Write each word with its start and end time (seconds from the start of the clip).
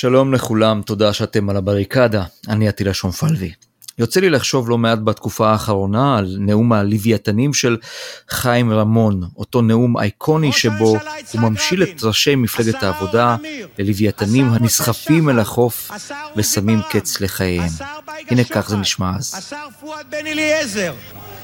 שלום 0.00 0.34
לכולם, 0.34 0.82
תודה 0.82 1.12
שאתם 1.12 1.50
על 1.50 1.56
הבריקדה, 1.56 2.24
אני 2.48 2.68
עטילה 2.68 2.94
שומפלבי. 2.94 3.52
יוצא 3.98 4.20
לי 4.20 4.30
לחשוב 4.30 4.70
לא 4.70 4.78
מעט 4.78 4.98
בתקופה 5.04 5.50
האחרונה 5.50 6.18
על 6.18 6.36
נאום 6.38 6.72
הלוויתנים 6.72 7.54
של 7.54 7.76
חיים 8.30 8.72
רמון, 8.72 9.22
אותו 9.36 9.62
נאום 9.62 9.98
אייקוני 9.98 10.52
שבו 10.52 10.96
הוא 11.32 11.40
ממשיל 11.40 11.82
את 11.82 12.02
ראשי 12.02 12.34
מפלגת 12.34 12.82
העבודה 12.82 13.36
ללוויתנים 13.78 14.48
הנסחפים 14.48 15.28
אל 15.28 15.38
החוף 15.38 15.90
ושמים 16.36 16.80
קץ 16.90 17.20
לחייהם. 17.20 17.70
הנה 18.30 18.44
כך 18.44 18.68
זה 18.68 18.76
נשמע 18.76 19.12
אז. 19.18 19.34
השר 19.38 19.66
פואד 19.80 20.06
בן 20.10 20.26
אליעזר, 20.26 20.92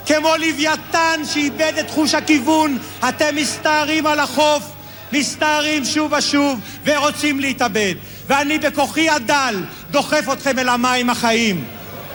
כמו 0.07 0.29
לוויתן 0.39 1.21
שאיבד 1.25 1.73
את 1.81 1.91
חוש 1.91 2.15
הכיוון, 2.15 2.79
אתם 3.09 3.37
מסתערים 3.37 4.07
על 4.07 4.21
החוף, 4.21 4.73
מסתערים 5.13 5.85
שוב 5.85 6.13
ושוב 6.13 6.61
ורוצים 6.85 7.41
להתאבד. 7.41 7.95
ואני 8.29 8.59
בכוחי 8.59 9.11
הדל 9.11 9.65
דוחף 9.91 10.27
אתכם 10.33 10.59
אל 10.59 10.69
המים 10.69 11.11
החיים. 11.11 11.65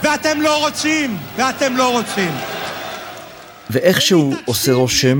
ואתם 0.03 0.41
לא 0.41 0.65
רוצים, 0.67 1.17
ואתם 1.37 1.77
לא 1.77 1.99
רוצים. 1.99 2.31
ואיכשהו 3.69 4.33
עושה 4.45 4.73
רושם 4.73 5.19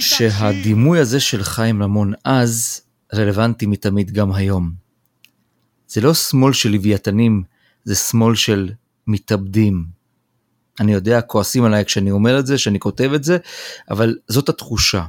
שהדימוי 0.00 0.98
הזה 0.98 1.20
של 1.20 1.42
חיים 1.42 1.82
רמון 1.82 2.12
אז 2.24 2.80
רלוונטי 3.14 3.66
מתמיד 3.66 4.10
גם 4.10 4.32
היום. 4.32 4.72
זה 5.88 6.00
לא 6.00 6.14
שמאל 6.14 6.52
של 6.52 6.70
לוויתנים, 6.70 7.42
זה 7.84 7.94
שמאל 7.94 8.34
של 8.34 8.70
מתאבדים. 9.06 9.84
אני 10.80 10.92
יודע, 10.92 11.20
כועסים 11.20 11.64
עליי 11.64 11.84
כשאני 11.84 12.10
אומר 12.10 12.38
את 12.38 12.46
זה, 12.46 12.56
כשאני 12.56 12.78
כותב 12.78 13.10
את 13.14 13.24
זה, 13.24 13.38
אבל 13.90 14.16
זאת 14.28 14.48
התחושה. 14.48 15.04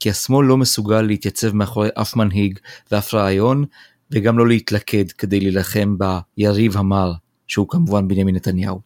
כי 0.00 0.10
השמאל 0.10 0.46
לא 0.46 0.56
מסוגל 0.56 1.02
להתייצב 1.02 1.54
מאחורי 1.54 1.88
אף 1.94 2.16
מנהיג 2.16 2.58
ואף 2.92 3.14
רעיון, 3.14 3.64
וגם 4.12 4.38
לא 4.38 4.48
להתלכד 4.48 5.12
כדי 5.18 5.40
להילחם 5.40 5.96
ביריב 5.98 6.76
המר, 6.76 7.12
שהוא 7.46 7.68
כמובן 7.68 8.08
בנימין 8.08 8.34
נתניהו. 8.34 8.80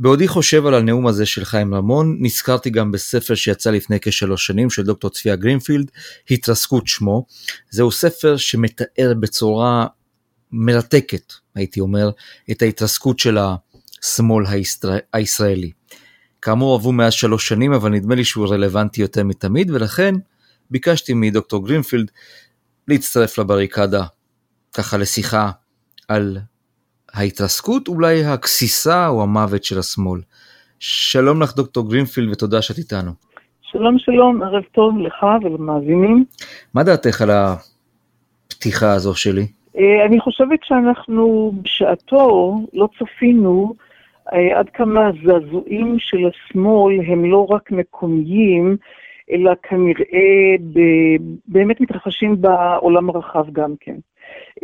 בעודי 0.00 0.28
חושב 0.28 0.66
על 0.66 0.74
הנאום 0.74 1.06
הזה 1.06 1.26
של 1.26 1.44
חיים 1.44 1.74
רמון, 1.74 2.16
נזכרתי 2.20 2.70
גם 2.70 2.92
בספר 2.92 3.34
שיצא 3.34 3.70
לפני 3.70 3.96
כשלוש 4.00 4.46
שנים 4.46 4.70
של 4.70 4.82
דוקטור 4.82 5.10
צביה 5.10 5.36
גרינפילד, 5.36 5.90
התרסקות 6.30 6.86
שמו. 6.86 7.26
זהו 7.70 7.90
ספר 7.90 8.36
שמתאר 8.36 9.12
בצורה 9.20 9.86
מרתקת, 10.52 11.32
הייתי 11.54 11.80
אומר, 11.80 12.10
את 12.50 12.62
ההתרסקות 12.62 13.18
של 13.18 13.38
השמאל 13.38 14.46
הישראל, 14.46 14.98
הישראלי. 15.12 15.70
כאמור 16.42 16.74
עברו 16.74 16.92
מאז 16.92 17.12
שלוש 17.12 17.48
שנים, 17.48 17.72
אבל 17.72 17.90
נדמה 17.90 18.14
לי 18.14 18.24
שהוא 18.24 18.46
רלוונטי 18.48 19.00
יותר 19.00 19.24
מתמיד, 19.24 19.70
ולכן 19.70 20.14
ביקשתי 20.70 21.14
מדוקטור 21.14 21.66
גרינפילד 21.66 22.10
להצטרף 22.88 23.38
לבריקדה, 23.38 24.04
ככה 24.76 24.96
לשיחה 24.96 25.50
על 26.08 26.36
ההתרסקות, 27.14 27.88
אולי 27.88 28.24
הגסיסה 28.24 29.08
או 29.08 29.22
המוות 29.22 29.64
של 29.64 29.78
השמאל. 29.78 30.20
שלום 30.78 31.42
לך 31.42 31.56
דוקטור 31.56 31.90
גרינפילד 31.90 32.32
ותודה 32.32 32.62
שאת 32.62 32.78
איתנו. 32.78 33.10
שלום 33.62 33.98
שלום, 33.98 34.42
ערב 34.42 34.62
טוב 34.72 34.98
לך 34.98 35.26
ולמאזינים. 35.42 36.24
מה 36.74 36.82
דעתך 36.82 37.22
על 37.22 37.30
הפתיחה 37.30 38.92
הזו 38.92 39.14
שלי? 39.14 39.46
אה, 39.78 40.06
אני 40.06 40.20
חושבת 40.20 40.58
שאנחנו 40.62 41.52
בשעתו 41.62 42.56
לא 42.72 42.88
צפינו 42.98 43.74
אה, 44.32 44.58
עד 44.58 44.68
כמה 44.74 45.00
הזעזועים 45.06 45.96
של 45.98 46.18
השמאל 46.28 47.00
הם 47.06 47.24
לא 47.24 47.46
רק 47.50 47.70
מקומיים, 47.70 48.76
אלא 49.32 49.52
כנראה 49.62 50.54
באמת 51.48 51.80
מתרחשים 51.80 52.40
בעולם 52.40 53.10
הרחב 53.10 53.44
גם 53.52 53.74
כן. 53.80 53.96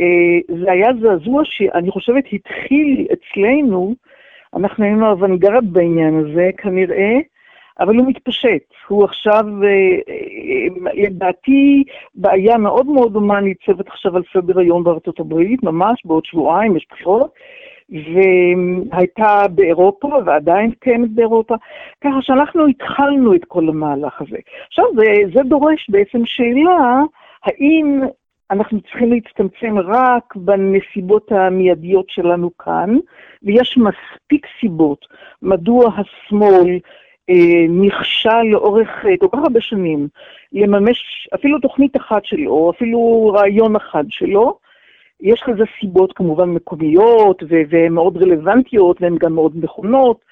אה, 0.00 0.56
זה 0.60 0.72
היה 0.72 0.88
זעזוע 1.00 1.42
שאני 1.44 1.90
חושבת 1.90 2.24
התחיל 2.32 3.06
אצלנו, 3.12 3.94
אנחנו 4.56 4.84
היינו 4.84 5.10
אוונגרד 5.10 5.72
בעניין 5.72 6.14
הזה 6.18 6.50
כנראה, 6.56 7.18
אבל 7.80 7.96
הוא 7.96 8.06
מתפשט. 8.08 8.62
הוא 8.88 9.04
עכשיו, 9.04 9.44
אה, 9.64 9.68
אה, 10.08 10.92
לדעתי, 10.94 11.84
בעיה 12.14 12.58
מאוד 12.58 12.86
מאוד 12.86 13.12
דומה 13.12 13.40
ניצבת 13.40 13.88
עכשיו 13.88 14.16
על 14.16 14.22
סדר 14.32 14.58
היום 14.58 14.84
בארצות 14.84 15.20
הברית, 15.20 15.62
ממש 15.62 16.02
בעוד 16.04 16.24
שבועיים 16.24 16.76
יש 16.76 16.86
בחירות, 16.90 17.30
והייתה 17.90 19.46
באירופה 19.54 20.08
ועדיין 20.26 20.70
קיימת 20.70 21.10
באירופה, 21.10 21.54
ככה 22.04 22.22
שאנחנו 22.22 22.66
התחלנו 22.66 23.34
את 23.34 23.44
כל 23.44 23.68
המהלך 23.68 24.20
הזה. 24.20 24.36
עכשיו, 24.66 24.84
זה, 24.96 25.04
זה 25.34 25.42
דורש 25.42 25.90
בעצם 25.90 26.18
שאלה, 26.24 27.00
האם 27.44 28.00
אנחנו 28.50 28.80
צריכים 28.80 29.12
להצטמצם 29.12 29.78
רק 29.78 30.36
בנסיבות 30.36 31.32
המיידיות 31.32 32.08
שלנו 32.08 32.56
כאן, 32.56 32.96
ויש 33.42 33.78
מספיק 33.78 34.46
סיבות 34.60 35.06
מדוע 35.42 35.90
השמאל 35.96 36.78
אה, 37.30 37.66
נכשל 37.68 38.42
לאורך 38.42 38.88
אה, 39.04 39.16
כל 39.20 39.26
כך 39.32 39.38
הרבה 39.38 39.60
שנים 39.60 40.08
לממש 40.52 41.28
אפילו 41.34 41.58
תוכנית 41.58 41.96
אחת 41.96 42.24
שלו, 42.24 42.72
אפילו 42.76 43.32
רעיון 43.34 43.76
אחד 43.76 44.04
שלו. 44.08 44.58
יש 45.20 45.42
לזה 45.48 45.64
סיבות 45.80 46.12
כמובן 46.12 46.48
מקומיות 46.48 47.42
והן 47.48 47.92
מאוד 47.92 48.16
רלוונטיות 48.16 49.02
והן 49.02 49.16
גם 49.18 49.34
מאוד 49.34 49.52
נכונות, 49.56 50.24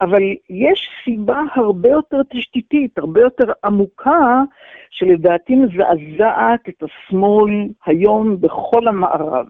אבל 0.00 0.22
יש 0.50 0.88
סיבה 1.04 1.40
הרבה 1.54 1.88
יותר 1.88 2.20
תשתיתית, 2.30 2.98
הרבה 2.98 3.20
יותר 3.20 3.52
עמוקה, 3.64 4.42
שלדעתי 4.90 5.54
מזעזעת 5.54 6.68
את 6.68 6.82
השמאל 6.82 7.68
היום 7.86 8.40
בכל 8.40 8.88
המערב. 8.88 9.46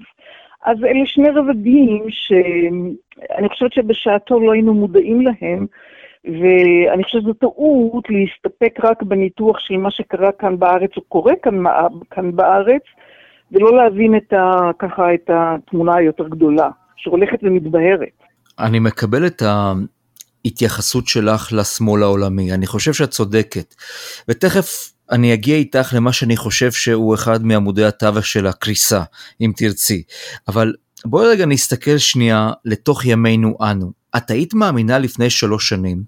אז 0.65 0.85
אלה 0.85 1.07
שני 1.07 1.31
רבדים 1.31 2.05
שאני 2.09 3.49
חושבת 3.49 3.73
שבשעתו 3.73 4.41
לא 4.41 4.53
היינו 4.53 4.75
מודעים 4.75 5.21
להם, 5.21 5.67
ואני 6.25 7.05
חושבת 7.05 7.23
שזו 7.23 7.33
טעות 7.33 8.05
להסתפק 8.11 8.85
רק 8.85 9.03
בניתוח 9.03 9.59
של 9.59 9.77
מה 9.77 9.91
שקרה 9.91 10.33
כאן 10.33 10.59
בארץ, 10.59 10.91
או 10.97 11.03
קורה 11.03 11.33
כאן, 11.43 11.55
כאן 12.11 12.37
בארץ, 12.37 12.83
ולא 13.53 13.77
להבין 13.77 14.17
את 14.17 14.33
ה, 14.33 14.71
ככה 14.79 15.15
את 15.15 15.31
התמונה 15.33 15.97
היותר 15.97 16.29
גדולה, 16.29 16.71
שהולכת 16.97 17.39
ומתבהרת. 17.43 18.23
אני 18.59 18.79
מקבל 18.79 19.27
את 19.27 19.43
ההתייחסות 20.47 21.09
שלך 21.09 21.53
לשמאל 21.53 22.03
העולמי, 22.03 22.53
אני 22.53 22.67
חושב 22.67 22.93
שאת 22.93 23.11
צודקת, 23.11 23.75
ותכף 24.29 24.93
אני 25.11 25.35
אגיע 25.35 25.57
איתך 25.57 25.93
למה 25.93 26.13
שאני 26.13 26.37
חושב 26.37 26.73
שהוא 26.73 27.15
אחד 27.15 27.45
מעמודי 27.45 27.85
התווך 27.85 28.27
של 28.27 28.47
הקריסה, 28.47 29.03
אם 29.41 29.53
תרצי, 29.57 30.03
אבל 30.49 30.75
בואי 31.05 31.29
רגע 31.29 31.47
נסתכל 31.47 31.99
שנייה 31.99 32.51
לתוך 32.65 33.05
ימינו 33.05 33.57
אנו. 33.71 33.93
את 34.17 34.31
היית 34.31 34.55
מאמינה 34.55 34.99
לפני 34.99 35.31
שלוש 35.31 35.69
שנים, 35.69 36.03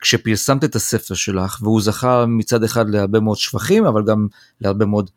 כשפרסמת 0.00 0.64
את 0.64 0.76
הספר 0.76 1.14
שלך, 1.14 1.58
והוא 1.62 1.82
זכה 1.82 2.26
מצד 2.26 2.64
אחד 2.64 2.90
להרבה 2.90 3.20
מאוד 3.20 3.36
שבחים, 3.36 3.84
אבל 3.84 4.02
גם 4.06 4.26
להרבה 4.60 4.86
מאוד 4.86 5.10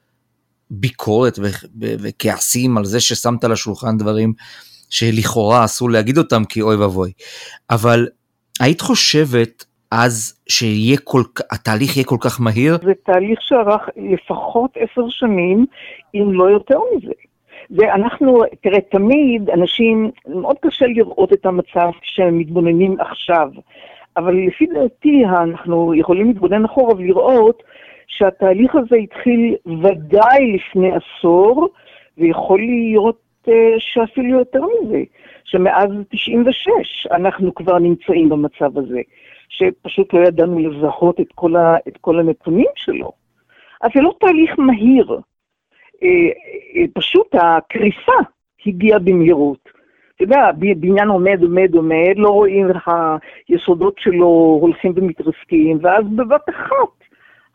ביקורת 0.71 1.39
וכעסים 1.79 2.77
על 2.77 2.85
זה 2.85 2.99
ששמת 2.99 3.43
על 3.43 3.51
השולחן 3.51 3.97
דברים 3.97 4.33
שלכאורה 4.89 5.65
אסור 5.65 5.91
להגיד 5.91 6.17
אותם 6.17 6.45
כי 6.45 6.61
אוי 6.61 6.75
ואבוי. 6.75 7.11
אבל 7.69 8.07
היית 8.59 8.81
חושבת 8.81 9.65
אז 9.91 10.39
שיהיה 10.49 10.97
כל, 11.03 11.21
התהליך 11.51 11.97
יהיה 11.97 12.05
כל 12.05 12.17
כך 12.19 12.41
מהיר? 12.41 12.77
זה 12.83 12.93
תהליך 13.05 13.39
שארך 13.41 13.89
לפחות 13.97 14.71
עשר 14.75 15.09
שנים, 15.09 15.65
אם 16.15 16.33
לא 16.33 16.43
יותר 16.43 16.79
מזה. 16.95 17.11
ואנחנו, 17.71 18.43
תראה, 18.61 18.81
תמיד 18.81 19.49
אנשים, 19.49 20.11
מאוד 20.27 20.55
קשה 20.61 20.85
לראות 20.85 21.33
את 21.33 21.45
המצב 21.45 21.89
כשהם 22.01 22.37
מתבוננים 22.37 22.95
עכשיו, 22.99 23.49
אבל 24.17 24.35
לפי 24.47 24.65
דעתי 24.65 25.25
אנחנו 25.25 25.93
יכולים 25.95 26.27
להתבונן 26.27 26.65
אחורה 26.65 26.95
ולראות 26.95 27.63
שהתהליך 28.07 28.75
הזה 28.75 28.95
התחיל 28.95 29.55
ודאי 29.83 30.55
לפני 30.55 30.91
עשור, 30.95 31.69
ויכול 32.17 32.59
להיות 32.59 33.24
שאפילו 33.79 34.39
יותר 34.39 34.61
מזה, 34.65 35.03
שמאז 35.43 35.89
96 36.09 37.07
אנחנו 37.11 37.55
כבר 37.55 37.79
נמצאים 37.79 38.29
במצב 38.29 38.77
הזה, 38.77 39.01
שפשוט 39.49 40.13
לא 40.13 40.19
ידענו 40.19 40.59
לזהות 40.59 41.19
את 41.19 41.31
כל, 41.35 41.55
ה, 41.55 41.75
את 41.87 41.97
כל 42.01 42.19
הנתונים 42.19 42.69
שלו. 42.75 43.11
אז 43.81 43.89
זה 43.95 44.01
לא 44.01 44.13
תהליך 44.19 44.59
מהיר, 44.59 45.05
uh, 45.09 45.99
uh, 45.99 46.87
פשוט 46.93 47.35
הקריסה 47.35 48.13
הגיעה 48.65 48.99
במהירות. 48.99 49.75
אתה 50.15 50.23
יודע, 50.23 50.51
בניין 50.77 51.07
עומד, 51.07 51.39
עומד, 51.41 51.75
עומד, 51.75 52.13
לא 52.15 52.29
רואים 52.29 52.69
איך 52.69 52.89
היסודות 53.49 53.95
שלו 53.99 54.57
הולכים 54.61 54.93
ומתרסקים, 54.95 55.79
ואז 55.81 56.05
בבת 56.15 56.49
אחת 56.49 57.04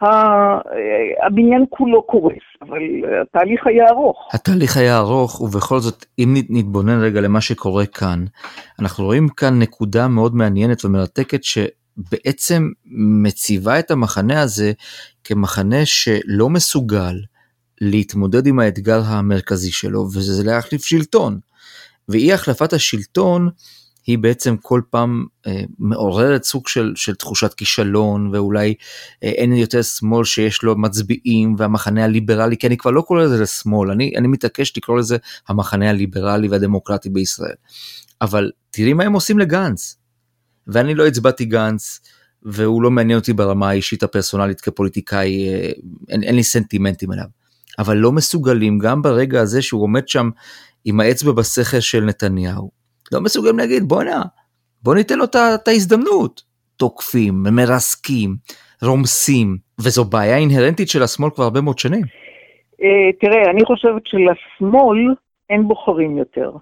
הבניין 0.02 1.64
כולו 1.70 2.02
קורס, 2.02 2.42
אבל 2.62 2.78
התהליך 3.22 3.66
היה 3.66 3.88
ארוך. 3.88 4.28
התהליך 4.32 4.76
היה 4.76 4.98
ארוך, 4.98 5.40
ובכל 5.40 5.80
זאת, 5.80 6.06
אם 6.18 6.34
נתבונן 6.48 7.00
רגע 7.00 7.20
למה 7.20 7.40
שקורה 7.40 7.86
כאן, 7.86 8.24
אנחנו 8.78 9.04
רואים 9.04 9.28
כאן 9.28 9.58
נקודה 9.58 10.08
מאוד 10.08 10.34
מעניינת 10.34 10.84
ומרתקת 10.84 11.44
שבעצם 11.44 12.68
מציבה 13.22 13.78
את 13.78 13.90
המחנה 13.90 14.40
הזה 14.40 14.72
כמחנה 15.24 15.86
שלא 15.86 16.48
מסוגל 16.48 17.14
להתמודד 17.80 18.46
עם 18.46 18.60
האתגר 18.60 19.00
המרכזי 19.06 19.72
שלו, 19.72 20.00
וזה 20.00 20.44
להחליף 20.44 20.84
שלטון. 20.84 21.38
ואי 22.08 22.32
החלפת 22.32 22.72
השלטון 22.72 23.48
היא 24.10 24.18
בעצם 24.18 24.56
כל 24.56 24.80
פעם 24.90 25.24
אה, 25.46 25.62
מעוררת 25.78 26.44
סוג 26.44 26.68
של, 26.68 26.92
של 26.96 27.14
תחושת 27.14 27.54
כישלון, 27.54 28.30
ואולי 28.34 28.74
אה, 29.24 29.28
אין 29.28 29.52
יותר 29.52 29.82
שמאל 29.82 30.24
שיש 30.24 30.62
לו 30.62 30.78
מצביעים, 30.78 31.54
והמחנה 31.58 32.04
הליברלי, 32.04 32.56
כי 32.56 32.66
אני 32.66 32.76
כבר 32.76 32.90
לא 32.90 33.02
קורא 33.02 33.22
לזה 33.22 33.42
לשמאל, 33.42 33.90
אני, 33.90 34.12
אני 34.16 34.28
מתעקש 34.28 34.76
לקרוא 34.76 34.98
לזה 34.98 35.16
המחנה 35.48 35.90
הליברלי 35.90 36.48
והדמוקרטי 36.48 37.10
בישראל. 37.10 37.54
אבל 38.20 38.50
תראי 38.70 38.92
מה 38.92 39.04
הם 39.04 39.12
עושים 39.12 39.38
לגנץ. 39.38 39.96
ואני 40.66 40.94
לא 40.94 41.06
הצבעתי 41.06 41.44
גנץ, 41.44 42.00
והוא 42.42 42.82
לא 42.82 42.90
מעניין 42.90 43.18
אותי 43.18 43.32
ברמה 43.32 43.68
האישית 43.68 44.02
הפרסונלית 44.02 44.60
כפוליטיקאי, 44.60 45.48
אה, 45.48 45.70
אין, 46.08 46.22
אין 46.22 46.34
לי 46.34 46.42
סנטימנטים 46.42 47.12
אליו. 47.12 47.26
אבל 47.78 47.96
לא 47.96 48.12
מסוגלים, 48.12 48.78
גם 48.78 49.02
ברגע 49.02 49.40
הזה 49.40 49.62
שהוא 49.62 49.82
עומד 49.82 50.08
שם 50.08 50.30
עם 50.84 51.00
האצבע 51.00 51.32
בסכר 51.32 51.80
של 51.80 52.04
נתניהו, 52.04 52.79
לא 53.12 53.20
מסוגלים 53.20 53.58
להגיד 53.58 53.82
בואנה, 53.88 54.22
בוא 54.82 54.94
ניתן 54.94 55.18
לו 55.18 55.24
את 55.24 55.68
ההזדמנות. 55.68 56.50
תוקפים, 56.80 57.34
מרסקים, 57.42 58.36
רומסים, 58.82 59.56
וזו 59.80 60.04
בעיה 60.04 60.36
אינהרנטית 60.36 60.88
של 60.88 61.02
השמאל 61.02 61.30
כבר 61.30 61.44
הרבה 61.44 61.60
מאוד 61.60 61.78
שנים. 61.78 62.02
אה, 62.82 63.12
תראה, 63.20 63.50
אני 63.50 63.64
חושבת 63.64 64.02
שלשמאל 64.06 65.14
אין 65.50 65.68
בוחרים 65.68 66.18
יותר. 66.18 66.52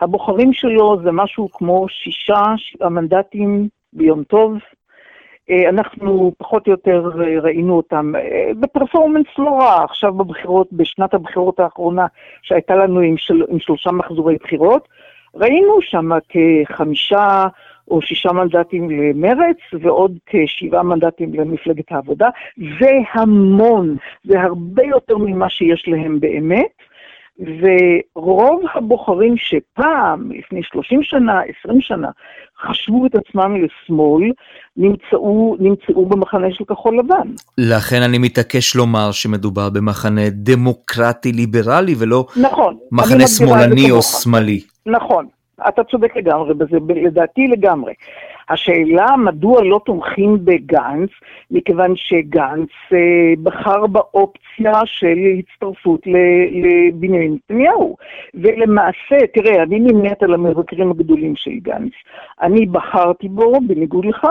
הבוחרים 0.00 0.52
שלו 0.52 0.96
זה 1.04 1.12
משהו 1.12 1.48
כמו 1.52 1.86
שישה 1.88 2.42
המנדטים 2.80 3.68
ביום 3.92 4.24
טוב. 4.24 4.52
אה, 5.50 5.68
אנחנו 5.68 6.32
פחות 6.38 6.66
או 6.66 6.72
יותר 6.72 7.10
אה, 7.20 7.40
ראינו 7.40 7.76
אותם 7.76 8.12
בפרפורמנס 8.60 9.26
לא 9.38 9.50
רע, 9.50 9.84
עכשיו 9.84 10.12
בבחירות, 10.12 10.68
בשנת 10.72 11.14
הבחירות 11.14 11.60
האחרונה 11.60 12.06
שהייתה 12.42 12.76
לנו 12.76 13.00
עם, 13.00 13.16
של, 13.16 13.42
עם 13.48 13.58
שלושה 13.60 13.90
מחזורי 13.90 14.36
בחירות, 14.42 14.88
ראינו 15.34 15.78
שם 15.82 16.08
כחמישה 16.28 17.46
או 17.90 18.02
שישה 18.02 18.32
מנדטים 18.32 18.90
למרץ 18.90 19.56
ועוד 19.80 20.18
כשבעה 20.26 20.82
מנדטים 20.82 21.34
למפלגת 21.34 21.92
העבודה. 21.92 22.28
זה 22.80 22.90
המון, 23.12 23.96
זה 24.24 24.40
הרבה 24.40 24.82
יותר 24.84 25.16
ממה 25.18 25.48
שיש 25.48 25.84
להם 25.88 26.20
באמת. 26.20 26.78
ורוב 27.38 28.62
הבוחרים 28.74 29.34
שפעם, 29.36 30.30
לפני 30.32 30.60
30 30.62 31.02
שנה, 31.02 31.40
20 31.64 31.80
שנה, 31.80 32.08
חשבו 32.66 33.06
את 33.06 33.14
עצמם 33.14 33.56
לשמאל, 33.64 34.32
נמצאו, 34.76 35.56
נמצאו 35.60 36.06
במחנה 36.06 36.46
של 36.50 36.64
כחול 36.64 36.98
לבן. 36.98 37.28
לכן 37.58 38.02
אני 38.02 38.18
מתעקש 38.18 38.76
לומר 38.76 39.12
שמדובר 39.12 39.70
במחנה 39.70 40.30
דמוקרטי 40.30 41.32
ליברלי 41.32 41.94
ולא 41.98 42.26
נכון, 42.42 42.76
מחנה 42.92 43.26
שמאלני 43.26 43.90
או 43.90 44.02
שמאלי. 44.02 44.60
נכון, 44.88 45.26
אתה 45.68 45.84
צודק 45.84 46.16
לגמרי 46.16 46.54
בזה, 46.54 46.78
לדעתי 46.94 47.46
לגמרי. 47.46 47.94
השאלה 48.50 49.16
מדוע 49.16 49.64
לא 49.64 49.80
תומכים 49.84 50.38
בגנץ, 50.44 51.10
מכיוון 51.50 51.92
שגנץ 51.96 52.68
אה, 52.92 53.32
בחר 53.42 53.86
באופציה 53.86 54.72
של 54.84 55.18
הצטרפות 55.38 56.00
לבנימין 56.06 57.34
נתניהו. 57.34 57.96
ולמעשה, 58.34 59.26
תראה, 59.34 59.62
אני 59.62 59.80
נמנית 59.80 60.22
על 60.22 60.34
המבקרים 60.34 60.90
הגדולים 60.90 61.36
של 61.36 61.50
גנץ. 61.62 61.92
אני 62.42 62.66
בחרתי 62.66 63.28
בו, 63.28 63.52
בניגוד 63.66 64.04
לך, 64.04 64.26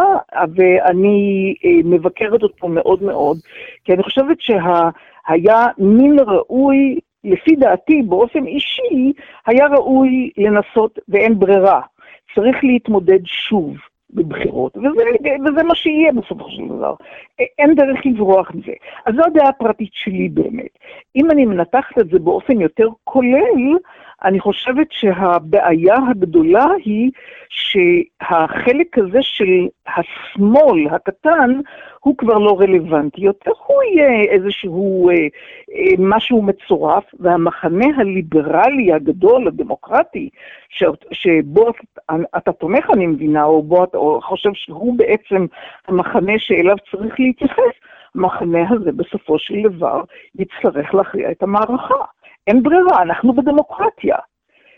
ואני 0.55 1.53
אה, 1.65 1.69
מבקרת 1.83 2.43
אותו 2.43 2.67
מאוד 2.67 3.03
מאוד, 3.03 3.37
כי 3.85 3.93
אני 3.93 4.03
חושבת 4.03 4.37
שהיה 4.41 5.67
מין 5.77 6.19
ראוי 6.19 6.99
לפי 7.27 7.55
דעתי, 7.55 8.01
באופן 8.01 8.45
אישי, 8.45 9.13
היה 9.45 9.67
ראוי 9.67 10.31
לנסות, 10.37 10.99
ואין 11.09 11.39
ברירה. 11.39 11.81
צריך 12.35 12.63
להתמודד 12.63 13.25
שוב 13.25 13.75
בבחירות, 14.13 14.77
וזה, 14.77 15.29
וזה 15.45 15.63
מה 15.63 15.75
שיהיה 15.75 16.11
בסופו 16.11 16.49
של 16.49 16.67
דבר. 16.67 16.95
אין 17.59 17.75
דרך 17.75 18.05
לברוח 18.05 18.51
מזה. 18.55 18.73
אז 19.05 19.15
זו 19.15 19.23
הדעה 19.25 19.49
הפרטית 19.49 19.89
שלי 19.93 20.29
באמת. 20.29 20.77
אם 21.15 21.31
אני 21.31 21.45
מנתחת 21.45 21.99
את 21.99 22.09
זה 22.09 22.19
באופן 22.19 22.61
יותר 22.61 22.87
כולל, 23.03 23.77
אני 24.23 24.39
חושבת 24.39 24.87
שהבעיה 24.91 25.95
הגדולה 26.09 26.65
היא 26.85 27.11
שהחלק 27.49 28.97
הזה 28.97 29.19
של 29.21 29.67
השמאל 29.87 30.87
הקטן 30.91 31.59
הוא 31.99 32.17
כבר 32.17 32.37
לא 32.37 32.59
רלוונטי 32.59 33.21
יותר, 33.21 33.51
הוא 33.67 33.83
יהיה 33.83 34.21
איזשהו 34.21 35.09
אה, 35.09 35.15
אה, 35.15 35.93
משהו 35.99 36.41
מצורף, 36.41 37.03
והמחנה 37.19 37.85
הליברלי 37.97 38.93
הגדול, 38.93 39.47
הדמוקרטי, 39.47 40.29
ש, 40.69 40.83
שבו 41.11 41.71
אתה 42.37 42.51
תומך, 42.51 42.89
אני 42.93 43.07
מבינה, 43.07 43.43
או 43.43 43.63
בו 43.63 43.83
אתה 43.83 43.97
או 43.97 44.21
חושב 44.21 44.53
שהוא 44.53 44.97
בעצם 44.97 45.45
המחנה 45.87 46.33
שאליו 46.37 46.75
צריך 46.91 47.19
להתייחס, 47.19 47.73
המחנה 48.15 48.69
הזה 48.69 48.91
בסופו 48.91 49.39
של 49.39 49.55
דבר 49.63 50.01
יצטרך 50.35 50.95
להכריע 50.95 51.31
את 51.31 51.43
המערכה. 51.43 52.16
אין 52.47 52.63
ברירה, 52.63 53.01
אנחנו 53.01 53.33
בדמוקרטיה. 53.33 54.17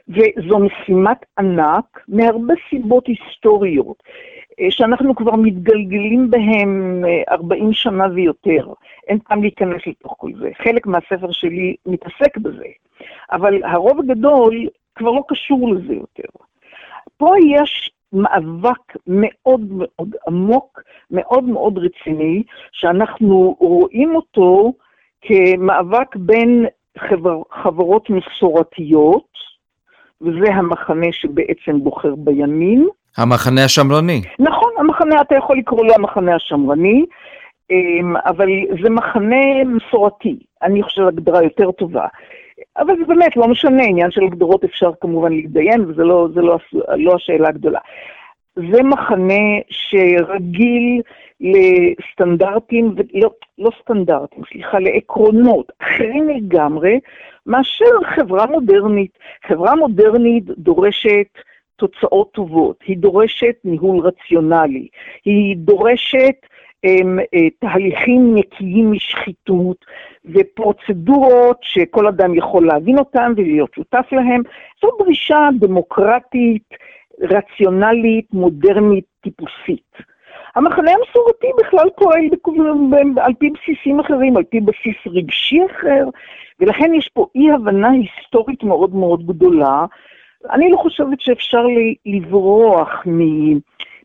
וזו 0.09 0.59
משימת 0.59 1.17
ענק 1.39 2.03
מהרבה 2.07 2.53
סיבות 2.69 3.07
היסטוריות, 3.07 4.03
אה, 4.59 4.71
שאנחנו 4.71 5.15
כבר 5.15 5.35
מתגלגלים 5.35 6.31
בהן 6.31 7.03
40 7.29 7.67
אה, 7.67 7.73
שנה 7.73 8.05
ויותר. 8.13 8.73
אין 9.07 9.19
טעם 9.19 9.41
להיכנס 9.41 9.81
לתוך 9.87 10.15
כל 10.17 10.31
זה. 10.39 10.49
חלק 10.63 10.87
מהספר 10.87 11.31
שלי 11.31 11.75
מתעסק 11.85 12.37
בזה, 12.37 12.65
אבל 13.31 13.63
הרוב 13.63 13.99
הגדול 13.99 14.67
כבר 14.95 15.11
לא 15.11 15.23
קשור 15.27 15.73
לזה 15.73 15.93
יותר. 15.93 16.29
פה 17.17 17.33
יש 17.45 17.91
מאבק 18.13 18.97
מאוד 19.07 19.61
מאוד 19.71 20.15
עמוק, 20.27 20.81
מאוד 21.11 21.43
מאוד 21.43 21.77
רציני, 21.77 22.43
שאנחנו 22.71 23.55
רואים 23.59 24.15
אותו 24.15 24.73
כמאבק 25.21 26.15
בין 26.15 26.65
חבר, 27.09 27.41
חברות 27.63 28.09
מסורתיות, 28.09 29.29
וזה 30.21 30.53
המחנה 30.53 31.07
שבעצם 31.11 31.79
בוחר 31.83 32.15
בימין. 32.15 32.87
המחנה 33.17 33.63
השמרני. 33.63 34.21
נכון, 34.39 34.71
המחנה, 34.77 35.21
אתה 35.21 35.35
יכול 35.35 35.57
לקרוא 35.57 35.85
לו 35.85 35.93
המחנה 35.93 36.35
השמרני, 36.35 37.05
אמ, 37.71 38.17
אבל 38.17 38.47
זה 38.83 38.89
מחנה 38.89 39.63
מסורתי, 39.65 40.35
אני 40.63 40.83
חושבת 40.83 41.07
הגדרה 41.07 41.43
יותר 41.43 41.71
טובה. 41.71 42.07
אבל 42.77 42.93
זה 42.99 43.05
באמת 43.05 43.37
לא 43.37 43.47
משנה, 43.47 43.83
עניין 43.83 44.11
של 44.11 44.23
הגדרות 44.23 44.63
אפשר 44.63 44.91
כמובן 45.01 45.31
להתדיין, 45.31 45.81
וזה 45.81 46.03
לא, 46.03 46.27
לא, 46.35 46.57
לא 46.97 47.15
השאלה 47.15 47.49
הגדולה. 47.49 47.79
זה 48.55 48.83
מחנה 48.83 49.43
שרגיל 49.69 51.01
לסטנדרטים, 51.41 52.95
ולא, 52.95 53.29
לא 53.57 53.69
סטנדרטים, 53.81 54.43
סליחה, 54.51 54.79
לעקרונות 54.79 55.71
אחרים 55.81 56.29
לגמרי 56.29 56.99
מאשר 57.45 58.03
חברה 58.15 58.45
מודרנית. 58.45 59.17
חברה 59.47 59.75
מודרנית 59.75 60.43
דורשת 60.45 61.27
תוצאות 61.75 62.31
טובות, 62.31 62.77
היא 62.85 62.97
דורשת 62.97 63.55
ניהול 63.63 64.07
רציונלי, 64.07 64.87
היא 65.25 65.57
דורשת 65.57 66.35
הם, 66.83 67.19
אה, 67.19 67.49
תהליכים 67.59 68.35
נקיים 68.35 68.91
משחיתות 68.91 69.85
ופרוצדורות 70.25 71.57
שכל 71.61 72.07
אדם 72.07 72.35
יכול 72.35 72.67
להבין 72.67 72.99
אותן 72.99 73.33
ולהיות 73.37 73.73
שותף 73.73 74.07
להן. 74.11 74.41
זו 74.81 74.89
דרישה 74.99 75.49
דמוקרטית, 75.59 76.63
רציונלית, 77.21 78.25
מודרנית, 78.33 79.05
טיפוסית. 79.21 80.08
המחנה 80.59 80.91
המסורתי 80.91 81.47
בכלל 81.59 81.89
פועל 81.95 82.25
על 83.17 83.33
פי 83.39 83.49
בסיסים 83.49 83.99
אחרים, 83.99 84.37
על 84.37 84.43
פי 84.43 84.59
בסיס 84.61 84.95
רגשי 85.07 85.59
אחר, 85.65 86.05
ולכן 86.59 86.93
יש 86.93 87.09
פה 87.13 87.27
אי-הבנה 87.35 87.89
היסטורית 87.89 88.63
מאוד 88.63 88.95
מאוד 88.95 89.25
גדולה. 89.25 89.85
אני 90.51 90.71
לא 90.71 90.77
חושבת 90.77 91.21
שאפשר 91.21 91.63
לברוח 92.05 93.03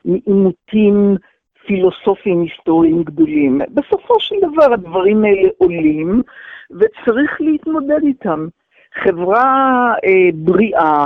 מעימותים 0.05 1.17
פילוסופיים 1.67 2.43
היסטוריים 2.43 3.03
גדולים. 3.03 3.61
בסופו 3.71 4.21
של 4.21 4.37
דבר 4.43 4.73
הדברים 4.73 5.25
האלה 5.25 5.49
עולים, 5.59 6.23
וצריך 6.71 7.41
להתמודד 7.41 8.03
איתם. 8.03 8.47
חברה 9.03 9.93
אה, 10.05 10.31
בריאה, 10.35 11.05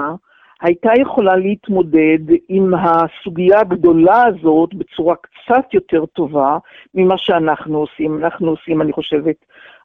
הייתה 0.63 0.91
יכולה 1.01 1.37
להתמודד 1.37 2.19
עם 2.49 2.75
הסוגיה 2.75 3.61
הגדולה 3.61 4.25
הזאת 4.25 4.75
בצורה 4.75 5.15
קצת 5.17 5.75
יותר 5.75 6.07
טובה 6.07 6.59
ממה 6.95 7.19
שאנחנו 7.19 7.79
עושים. 7.79 8.25
אנחנו 8.25 8.51
עושים, 8.51 8.83
אני 8.83 8.93
חושבת, 8.93 9.37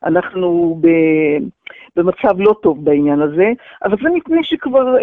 אנחנו 0.03 0.77
ב, 0.81 0.87
במצב 1.95 2.39
לא 2.39 2.55
טוב 2.63 2.85
בעניין 2.85 3.21
הזה, 3.21 3.51
אבל 3.83 3.97
זה 4.03 4.09
מפני 4.09 4.43
שכבר 4.43 4.95
אה, 4.97 5.01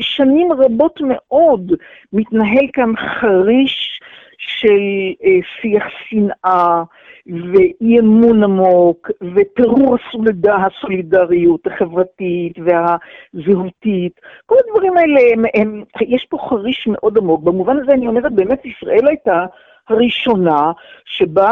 שנים 0.00 0.52
רבות 0.52 1.00
מאוד 1.00 1.72
מתנהל 2.12 2.66
כאן 2.72 2.92
חריש 2.96 4.00
של 4.40 4.80
אה, 5.24 5.38
שיח 5.60 5.84
שנאה 6.08 6.82
ואי 7.26 7.98
אמון 8.00 8.44
עמוק 8.44 9.10
ופירור 9.34 9.96
הסולידה, 9.96 10.56
הסולידריות 10.56 11.66
החברתית 11.66 12.56
והזהותית. 12.64 14.20
כל 14.46 14.54
הדברים 14.66 14.96
האלה, 14.96 15.20
הם, 15.32 15.44
הם, 15.54 15.84
יש 16.00 16.26
פה 16.30 16.38
חריש 16.48 16.86
מאוד 16.86 17.18
עמוק. 17.18 17.42
במובן 17.42 17.76
הזה 17.76 17.92
אני 17.92 18.08
אומרת, 18.08 18.32
באמת 18.32 18.62
ישראל 18.64 19.08
הייתה 19.08 19.46
הראשונה 19.88 20.72
שבה 21.04 21.50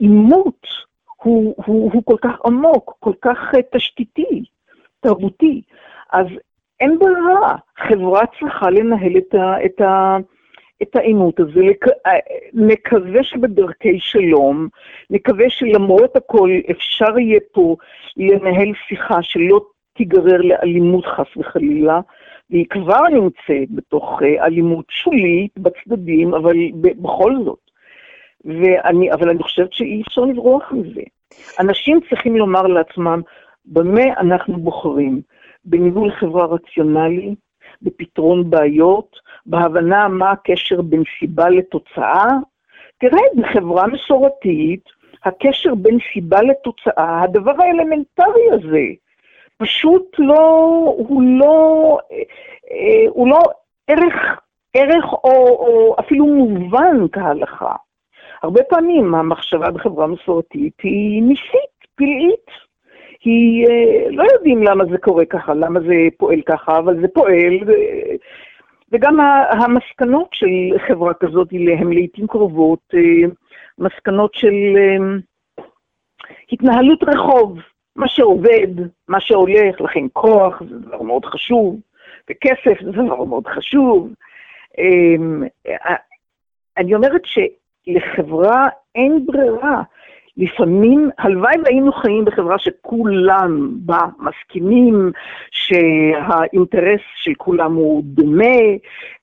העימות 0.00 0.66
הוא, 1.22 1.54
הוא, 1.66 1.90
הוא 1.92 2.02
כל 2.04 2.16
כך 2.22 2.40
עמוק, 2.46 2.96
כל 3.00 3.12
כך 3.22 3.38
uh, 3.56 3.76
תשתיתי, 3.76 4.44
תרבותי. 5.00 5.62
אז 6.12 6.26
אין 6.80 6.98
ברירה, 6.98 7.56
חברה 7.78 8.22
צריכה 8.40 8.70
לנהל 8.70 9.16
את, 9.16 9.34
ה, 9.34 9.64
את, 9.64 9.80
ה, 9.80 10.16
את 10.82 10.96
העימות 10.96 11.40
הזה. 11.40 11.60
נקווה 12.54 13.22
שבדרכי 13.22 14.00
שלום, 14.00 14.68
נקווה 15.10 15.50
שלמרות 15.50 16.16
הכל 16.16 16.50
אפשר 16.70 17.18
יהיה 17.18 17.40
פה 17.52 17.76
לנהל 18.16 18.72
שיחה 18.88 19.22
שלא 19.22 19.60
תיגרר 19.96 20.40
לאלימות 20.40 21.06
חס 21.06 21.36
וחלילה, 21.36 22.00
והיא 22.50 22.66
כבר 22.70 23.02
נמצאת 23.12 23.70
בתוך 23.70 24.22
אה, 24.22 24.46
אלימות 24.46 24.84
שולית 24.88 25.58
בצדדים, 25.58 26.34
אבל 26.34 26.56
בכל 26.80 27.32
זאת. 27.44 27.58
ואני, 28.44 29.12
אבל 29.12 29.28
אני 29.28 29.42
חושבת 29.42 29.72
שאי 29.72 30.02
אפשר 30.08 30.20
לברוח 30.20 30.72
מזה. 30.72 31.02
אנשים 31.60 32.00
צריכים 32.10 32.36
לומר 32.36 32.62
לעצמם, 32.62 33.20
במה 33.66 34.04
אנחנו 34.20 34.56
בוחרים? 34.56 35.20
בניהול 35.64 36.10
חברה 36.10 36.46
רציונלי, 36.46 37.34
בפתרון 37.82 38.50
בעיות, 38.50 39.16
בהבנה 39.46 40.08
מה 40.08 40.30
הקשר 40.30 40.82
בין 40.82 41.02
סיבה 41.18 41.48
לתוצאה. 41.48 42.28
תראה, 42.98 43.20
בחברה 43.36 43.86
מסורתית, 43.86 44.84
הקשר 45.24 45.74
בין 45.74 45.98
סיבה 46.12 46.42
לתוצאה, 46.42 47.22
הדבר 47.22 47.54
האלמנטרי 47.58 48.50
הזה, 48.52 48.84
פשוט 49.56 50.16
לא, 50.18 50.44
הוא 50.96 51.22
לא, 51.22 51.98
אה, 52.70 53.04
הוא 53.08 53.28
לא 53.28 53.40
ערך, 53.86 54.40
ערך 54.74 55.12
או, 55.12 55.48
או 55.48 55.96
אפילו 56.00 56.26
מובן 56.26 56.96
כהלכה. 57.12 57.74
הרבה 58.42 58.62
פעמים 58.62 59.14
המחשבה 59.14 59.70
בחברה 59.70 60.06
מסורתית 60.06 60.80
היא 60.82 61.22
ניסית, 61.22 61.72
פלאית. 61.94 62.71
היא, 63.24 63.66
אה, 63.66 64.10
לא 64.10 64.24
יודעים 64.32 64.62
למה 64.62 64.84
זה 64.84 64.98
קורה 64.98 65.24
ככה, 65.24 65.54
למה 65.54 65.80
זה 65.80 65.94
פועל 66.16 66.42
ככה, 66.46 66.78
אבל 66.78 67.00
זה 67.00 67.08
פועל, 67.08 67.58
ו... 67.66 67.72
וגם 68.92 69.20
המסקנות 69.50 70.28
של 70.32 70.78
חברה 70.88 71.14
כזאת 71.14 71.48
הן 71.52 71.92
לעיתים 71.92 72.26
קרובות 72.26 72.94
אה, 72.94 73.28
מסקנות 73.78 74.34
של 74.34 74.54
התנהלות 76.52 77.02
רחוב. 77.02 77.58
מה 77.96 78.08
שעובד, 78.08 78.68
מה 79.08 79.20
שהולך, 79.20 79.80
לכן 79.80 80.04
כוח 80.12 80.62
זה 80.70 80.78
דבר 80.78 81.02
מאוד 81.02 81.24
חשוב, 81.24 81.80
וכסף 82.30 82.82
זה 82.84 82.90
דבר 82.92 83.24
מאוד 83.24 83.46
חשוב. 83.46 84.08
אמ, 84.78 85.42
אני 86.76 86.94
אומרת 86.94 87.22
שלחברה 87.24 88.64
אין 88.94 89.26
ברירה 89.26 89.82
לפעמים, 90.36 91.10
הלוואי 91.18 91.54
והיינו 91.64 91.92
חיים 91.92 92.24
בחברה 92.24 92.58
שכולם 92.58 93.70
בה 93.72 94.00
מסכימים 94.18 95.12
שהאינטרס 95.50 97.00
של 97.16 97.32
כולם 97.38 97.74
הוא 97.74 98.02
דומה, 98.04 98.56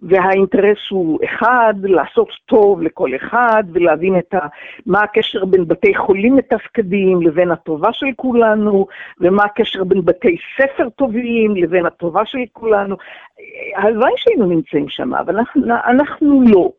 והאינטרס 0.02 0.78
הוא 0.90 1.20
אחד, 1.26 1.74
לעשות 1.84 2.30
טוב 2.46 2.82
לכל 2.82 3.16
אחד, 3.16 3.64
ולהבין 3.74 4.18
את 4.18 4.34
ה, 4.34 4.40
מה 4.86 5.02
הקשר 5.02 5.46
בין 5.46 5.68
בתי 5.68 5.96
חולים 5.96 6.36
מתפקדים 6.36 7.22
לבין 7.22 7.52
הטובה 7.52 7.94
של 7.94 8.08
כולנו, 8.16 8.88
ומה 9.22 9.44
הקשר 9.44 9.84
בין 9.84 10.06
בתי 10.06 10.38
ספר 10.58 10.90
טובים 10.90 11.56
לבין 11.56 11.86
הטובה 11.86 12.26
של 12.26 12.40
כולנו. 12.54 12.96
הלוואי 13.76 14.12
שהיינו 14.16 14.46
נמצאים 14.46 14.90
שם, 14.90 15.14
אבל 15.14 15.38
אנחנו, 15.38 15.62
אנחנו 15.86 16.42
לא. 16.48 16.72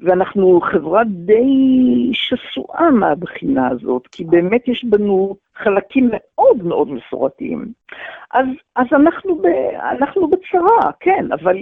ואנחנו 0.00 0.60
חברה 0.60 1.04
די 1.04 2.10
שסועה 2.12 2.90
מהבחינה 2.90 3.68
הזאת, 3.68 4.06
כי 4.06 4.24
באמת 4.24 4.68
יש 4.68 4.84
בנו 4.84 5.36
חלקים 5.54 6.10
מאוד 6.12 6.64
מאוד 6.64 6.88
מסורתיים. 6.90 7.72
אז, 8.34 8.46
אז 8.76 8.86
אנחנו, 8.92 9.36
ב, 9.36 9.46
אנחנו 9.98 10.28
בצרה, 10.28 10.92
כן, 11.00 11.26
אבל 11.32 11.56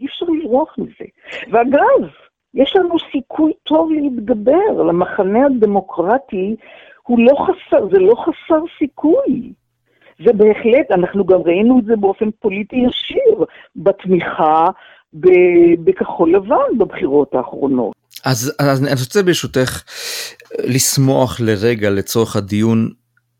אי 0.00 0.06
אפשר 0.06 0.26
לברוח 0.26 0.74
מזה. 0.78 1.04
ואגב, 1.50 2.10
יש 2.54 2.76
לנו 2.76 2.96
סיכוי 3.12 3.52
טוב 3.62 3.92
להתגבר, 3.92 4.82
למחנה 4.88 5.46
הדמוקרטי 5.46 6.56
הוא 7.02 7.18
לא 7.18 7.34
חסר, 7.46 7.88
זה 7.92 7.98
לא 7.98 8.14
חסר 8.14 8.60
סיכוי. 8.78 9.52
זה 10.24 10.32
בהחלט, 10.32 10.90
אנחנו 10.90 11.24
גם 11.24 11.40
ראינו 11.40 11.78
את 11.78 11.84
זה 11.84 11.96
באופן 11.96 12.30
פוליטי 12.30 12.76
ישיר, 12.76 13.44
בתמיכה 13.76 14.66
בכחול 15.84 16.34
לבן 16.36 16.78
בבחירות 16.78 17.34
האחרונות. 17.34 17.92
אז, 18.24 18.52
אז 18.58 18.82
אני 18.82 19.00
רוצה 19.00 19.22
ברשותך 19.22 19.82
לשמוח 20.58 21.40
לרגע 21.40 21.90
לצורך 21.90 22.36
הדיון 22.36 22.90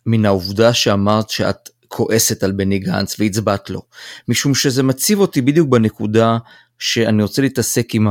מן 0.07 0.25
העובדה 0.25 0.73
שאמרת 0.73 1.31
שאת 1.31 1.69
כועסת 1.89 2.43
על 2.43 2.53
בני 2.53 2.79
גנץ 2.79 3.21
והצבעת 3.21 3.71
לו, 3.71 3.83
משום 4.29 4.55
שזה 4.55 4.83
מציב 4.83 5.19
אותי 5.19 5.41
בדיוק 5.43 5.69
בנקודה 5.69 6.39
שאני 6.79 7.23
רוצה 7.23 7.43
להתעסק 7.43 7.95
עם 7.95 8.09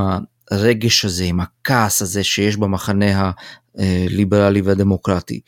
הרגש 0.52 1.06
הזה, 1.06 1.24
עם 1.24 1.40
הכעס 1.40 2.02
הזה 2.02 2.24
שיש 2.24 2.58
במחנה 2.58 3.32
הליברלי 3.78 4.62
והדמוקרטי. 4.62 5.42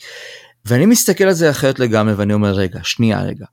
ואני 0.65 0.85
מסתכל 0.85 1.23
על 1.23 1.33
זה 1.33 1.49
אחרת 1.49 1.79
לגמרי 1.79 2.13
ואני 2.13 2.33
אומר 2.33 2.51
רגע, 2.51 2.79
שנייה 2.83 3.21
רגע, 3.21 3.45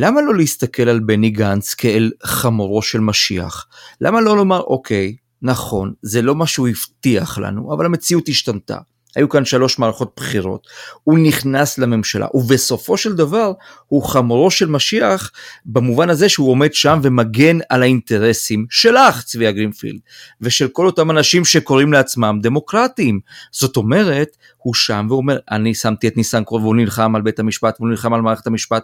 למה 0.00 0.20
לא 0.22 0.34
להסתכל 0.34 0.88
על 0.88 1.00
בני 1.00 1.30
גנץ 1.30 1.74
כאל 1.74 2.10
חמורו 2.24 2.82
של 2.82 3.00
משיח? 3.00 3.66
למה 4.00 4.20
לא 4.20 4.36
לומר, 4.36 4.60
אוקיי, 4.60 5.16
נכון, 5.42 5.92
זה 6.02 6.22
לא 6.22 6.34
מה 6.34 6.46
שהוא 6.46 6.68
הבטיח 6.68 7.38
לנו, 7.38 7.74
אבל 7.74 7.86
המציאות 7.86 8.28
השתנתה. 8.28 8.78
היו 9.16 9.28
כאן 9.28 9.44
שלוש 9.44 9.78
מערכות 9.78 10.12
בחירות, 10.16 10.66
הוא 11.04 11.18
נכנס 11.18 11.78
לממשלה, 11.78 12.26
ובסופו 12.34 12.96
של 12.96 13.16
דבר 13.16 13.52
הוא 13.86 14.02
חמורו 14.02 14.50
של 14.50 14.66
משיח 14.66 15.30
במובן 15.66 16.10
הזה 16.10 16.28
שהוא 16.28 16.50
עומד 16.50 16.74
שם 16.74 17.00
ומגן 17.02 17.58
על 17.68 17.82
האינטרסים 17.82 18.66
שלך, 18.70 19.22
צביה 19.22 19.52
גרינפילד, 19.52 20.00
ושל 20.40 20.68
כל 20.68 20.86
אותם 20.86 21.10
אנשים 21.10 21.44
שקוראים 21.44 21.92
לעצמם 21.92 22.38
דמוקרטים. 22.42 23.20
זאת 23.52 23.76
אומרת, 23.76 24.36
הוא 24.56 24.74
שם 24.74 25.06
ואומר, 25.10 25.38
אני 25.50 25.74
שמתי 25.74 26.08
את 26.08 26.16
ניסנקרוב 26.16 26.62
והוא 26.62 26.76
נלחם 26.76 27.16
על 27.16 27.22
בית 27.22 27.38
המשפט 27.38 27.76
והוא 27.78 27.90
נלחם 27.90 28.14
על 28.14 28.20
מערכת 28.20 28.46
המשפט. 28.46 28.82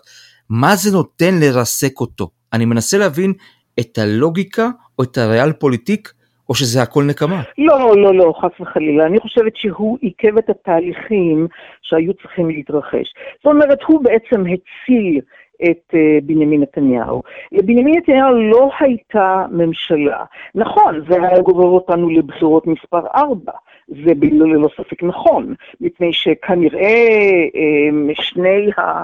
מה 0.51 0.77
זה 0.77 0.97
נותן 0.97 1.35
לרסק 1.41 2.01
אותו? 2.01 2.29
אני 2.53 2.65
מנסה 2.65 2.99
להבין 2.99 3.33
את 3.81 3.99
הלוגיקה 3.99 4.69
או 4.99 5.05
את 5.05 5.19
הריאל 5.19 5.53
פוליטיק 5.53 6.13
או 6.49 6.55
שזה 6.55 6.83
הכל 6.83 7.05
נקמה? 7.05 7.43
לא, 7.59 7.97
לא, 7.97 8.15
לא, 8.15 8.35
חס 8.41 8.61
וחלילה. 8.61 9.07
אני 9.07 9.21
חושבת 9.21 9.57
שהוא 9.57 9.99
עיכב 10.01 10.39
את 10.39 10.51
התהליכים 10.51 11.47
שהיו 11.83 12.15
צריכים 12.15 12.49
להתרחש. 12.49 13.15
זאת 13.37 13.47
אומרת, 13.47 13.79
הוא 13.83 14.05
בעצם 14.05 14.41
הציל 14.41 15.21
את 15.63 15.95
uh, 15.95 16.25
בנימין 16.25 16.61
נתניהו. 16.61 17.23
לבנימין 17.53 17.95
נתניהו 17.99 18.35
לא 18.35 18.71
הייתה 18.81 19.45
ממשלה. 19.51 20.25
נכון, 20.55 21.01
זה 21.09 21.17
היה 21.17 21.41
גורר 21.41 21.69
אותנו 21.69 22.11
לבחירות 22.11 22.67
מספר 22.67 23.07
4. 23.15 23.53
זה 23.89 24.13
ללא 24.21 24.69
ספק 24.77 25.03
נכון, 25.03 25.55
מפני 25.81 26.13
שכנראה 26.13 27.07
um, 27.53 28.23
שני 28.23 28.71
ה... 28.79 29.03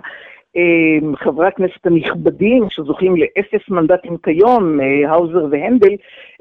חברי 1.17 1.47
הכנסת 1.47 1.87
הנכבדים 1.87 2.65
שזוכים 2.71 3.17
לאפס 3.17 3.69
מנדטים 3.69 4.17
כיום, 4.17 4.81
אה, 4.81 5.11
האוזר 5.11 5.47
והנדל, 5.51 5.95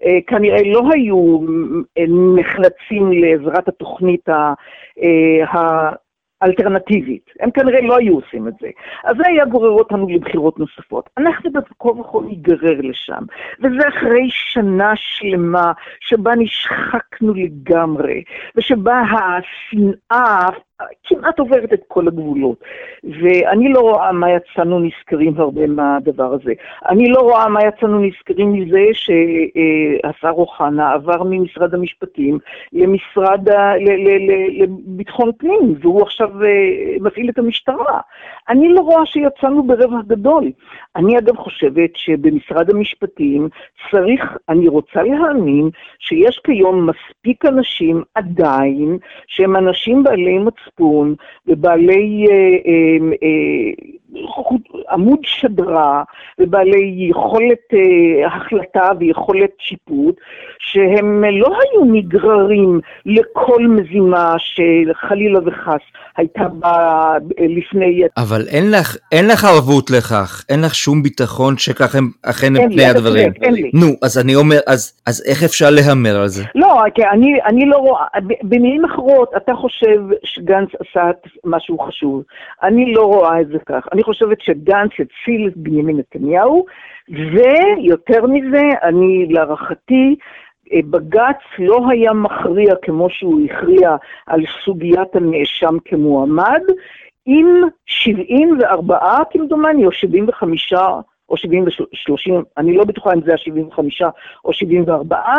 אה, 0.05 0.17
כנראה 0.27 0.61
לא 0.65 0.81
היו 0.93 1.39
אה, 1.97 2.03
נחלצים 2.35 3.11
לעזרת 3.11 3.67
התוכנית 3.67 4.29
האלטרנטיבית. 6.41 7.29
הם 7.39 7.51
כנראה 7.51 7.81
לא 7.81 7.97
היו 7.97 8.15
עושים 8.15 8.47
את 8.47 8.53
זה. 8.61 8.67
אז 9.03 9.17
זה 9.17 9.23
היה 9.27 9.45
גורר 9.45 9.69
אותנו 9.69 10.07
לבחירות 10.09 10.59
נוספות. 10.59 11.09
אנחנו 11.17 11.51
בכל 11.51 11.93
וכל 11.99 12.23
ניגרר 12.27 12.81
לשם, 12.81 13.23
וזה 13.59 13.87
אחרי 13.87 14.27
שנה 14.29 14.91
שלמה 14.95 15.71
שבה 15.99 16.35
נשחקנו 16.35 17.33
לגמרי, 17.33 18.23
ושבה 18.55 19.01
השנאה 19.01 20.49
כמעט 21.03 21.39
עוברת 21.39 21.73
את 21.73 21.81
כל 21.87 22.07
הגבולות. 22.07 22.57
ואני 23.03 23.69
לא 23.69 23.79
רואה 23.79 24.11
מה 24.11 24.27
יצאנו 24.31 24.79
נזכרים 24.79 25.33
הרבה 25.37 25.67
מהדבר 25.67 26.33
הזה. 26.33 26.53
אני 26.89 27.09
לא 27.09 27.19
רואה 27.19 27.47
מה 27.47 27.59
יצאנו 27.63 27.99
נזכרים 27.99 28.53
מזה 28.53 28.85
שהשר 28.93 30.29
אוחנה 30.29 30.91
עבר 30.91 31.23
ממשרד 31.23 31.73
המשפטים 31.73 32.39
למשרד, 32.73 33.49
לביטחון 34.59 35.31
פנים, 35.37 35.75
והוא 35.81 36.01
עכשיו 36.01 36.43
אה, 36.43 36.49
מפעיל 36.99 37.29
את 37.29 37.37
המשטרה. 37.37 37.99
אני 38.49 38.69
לא 38.73 38.81
רואה 38.81 39.05
שיצאנו 39.05 39.63
ברווח 39.63 40.05
גדול. 40.07 40.51
אני 40.95 41.17
אגב 41.17 41.37
חושבת 41.37 41.89
שבמשרד 41.95 42.69
המשפטים 42.69 43.49
צריך, 43.91 44.37
אני 44.49 44.67
רוצה 44.67 45.03
להאמין 45.03 45.69
שיש 45.99 46.39
כיום 46.43 46.89
מספיק 46.89 47.45
אנשים 47.45 48.03
עדיין 48.15 48.97
שהם 49.27 49.55
אנשים 49.55 50.03
בעלי 50.03 50.37
מצפון 50.37 50.68
ובעלי 51.47 52.25
אה, 52.29 52.35
אה, 52.35 53.11
אה, 53.23 53.89
עמוד 54.91 55.19
שדרה 55.23 56.03
ובעלי 56.39 57.07
יכולת 57.09 57.59
החלטה 58.25 58.89
ויכולת 58.99 59.49
שיפוט, 59.59 60.15
שהם 60.59 61.23
לא 61.23 61.47
היו 61.47 61.85
נגררים 61.85 62.79
לכל 63.05 63.67
מזימה 63.67 64.35
שחלילה 64.37 65.39
וחס 65.45 65.81
הייתה 66.17 66.47
בה 66.47 67.13
לפני... 67.39 68.01
אבל 68.17 68.41
אין 68.47 68.71
לך, 68.71 68.97
אין 69.11 69.27
לך 69.27 69.45
ערבות 69.45 69.89
לכך, 69.89 70.45
אין 70.49 70.61
לך 70.61 70.75
שום 70.75 71.03
ביטחון 71.03 71.57
שכך 71.57 71.95
הם 71.95 72.09
אכן 72.23 72.55
הם 72.55 72.69
פני 72.71 72.85
הדברים. 72.85 73.31
אין 73.41 73.53
לי. 73.53 73.71
נו, 73.73 73.87
אז 74.03 74.17
אני 74.17 74.35
אומר, 74.35 74.59
אז, 74.67 75.01
אז 75.07 75.23
איך 75.27 75.43
אפשר 75.43 75.69
להמר 75.69 76.15
על 76.21 76.27
זה? 76.27 76.43
לא, 76.55 76.83
אני, 77.11 77.39
אני 77.45 77.65
לא 77.65 77.77
רואה, 77.77 78.05
במילים 78.43 78.85
אחרות, 78.85 79.31
אתה 79.37 79.53
חושב 79.53 80.01
שגנץ 80.59 80.69
עשה 80.79 81.11
משהו 81.45 81.79
חשוב. 81.79 82.23
אני 82.63 82.93
לא 82.93 83.03
רואה 83.03 83.41
את 83.41 83.47
זה 83.47 83.57
כך. 83.65 83.87
אני 83.93 84.03
חושבת 84.03 84.41
שגנץ 84.41 84.91
הציל 84.93 85.47
את 85.47 85.57
בנימין 85.57 85.97
נתניהו, 85.97 86.65
ויותר 87.09 88.27
מזה, 88.27 88.61
אני, 88.83 89.27
להערכתי, 89.29 90.15
בג"ץ 90.73 91.41
לא 91.59 91.79
היה 91.89 92.13
מכריע 92.13 92.73
כמו 92.81 93.09
שהוא 93.09 93.41
הכריע 93.45 93.95
על 94.27 94.41
סוגיית 94.65 95.15
הנאשם 95.15 95.77
כמועמד, 95.85 96.61
עם 97.25 97.61
74 97.85 98.99
כמדומני, 99.31 99.85
או 99.85 99.91
75, 99.91 100.73
או 101.29 101.35
30, 101.93 102.43
אני 102.57 102.77
לא 102.77 102.83
בטוחה 102.83 103.13
אם 103.13 103.21
זה 103.21 103.33
ה-75 103.33 103.79
או 104.45 104.53
74, 104.53 105.15
אה, 105.15 105.33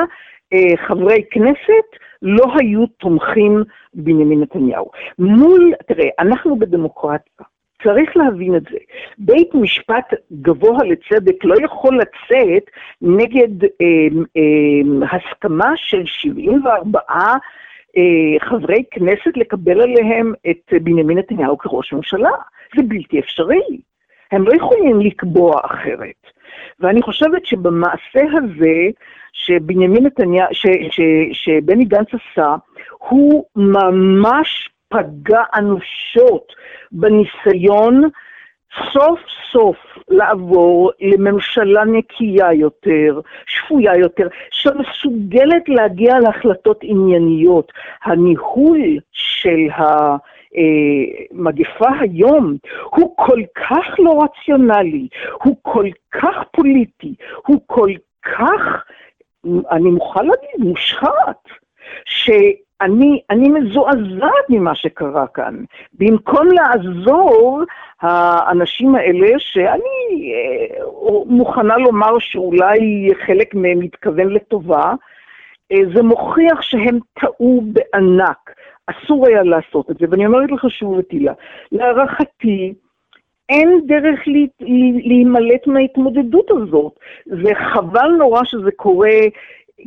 חברי 0.76 1.23
כנסת 1.30 1.87
לא 2.23 2.45
היו 2.59 2.87
תומכים 2.87 3.62
בנימין 3.95 4.40
נתניהו. 4.40 4.90
מול, 5.19 5.73
תראה, 5.87 6.09
אנחנו 6.19 6.59
בדמוקרטיה, 6.59 7.47
צריך 7.83 8.16
להבין 8.16 8.57
את 8.57 8.62
זה. 8.62 8.78
בית 9.19 9.54
משפט 9.54 10.14
גבוה 10.33 10.85
לצדק 10.85 11.45
לא 11.45 11.54
יכול 11.64 11.99
לצאת 11.99 12.71
נגד 13.02 13.64
אה, 13.64 13.69
אה, 14.37 15.09
הסכמה 15.16 15.73
של 15.76 16.07
74 16.07 17.00
אה, 17.97 18.02
חברי 18.40 18.85
כנסת 18.90 19.37
לקבל 19.37 19.80
עליהם 19.80 20.33
את 20.50 20.73
בנימין 20.83 21.19
נתניהו 21.19 21.59
כראש 21.59 21.92
ממשלה. 21.92 22.30
זה 22.76 22.83
בלתי 22.83 23.19
אפשרי. 23.19 23.80
הם 24.33 24.45
לא 24.47 24.54
יכולים 24.54 25.00
לקבוע 25.00 25.61
אחרת. 25.64 26.26
ואני 26.80 27.02
חושבת 27.02 27.47
שבמעשה 27.47 28.23
הזה, 28.33 28.90
שבנימין 29.33 30.07
נתניהו, 30.07 30.49
שבני 31.33 31.85
גנץ 31.85 32.09
עשה, 32.09 32.55
הוא 32.99 33.45
ממש 33.57 34.71
פגע 34.89 35.43
אנושות 35.55 36.53
בניסיון 36.93 38.03
סוף 38.93 39.21
סוף 39.53 39.77
לעבור 40.09 40.91
לממשלה 41.01 41.85
נקייה 41.85 42.53
יותר, 42.53 43.21
שפויה 43.47 43.97
יותר, 43.97 44.29
שמסוגלת 44.51 45.69
להגיע 45.69 46.19
להחלטות 46.19 46.79
ענייניות. 46.83 47.73
הניהול 48.05 48.79
של 49.13 49.69
המגפה 51.33 51.89
היום 52.01 52.57
הוא 52.85 53.17
כל 53.17 53.41
כך 53.55 53.87
לא 53.99 54.23
רציונלי, 54.25 55.09
הוא 55.43 55.57
כל 55.63 55.87
כך 56.11 56.37
פוליטי, 56.52 57.15
הוא 57.47 57.61
כל 57.67 57.91
כך, 58.23 58.85
אני 59.71 59.91
מוכן 59.91 60.26
להגיד, 60.26 60.69
מושחת, 60.69 61.49
ש... 62.05 62.31
אני, 62.81 63.49
מזועזעת 63.49 64.47
ממה 64.49 64.75
שקרה 64.75 65.26
כאן. 65.26 65.65
במקום 65.93 66.49
לעזור, 66.53 67.63
האנשים 68.00 68.95
האלה, 68.95 69.29
שאני 69.39 70.33
אה, 70.33 70.85
מוכנה 71.26 71.76
לומר 71.76 72.19
שאולי 72.19 73.09
חלק 73.26 73.55
מהם 73.55 73.79
מתכוון 73.79 74.29
לטובה, 74.29 74.95
אה, 75.73 75.79
זה 75.95 76.03
מוכיח 76.03 76.63
שהם 76.63 76.99
טעו 77.21 77.63
בענק. 77.65 78.50
אסור 78.87 79.26
היה 79.26 79.43
לעשות 79.43 79.91
את 79.91 79.97
זה, 79.99 80.07
ואני 80.11 80.26
אומרת 80.26 80.50
לך 80.50 80.71
שוב 80.71 80.93
ותהילה, 80.93 81.33
להערכתי, 81.73 82.75
אין 83.50 83.80
דרך 83.86 84.21
להימלט 85.04 85.67
מההתמודדות 85.67 86.50
הזאת. 86.50 86.93
זה 87.26 87.54
חבל 87.54 88.08
נורא 88.19 88.45
שזה 88.45 88.71
קורה 88.76 89.19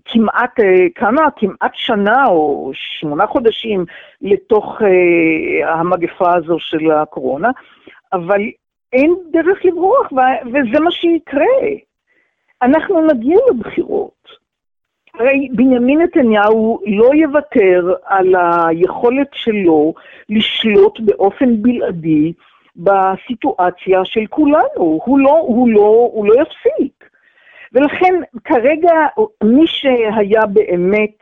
כמעט, 0.06 0.60
אה, 0.60 0.86
כמה? 0.96 1.22
כמעט 1.36 1.72
שנה 1.74 2.26
או 2.26 2.72
שמונה 2.74 3.28
חודשים 3.28 3.86
לתוך 4.22 4.82
uh, 4.82 5.68
המגפה 5.68 6.36
הזו 6.36 6.60
של 6.60 6.92
הקורונה, 6.92 7.50
אבל 8.14 8.42
אין 8.94 9.16
דרך 9.32 9.66
לברוח, 9.66 10.12
וזה 10.46 10.80
מה 10.80 10.92
שיקרה. 10.92 11.46
אנחנו 12.62 13.08
נגיע 13.08 13.38
לבחירות. 13.50 14.44
הרי 15.14 15.50
בנימין 15.52 16.02
נתניהו 16.02 16.80
לא 16.86 17.10
יוותר 17.16 17.94
על 18.06 18.36
היכולת 18.38 19.28
שלו 19.34 19.94
לשלוט 20.30 21.00
באופן 21.00 21.62
בלעדי 21.62 22.34
בסיטואציה 22.76 24.06
של 24.06 24.26
כולנו. 24.30 25.00
הוא 25.06 25.20
לא, 25.20 25.38
הוא 25.40 25.70
לא, 25.70 26.10
הוא 26.14 26.26
לא 26.26 26.34
יפסיק. 26.42 27.10
ולכן 27.74 28.14
כרגע 28.44 28.94
מי 29.44 29.68
שהיה 29.68 30.46
באמת, 30.46 31.18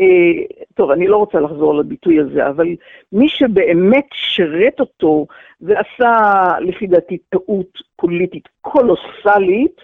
אה, 0.00 0.64
טוב, 0.74 0.90
אני 0.90 1.06
לא 1.06 1.16
רוצה 1.16 1.40
לחזור 1.40 1.74
לביטוי 1.74 2.20
הזה, 2.20 2.48
אבל 2.48 2.66
מי 3.12 3.28
שבאמת 3.28 4.06
שירת 4.12 4.80
אותו 4.80 5.26
ועשה, 5.60 6.12
לפי 6.60 6.86
דעתי, 6.86 7.18
טעות 7.28 7.78
פוליטית 7.96 8.48
קולוסלית, 8.60 9.80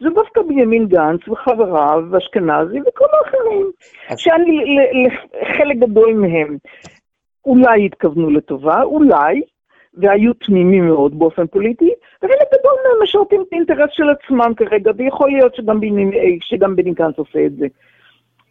זה 0.00 0.08
דווקא 0.14 0.42
בנימין 0.42 0.86
גנץ 0.86 1.28
וחבריו 1.28 2.04
ואשכנזי 2.10 2.80
וכל 2.80 3.04
האחרים, 3.12 3.70
שאני, 4.16 4.76
לחלק 5.04 5.76
גדול 5.76 6.14
מהם, 6.14 6.56
אולי 7.44 7.86
התכוונו 7.86 8.30
לטובה, 8.30 8.82
אולי, 8.82 9.42
והיו 9.94 10.34
תמימים 10.34 10.86
מאוד 10.86 11.18
באופן 11.18 11.46
פוליטי, 11.46 11.90
וחלק 12.18 12.48
גדול 12.54 12.72
מהם 12.84 13.02
משרתים 13.02 13.40
את 13.42 13.52
האינטרס 13.52 13.90
של 13.92 14.04
עצמם 14.10 14.52
כרגע, 14.56 14.90
ויכול 14.96 15.30
להיות 15.30 15.54
שגם, 15.54 15.80
בני, 15.80 16.38
שגם 16.40 16.76
בני 16.76 16.92
גנץ 16.94 17.18
עושה 17.18 17.46
את 17.46 17.56
זה. 17.56 17.66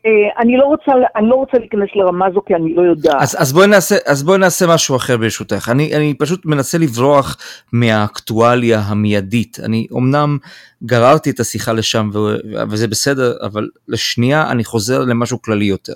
אה, 0.06 0.42
אני 0.42 0.58
לא 0.58 0.66
רוצה, 0.66 0.92
אני 1.16 1.30
לא 1.30 1.36
רוצה 1.36 1.58
להיכנס 1.58 1.90
לרמה 1.96 2.26
הזו 2.26 2.42
כי 2.46 2.56
אני 2.56 2.76
לא 2.76 2.82
יודעת. 2.82 3.22
אז, 3.22 3.36
אז, 3.40 3.54
בואי 3.54 3.68
נעשה, 3.68 3.96
אז 4.06 4.24
בואי 4.24 4.38
נעשה 4.38 4.66
משהו 4.68 4.96
אחר 4.96 5.18
ברשותך. 5.18 5.70
אני, 5.72 5.96
אני 5.96 6.14
פשוט 6.14 6.46
מנסה 6.46 6.78
לברוח 6.78 7.38
מהאקטואליה 7.74 8.80
המיידית. 8.80 9.58
אני 9.64 9.88
אמנם 9.94 10.38
גררתי 10.84 11.30
את 11.30 11.40
השיחה 11.40 11.74
לשם 11.74 12.10
ו, 12.14 12.18
וזה 12.70 12.88
בסדר, 12.88 13.34
אבל 13.42 13.70
לשנייה 13.88 14.52
אני 14.52 14.64
חוזר 14.64 15.00
למשהו 15.00 15.42
כללי 15.42 15.66
יותר. 15.66 15.94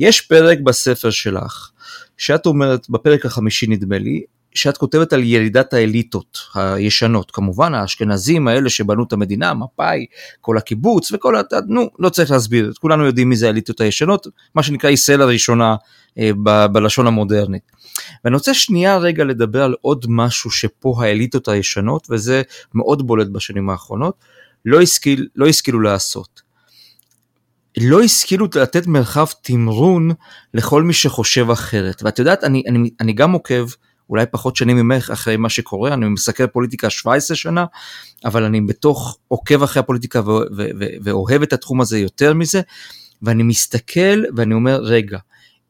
יש 0.00 0.20
פרק 0.20 0.58
בספר 0.60 1.10
שלך, 1.10 1.70
שאת 2.16 2.46
אומרת, 2.46 2.90
בפרק 2.90 3.26
החמישי 3.26 3.66
נדמה 3.66 3.98
לי, 3.98 4.22
שאת 4.54 4.76
כותבת 4.76 5.12
על 5.12 5.24
ירידת 5.24 5.72
האליטות 5.72 6.38
הישנות, 6.54 7.30
כמובן 7.30 7.74
האשכנזים 7.74 8.48
האלה 8.48 8.70
שבנו 8.70 9.04
את 9.04 9.12
המדינה, 9.12 9.54
מפא"י, 9.54 10.06
כל 10.40 10.58
הקיבוץ 10.58 11.12
וכל 11.12 11.36
ה... 11.36 11.40
נו, 11.66 11.88
לא 11.98 12.08
צריך 12.08 12.30
להסביר, 12.30 12.72
כולנו 12.80 13.06
יודעים 13.06 13.28
מי 13.28 13.36
זה 13.36 13.46
האליטות 13.46 13.80
הישנות, 13.80 14.26
מה 14.54 14.62
שנקרא 14.62 14.90
ישראל 14.90 15.22
הראשונה 15.22 15.76
אה, 16.18 16.30
ב- 16.42 16.66
בלשון 16.66 17.06
המודרנית. 17.06 17.62
ואני 18.24 18.34
רוצה 18.34 18.54
שנייה 18.54 18.98
רגע 18.98 19.24
לדבר 19.24 19.62
על 19.62 19.74
עוד 19.80 20.06
משהו 20.08 20.50
שפה 20.50 20.94
האליטות 20.98 21.48
הישנות, 21.48 22.06
וזה 22.10 22.42
מאוד 22.74 23.06
בולט 23.06 23.28
בשנים 23.28 23.70
האחרונות, 23.70 24.14
לא, 24.64 24.80
השכיל, 24.80 25.28
לא 25.36 25.46
השכילו 25.46 25.80
לעשות. 25.80 26.48
לא 27.80 28.00
השכילו 28.00 28.46
לתת 28.54 28.86
מרחב 28.86 29.26
תמרון 29.42 30.10
לכל 30.54 30.82
מי 30.82 30.92
שחושב 30.92 31.50
אחרת. 31.50 32.02
ואת 32.02 32.18
יודעת, 32.18 32.44
אני, 32.44 32.62
אני, 32.68 32.90
אני 33.00 33.12
גם 33.12 33.32
עוקב 33.32 33.66
אולי 34.10 34.26
פחות 34.30 34.56
שנים 34.56 34.76
ממך 34.76 35.10
אחרי 35.10 35.36
מה 35.36 35.48
שקורה, 35.48 35.94
אני 35.94 36.08
מסקר 36.08 36.46
פוליטיקה 36.46 36.90
17 36.90 37.36
שנה, 37.36 37.64
אבל 38.24 38.44
אני 38.44 38.60
בתוך 38.60 39.18
עוקב 39.28 39.62
אחרי 39.62 39.80
הפוליטיקה 39.80 40.20
ו- 40.20 40.26
ו- 40.26 40.70
ו- 40.80 40.96
ואוהב 41.04 41.42
את 41.42 41.52
התחום 41.52 41.80
הזה 41.80 41.98
יותר 41.98 42.34
מזה, 42.34 42.60
ואני 43.22 43.42
מסתכל 43.42 44.22
ואני 44.36 44.54
אומר, 44.54 44.80
רגע, 44.82 45.18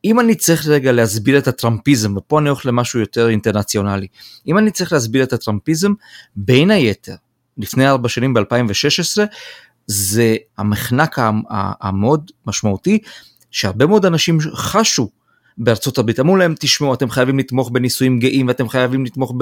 אם 0.05 0.21
אני 0.21 0.35
צריך 0.35 0.67
רגע 0.67 0.93
להסביר 0.93 1.39
את 1.39 1.49
הטראמפיזם, 1.49 2.17
ופה 2.17 2.39
אני 2.39 2.49
הולך 2.49 2.67
למשהו 2.67 3.01
יותר 3.01 3.29
אינטרנציונלי, 3.29 4.07
אם 4.47 4.59
אני 4.59 4.71
צריך 4.71 4.93
להסביר 4.93 5.25
את 5.25 5.33
הטראמפיזם, 5.33 5.93
בין 6.37 6.71
היתר, 6.71 7.15
לפני 7.59 7.89
ארבע 7.89 8.09
שנים 8.09 8.35
ב-2016, 8.35 9.19
זה 9.87 10.37
המחנק 10.59 11.19
המאוד 11.81 12.31
משמעותי, 12.47 12.99
שהרבה 13.51 13.87
מאוד 13.87 14.07
אנשים 14.07 14.39
חשו 14.55 15.11
בארצות 15.59 15.99
הברית, 15.99 16.21
אמרו 16.21 16.37
להם 16.37 16.55
תשמעו 16.59 16.95
אתם 16.95 17.11
חייבים 17.11 17.39
לתמוך 17.39 17.71
בנישואים 17.71 18.19
גאים 18.19 18.49
ואתם 18.49 18.69
חייבים 18.69 19.05
לתמוך 19.05 19.35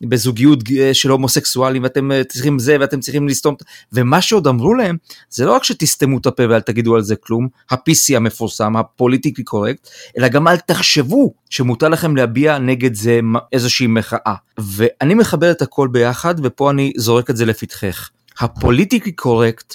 בזוגיות 0.00 0.58
של 0.92 1.10
הומוסקסואלים 1.10 1.82
ואתם 1.82 2.12
אה, 2.12 2.24
צריכים 2.24 2.58
זה 2.58 2.76
ואתם 2.80 3.00
צריכים 3.00 3.28
לסתום 3.28 3.54
ומה 3.92 4.20
שעוד 4.20 4.46
אמרו 4.46 4.74
להם 4.74 4.96
זה 5.30 5.44
לא 5.44 5.52
רק 5.52 5.64
שתסתמו 5.64 6.18
את 6.18 6.26
הפה 6.26 6.42
ואל 6.48 6.60
תגידו 6.60 6.96
על 6.96 7.02
זה 7.02 7.16
כלום, 7.16 7.48
ה-PC 7.70 8.16
המפורסם, 8.16 8.76
הפוליטיקלי 8.76 9.44
קורקט, 9.44 9.88
אלא 10.18 10.28
גם 10.28 10.48
אל 10.48 10.56
תחשבו 10.56 11.34
שמותר 11.50 11.88
לכם 11.88 12.16
להביע 12.16 12.58
נגד 12.58 12.94
זה 12.94 13.20
איזושהי 13.52 13.86
מחאה. 13.86 14.34
ואני 14.58 15.14
מחבר 15.14 15.50
את 15.50 15.62
הכל 15.62 15.88
ביחד 15.88 16.34
ופה 16.42 16.70
אני 16.70 16.92
זורק 16.96 17.30
את 17.30 17.36
זה 17.36 17.44
לפתחך. 17.44 18.10
הפוליטיקלי 18.40 19.12
קורקט 19.12 19.74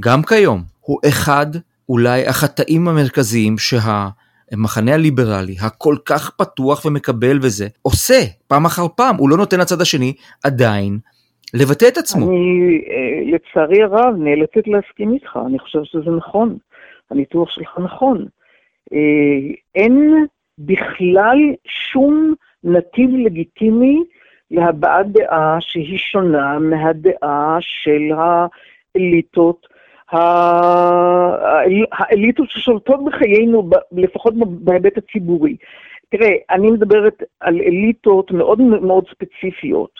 גם 0.00 0.22
כיום 0.22 0.62
הוא 0.80 0.98
אחד 1.08 1.46
אולי 1.88 2.26
החטאים 2.26 2.88
המרכזיים 2.88 3.58
שה... 3.58 4.08
המחנה 4.52 4.94
הליברלי 4.94 5.54
הכל 5.66 5.96
כך 6.04 6.30
פתוח 6.30 6.84
ומקבל 6.84 7.38
וזה, 7.42 7.66
עושה 7.82 8.20
פעם 8.48 8.64
אחר 8.64 8.82
פעם, 8.96 9.16
הוא 9.16 9.30
לא 9.30 9.36
נותן 9.36 9.60
לצד 9.60 9.80
השני 9.80 10.12
עדיין 10.44 10.98
לבטא 11.54 11.88
את 11.88 11.96
עצמו. 11.96 12.30
אני, 12.30 12.82
אה, 12.90 13.36
לצערי 13.36 13.82
הרב, 13.82 14.14
נאלצת 14.18 14.66
להסכים 14.66 15.14
איתך, 15.14 15.38
אני 15.46 15.58
חושב 15.58 15.78
שזה 15.84 16.10
נכון, 16.10 16.56
הניתוח 17.10 17.50
שלך 17.50 17.78
נכון. 17.84 18.26
אה, 18.92 19.54
אין 19.74 20.26
בכלל 20.58 21.38
שום 21.66 22.34
נתיב 22.64 23.10
לגיטימי 23.24 24.02
להבעת 24.50 25.06
דעה 25.12 25.56
שהיא 25.60 25.98
שונה 25.98 26.58
מהדעה 26.58 27.56
של 27.60 28.02
האליטות 28.18 29.66
האליטות 31.92 32.50
ששולטות 32.50 33.04
בחיינו, 33.04 33.70
לפחות 33.92 34.34
בהיבט 34.36 34.98
הציבורי. 34.98 35.56
תראה, 36.08 36.30
אני 36.50 36.70
מדברת 36.70 37.22
על 37.40 37.60
אליטות 37.60 38.30
מאוד 38.30 38.60
מאוד 38.60 39.04
ספציפיות. 39.10 39.90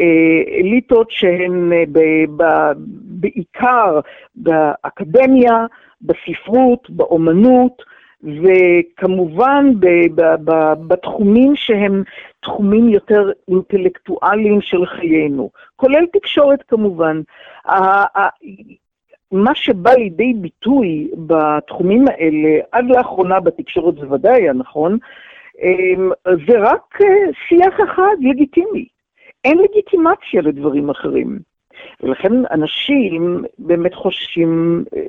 אה, 0.00 0.58
אליטות 0.60 1.10
שהן 1.10 1.72
אה, 1.72 1.84
בעיקר 3.04 4.00
באקדמיה, 4.34 5.66
בספרות, 6.02 6.90
באומנות, 6.90 7.82
וכמובן 8.22 9.72
בתחומים 10.88 11.56
שהם 11.56 12.02
תחומים 12.42 12.88
יותר 12.88 13.30
אינטלקטואליים 13.48 14.60
של 14.60 14.86
חיינו, 14.86 15.50
כולל 15.76 16.06
תקשורת 16.12 16.62
כמובן. 16.68 17.20
מה 19.32 19.54
שבא 19.54 19.90
לידי 19.90 20.32
ביטוי 20.34 21.10
בתחומים 21.26 22.04
האלה, 22.08 22.60
עד 22.72 22.84
לאחרונה 22.88 23.40
בתקשורת 23.40 23.94
זה 23.94 24.12
ודאי 24.12 24.42
היה 24.42 24.52
נכון, 24.52 24.98
אמ, 25.62 26.10
זה 26.46 26.58
רק 26.58 27.00
אה, 27.00 27.32
שיח 27.48 27.74
אחד 27.84 28.16
לגיטימי. 28.20 28.86
אין 29.44 29.58
לגיטימציה 29.58 30.42
לדברים 30.42 30.90
אחרים. 30.90 31.38
ולכן 32.00 32.32
אנשים 32.50 33.44
באמת 33.58 33.94
חוששים, 33.94 34.84
אה, 34.96 35.02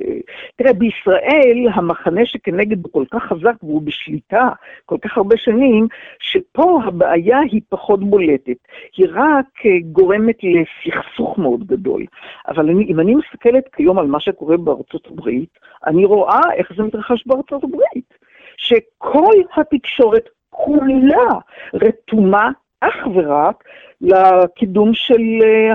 תראה, 0.56 0.72
בישראל 0.72 1.66
המחנה 1.74 2.26
שכנגד 2.26 2.84
הוא 2.84 2.92
כל 2.92 3.04
כך 3.10 3.22
חזק 3.22 3.54
והוא 3.62 3.82
בשליטה 3.82 4.48
כל 4.86 4.96
כך 5.02 5.16
הרבה 5.16 5.36
שנים, 5.36 5.86
שפה 6.18 6.80
הבעיה 6.84 7.38
היא 7.38 7.60
פחות 7.68 8.00
בולטת, 8.04 8.58
היא 8.96 9.06
רק 9.12 9.66
אה, 9.66 9.70
גורמת 9.92 10.36
לסכסוך 10.42 11.38
מאוד 11.38 11.66
גדול. 11.66 12.04
אבל 12.48 12.70
אני, 12.70 12.84
אם 12.84 13.00
אני 13.00 13.14
מסתכלת 13.14 13.64
כיום 13.76 13.98
על 13.98 14.06
מה 14.06 14.20
שקורה 14.20 14.56
בארצות 14.56 15.06
הברית, 15.06 15.58
אני 15.86 16.04
רואה 16.04 16.40
איך 16.54 16.72
זה 16.76 16.82
מתרחש 16.82 17.26
בארצות 17.26 17.64
הברית, 17.64 18.14
שכל 18.56 19.34
התקשורת 19.56 20.28
כולה 20.50 21.28
רתומה 21.74 22.50
אך 22.80 23.06
ורק 23.14 23.64
לקידום 24.00 24.94
של, 24.94 25.22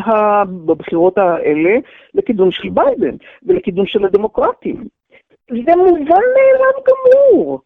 uh, 0.08 0.46
בבחירות 0.46 1.18
האלה, 1.18 1.80
לקידום 2.14 2.52
של 2.52 2.70
ביידן 2.70 3.16
ולקידום 3.44 3.86
של 3.86 4.06
הדמוקרטים. 4.06 4.84
זה 5.50 5.76
מובן 5.76 6.24
מאליו 6.36 6.84
גמור. 6.88 7.60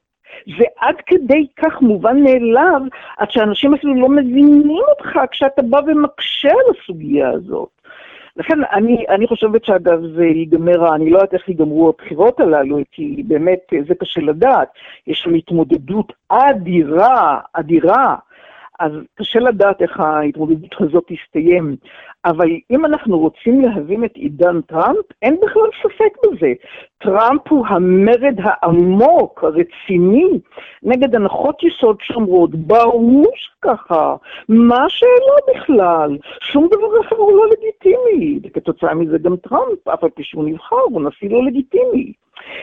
זה 0.57 0.63
עד 0.77 0.95
כדי 1.05 1.47
כך 1.55 1.81
מובן 1.81 2.23
מאליו, 2.23 2.81
עד 3.17 3.31
שאנשים 3.31 3.73
אפילו 3.73 3.95
לא 3.95 4.09
מבינים 4.09 4.69
אותך 4.89 5.19
כשאתה 5.31 5.61
בא 5.61 5.79
ומקשה 5.87 6.49
על 6.49 6.75
הסוגיה 6.75 7.29
הזאת. 7.29 7.69
לכן 8.35 8.59
אני, 8.71 9.05
אני 9.09 9.27
חושבת 9.27 9.65
שאגב 9.65 9.99
זה 10.15 10.25
ייגמר, 10.25 10.95
אני 10.95 11.09
לא 11.09 11.17
יודעת 11.17 11.33
איך 11.33 11.49
ייגמרו 11.49 11.89
הבחירות 11.89 12.39
הללו, 12.39 12.77
כי 12.91 13.23
באמת 13.27 13.59
זה 13.87 13.95
קשה 13.95 14.21
לדעת. 14.21 14.67
יש 15.07 15.19
שם 15.19 15.33
התמודדות 15.33 16.13
אדירה, 16.29 17.39
אדירה, 17.53 18.15
אז 18.79 18.91
קשה 19.15 19.39
לדעת 19.39 19.81
איך 19.81 19.99
ההתמודדות 19.99 20.75
הזאת 20.79 21.03
תסתיים. 21.07 21.75
אבל 22.25 22.49
אם 22.71 22.85
אנחנו 22.85 23.19
רוצים 23.19 23.61
להבין 23.61 24.05
את 24.05 24.15
עידן 24.15 24.61
טראמפ, 24.61 25.05
אין 25.21 25.37
בכלל 25.41 25.69
ספק 25.83 26.13
בזה. 26.23 26.53
טראמפ 26.97 27.41
הוא 27.49 27.67
המרד 27.67 28.35
העמוק, 28.37 29.43
הרציני, 29.43 30.39
נגד 30.83 31.15
הנחות 31.15 31.63
יסוד 31.63 31.97
שאומרות, 32.01 32.55
ברור 32.55 33.25
שככה, 33.35 34.15
מה 34.49 34.85
השאלה 34.85 35.55
בכלל? 35.55 36.17
שום 36.41 36.67
דבר 36.67 37.01
אחר 37.01 37.15
הוא 37.15 37.37
לא 37.37 37.45
לגיטימי. 37.47 38.39
וכתוצאה 38.43 38.93
מזה 38.93 39.17
גם 39.17 39.35
טראמפ, 39.37 39.87
אף 39.87 40.03
על 40.03 40.09
פי 40.09 40.23
שהוא 40.23 40.45
נבחר, 40.45 40.75
הוא 40.75 41.01
נשיא 41.01 41.29
לא 41.29 41.45
לגיטימי. 41.45 42.13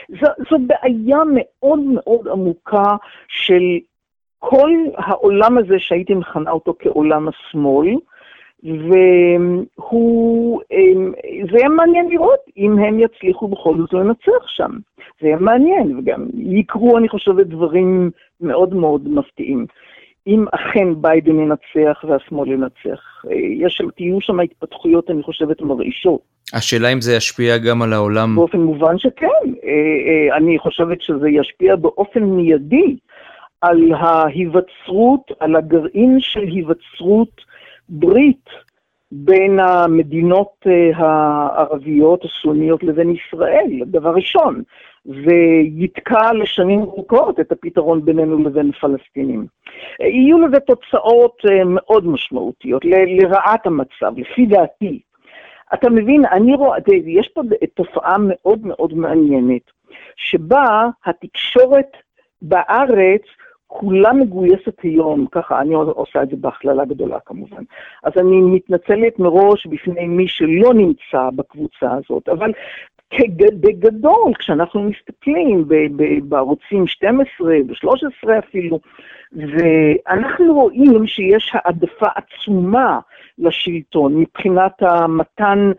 זו, 0.08 0.26
זו 0.50 0.56
בעיה 0.66 1.18
מאוד 1.34 1.78
מאוד 1.78 2.28
עמוקה 2.28 2.96
של 3.28 3.62
כל 4.48 4.70
העולם 4.96 5.58
הזה 5.58 5.78
שהייתי 5.78 6.14
מכנה 6.14 6.50
אותו 6.50 6.74
כעולם 6.78 7.28
השמאל, 7.28 7.96
והוא, 8.62 10.62
אמ, 10.72 11.12
זה 11.50 11.58
יהיה 11.58 11.68
מעניין 11.68 12.08
לראות 12.08 12.40
אם 12.56 12.78
הם 12.78 13.00
יצליחו 13.00 13.48
בכל 13.48 13.76
זאת 13.78 13.92
לנצח 13.92 14.46
שם. 14.46 14.70
זה 15.20 15.26
יהיה 15.26 15.36
מעניין, 15.36 15.98
וגם 15.98 16.26
יקרו, 16.34 16.98
אני 16.98 17.08
חושבת, 17.08 17.46
דברים 17.46 18.10
מאוד 18.40 18.74
מאוד 18.74 19.08
מפתיעים. 19.08 19.66
אם 20.26 20.44
אכן 20.52 21.02
ביידן 21.02 21.38
ינצח 21.38 22.04
והשמאל 22.08 22.52
ינצח. 22.52 23.24
יש, 23.58 23.82
תהיו 23.96 24.20
שם 24.20 24.40
התפתחויות, 24.40 25.10
אני 25.10 25.22
חושבת, 25.22 25.60
מרעישות. 25.60 26.20
השאלה 26.52 26.92
אם 26.92 27.00
זה 27.00 27.16
ישפיע 27.16 27.58
גם 27.58 27.82
על 27.82 27.92
העולם. 27.92 28.36
באופן 28.36 28.58
מובן 28.58 28.98
שכן. 28.98 29.26
אה, 29.64 30.30
אה, 30.30 30.36
אני 30.36 30.58
חושבת 30.58 31.02
שזה 31.02 31.28
ישפיע 31.28 31.76
באופן 31.76 32.22
מיידי 32.22 32.96
על 33.64 33.92
ההיווצרות, 33.92 35.30
על 35.40 35.56
הגרעין 35.56 36.20
של 36.20 36.40
היווצרות 36.40 37.40
ברית 37.88 38.48
בין 39.12 39.60
המדינות 39.60 40.52
אה, 40.66 40.90
הערביות 40.96 42.24
הסוניות 42.24 42.82
לבין 42.82 43.10
ישראל, 43.10 43.70
דבר 43.86 44.10
ראשון, 44.14 44.62
ויתקע 45.06 46.32
לשנים 46.32 46.80
ארוכות 46.80 47.40
את 47.40 47.52
הפתרון 47.52 48.04
בינינו 48.04 48.38
לבין 48.38 48.72
פלסטינים. 48.72 49.46
יהיו 50.00 50.38
לזה 50.38 50.60
תוצאות 50.60 51.36
אה, 51.50 51.64
מאוד 51.66 52.06
משמעותיות, 52.06 52.82
לרעת 52.84 53.66
המצב, 53.66 54.12
לפי 54.16 54.46
דעתי. 54.46 55.00
אתה 55.74 55.90
מבין, 55.90 56.24
אני 56.24 56.54
רואה, 56.54 56.78
יש 57.06 57.28
פה 57.28 57.42
תופעה 57.74 58.16
מאוד 58.20 58.66
מאוד 58.66 58.94
מעניינת, 58.94 59.70
שבה 60.16 60.88
התקשורת 61.04 61.96
בארץ 62.42 63.22
כולה 63.66 64.12
מגויסת 64.12 64.80
היום, 64.82 65.26
ככה, 65.32 65.60
אני 65.60 65.74
עושה 65.74 66.22
את 66.22 66.30
זה 66.30 66.36
בהכללה 66.36 66.84
גדולה 66.84 67.18
כמובן. 67.26 67.62
אז 68.02 68.12
אני 68.16 68.40
מתנצלת 68.40 69.18
מראש 69.18 69.66
בפני 69.66 70.06
מי 70.06 70.28
שלא 70.28 70.74
נמצא 70.74 71.30
בקבוצה 71.36 71.92
הזאת, 71.92 72.28
אבל 72.28 72.52
בגדול, 73.60 74.34
כשאנחנו 74.38 74.82
מסתכלים 74.82 75.68
בערוצים 76.22 76.86
12 76.86 77.48
ו-13 77.68 78.38
אפילו, 78.38 78.80
ואנחנו 79.32 80.54
רואים 80.54 81.06
שיש 81.06 81.52
העדפה 81.54 82.06
עצומה 82.14 83.00
לשלטון 83.38 84.16
מבחינת 84.16 84.82
המתן 84.82 85.72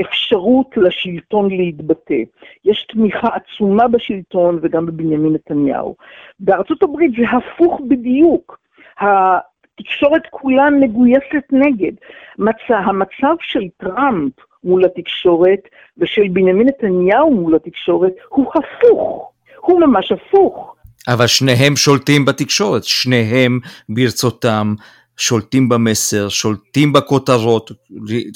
אפשרות 0.00 0.66
לשלטון 0.76 1.50
להתבטא. 1.50 2.22
יש 2.64 2.86
תמיכה 2.92 3.28
עצומה 3.28 3.88
בשלטון 3.88 4.58
וגם 4.62 4.86
בבנימין 4.86 5.32
נתניהו. 5.32 5.96
בארצות 6.40 6.82
הברית 6.82 7.10
זה 7.10 7.24
הפוך 7.36 7.80
בדיוק. 7.88 8.58
התקשורת 9.00 10.22
כולה 10.30 10.70
מגויסת 10.70 11.44
נגד. 11.52 11.92
מצא, 12.38 12.74
המצב 12.74 13.34
של 13.40 13.62
טראמפ 13.76 14.32
מול 14.64 14.84
התקשורת 14.84 15.68
ושל 15.98 16.28
בנימין 16.28 16.68
נתניהו 16.68 17.34
מול 17.34 17.54
התקשורת 17.54 18.12
הוא 18.28 18.46
הפוך. 18.54 19.32
הוא 19.60 19.80
ממש 19.80 20.12
הפוך. 20.12 20.74
אבל 21.08 21.26
שניהם 21.26 21.76
שולטים 21.76 22.24
בתקשורת, 22.24 22.84
שניהם 22.84 23.58
ברצותם 23.88 24.74
שולטים 25.22 25.68
במסר, 25.68 26.28
שולטים 26.28 26.92
בכותרות, 26.92 27.70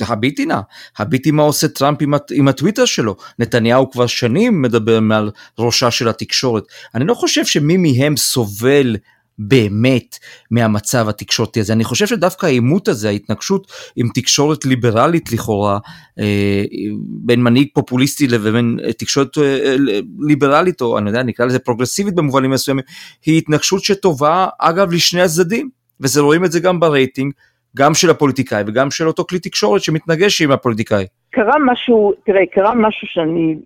הביטי 0.00 0.46
נא, 0.46 0.60
הביטי 0.98 1.30
מה 1.30 1.42
עושה 1.42 1.68
טראמפ 1.68 2.02
עם, 2.02 2.14
עם 2.32 2.48
הטוויטר 2.48 2.84
שלו, 2.84 3.16
נתניהו 3.38 3.90
כבר 3.90 4.06
שנים 4.06 4.62
מדבר 4.62 5.00
מעל 5.00 5.30
ראשה 5.58 5.90
של 5.90 6.08
התקשורת, 6.08 6.64
אני 6.94 7.04
לא 7.04 7.14
חושב 7.14 7.44
שמי 7.44 7.76
מהם 7.76 8.16
סובל 8.16 8.96
באמת 9.38 10.16
מהמצב 10.50 11.08
התקשורתי 11.08 11.60
הזה. 11.60 11.72
אני 11.72 11.84
חושב 11.84 12.06
שדווקא 12.06 12.46
העימות 12.46 12.88
הזה, 12.88 13.08
ההתנגשות 13.08 13.72
עם 13.96 14.08
תקשורת 14.14 14.64
ליברלית 14.64 15.32
לכאורה, 15.32 15.78
אה, 16.18 16.64
בין 17.08 17.42
מנהיג 17.42 17.68
פופוליסטי 17.74 18.28
לבין 18.28 18.78
תקשורת 18.98 19.38
אה, 19.38 19.76
ליברלית, 20.18 20.80
או 20.80 20.98
אני 20.98 21.10
יודע, 21.10 21.22
נקרא 21.22 21.46
לזה 21.46 21.58
פרוגרסיבית 21.58 22.14
במובנים 22.14 22.50
מסוימים, 22.50 22.84
היא 23.26 23.38
התנגשות 23.38 23.84
שטובה 23.84 24.46
אגב 24.58 24.92
לשני 24.92 25.22
הצדדים, 25.22 25.75
ורואים 26.16 26.44
את 26.44 26.52
זה 26.52 26.60
גם 26.60 26.80
ברייטינג, 26.80 27.32
גם 27.76 27.94
של 27.94 28.10
הפוליטיקאי 28.10 28.62
וגם 28.66 28.90
של 28.90 29.06
אותו 29.06 29.24
כלי 29.24 29.38
תקשורת 29.38 29.80
שמתנגש 29.80 30.42
עם 30.42 30.50
הפוליטיקאי. 30.50 31.06
קרה 31.30 31.54
משהו, 31.66 32.12
תראה, 32.26 32.46
קרה 32.46 32.74
משהו 32.74 33.08
שאני 33.08 33.56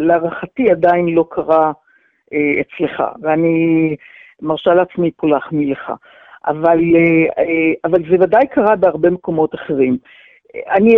להערכתי 0.00 0.70
עדיין 0.70 1.08
לא 1.08 1.24
קרה 1.30 1.72
אה, 2.32 2.60
אצלך, 2.60 3.02
ואני... 3.22 3.96
מרשה 4.42 4.74
לעצמי 4.74 5.10
פה 5.16 5.28
להחמיא 5.28 5.72
לך. 5.72 5.92
אבל, 6.46 6.78
אה, 6.94 7.42
אה, 7.44 7.72
אבל 7.84 8.02
זה 8.10 8.16
ודאי 8.20 8.46
קרה 8.46 8.76
בהרבה 8.76 9.10
מקומות 9.10 9.54
אחרים. 9.54 9.98
אני 10.70 10.94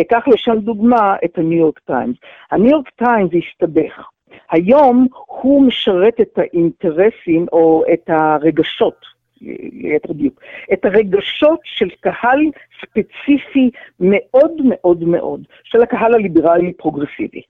אקח 0.00 0.28
לשם 0.28 0.58
דוגמה 0.58 1.16
את 1.24 1.38
הניו 1.38 1.58
יורק 1.58 1.78
טיימס. 1.78 2.16
הניו 2.50 2.70
יורק 2.70 2.88
טיימס 2.88 3.30
הסתבך. 3.34 4.08
היום 4.50 5.06
הוא 5.26 5.66
משרת 5.66 6.20
את 6.20 6.38
האינטרסים 6.38 7.46
או 7.52 7.84
את 7.92 8.10
הרגשות, 8.10 9.15
ליתר 9.42 10.12
דיוק, 10.12 10.40
את 10.72 10.84
הרגשות 10.84 11.60
של 11.64 11.88
קהל 12.00 12.40
ספציפי 12.80 13.70
מאוד 14.00 14.52
מאוד 14.64 15.04
מאוד, 15.04 15.40
של 15.64 15.82
הקהל 15.82 16.14
הליברלי 16.14 16.72
פרוגרסיבי. 16.72 17.42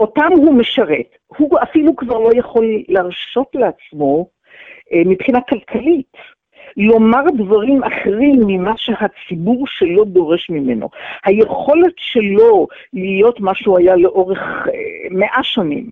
אותם 0.00 0.28
הוא 0.36 0.54
משרת. 0.54 1.16
הוא 1.36 1.58
אפילו 1.62 1.96
כבר 1.96 2.18
לא 2.18 2.30
יכול 2.36 2.66
להרשות 2.88 3.46
לעצמו 3.54 4.28
אה, 4.92 5.02
מבחינה 5.06 5.40
כלכלית, 5.40 6.16
לומר 6.76 7.24
דברים 7.36 7.84
אחרים 7.84 8.40
ממה 8.46 8.72
שהציבור 8.76 9.66
שלו 9.66 10.04
דורש 10.04 10.50
ממנו. 10.50 10.88
היכולת 11.24 11.94
שלו 11.96 12.66
להיות 12.92 13.40
מה 13.40 13.54
שהוא 13.54 13.78
היה 13.78 13.96
לאורך 13.96 14.38
אה, 14.38 14.72
מאה 15.10 15.42
שנים, 15.42 15.90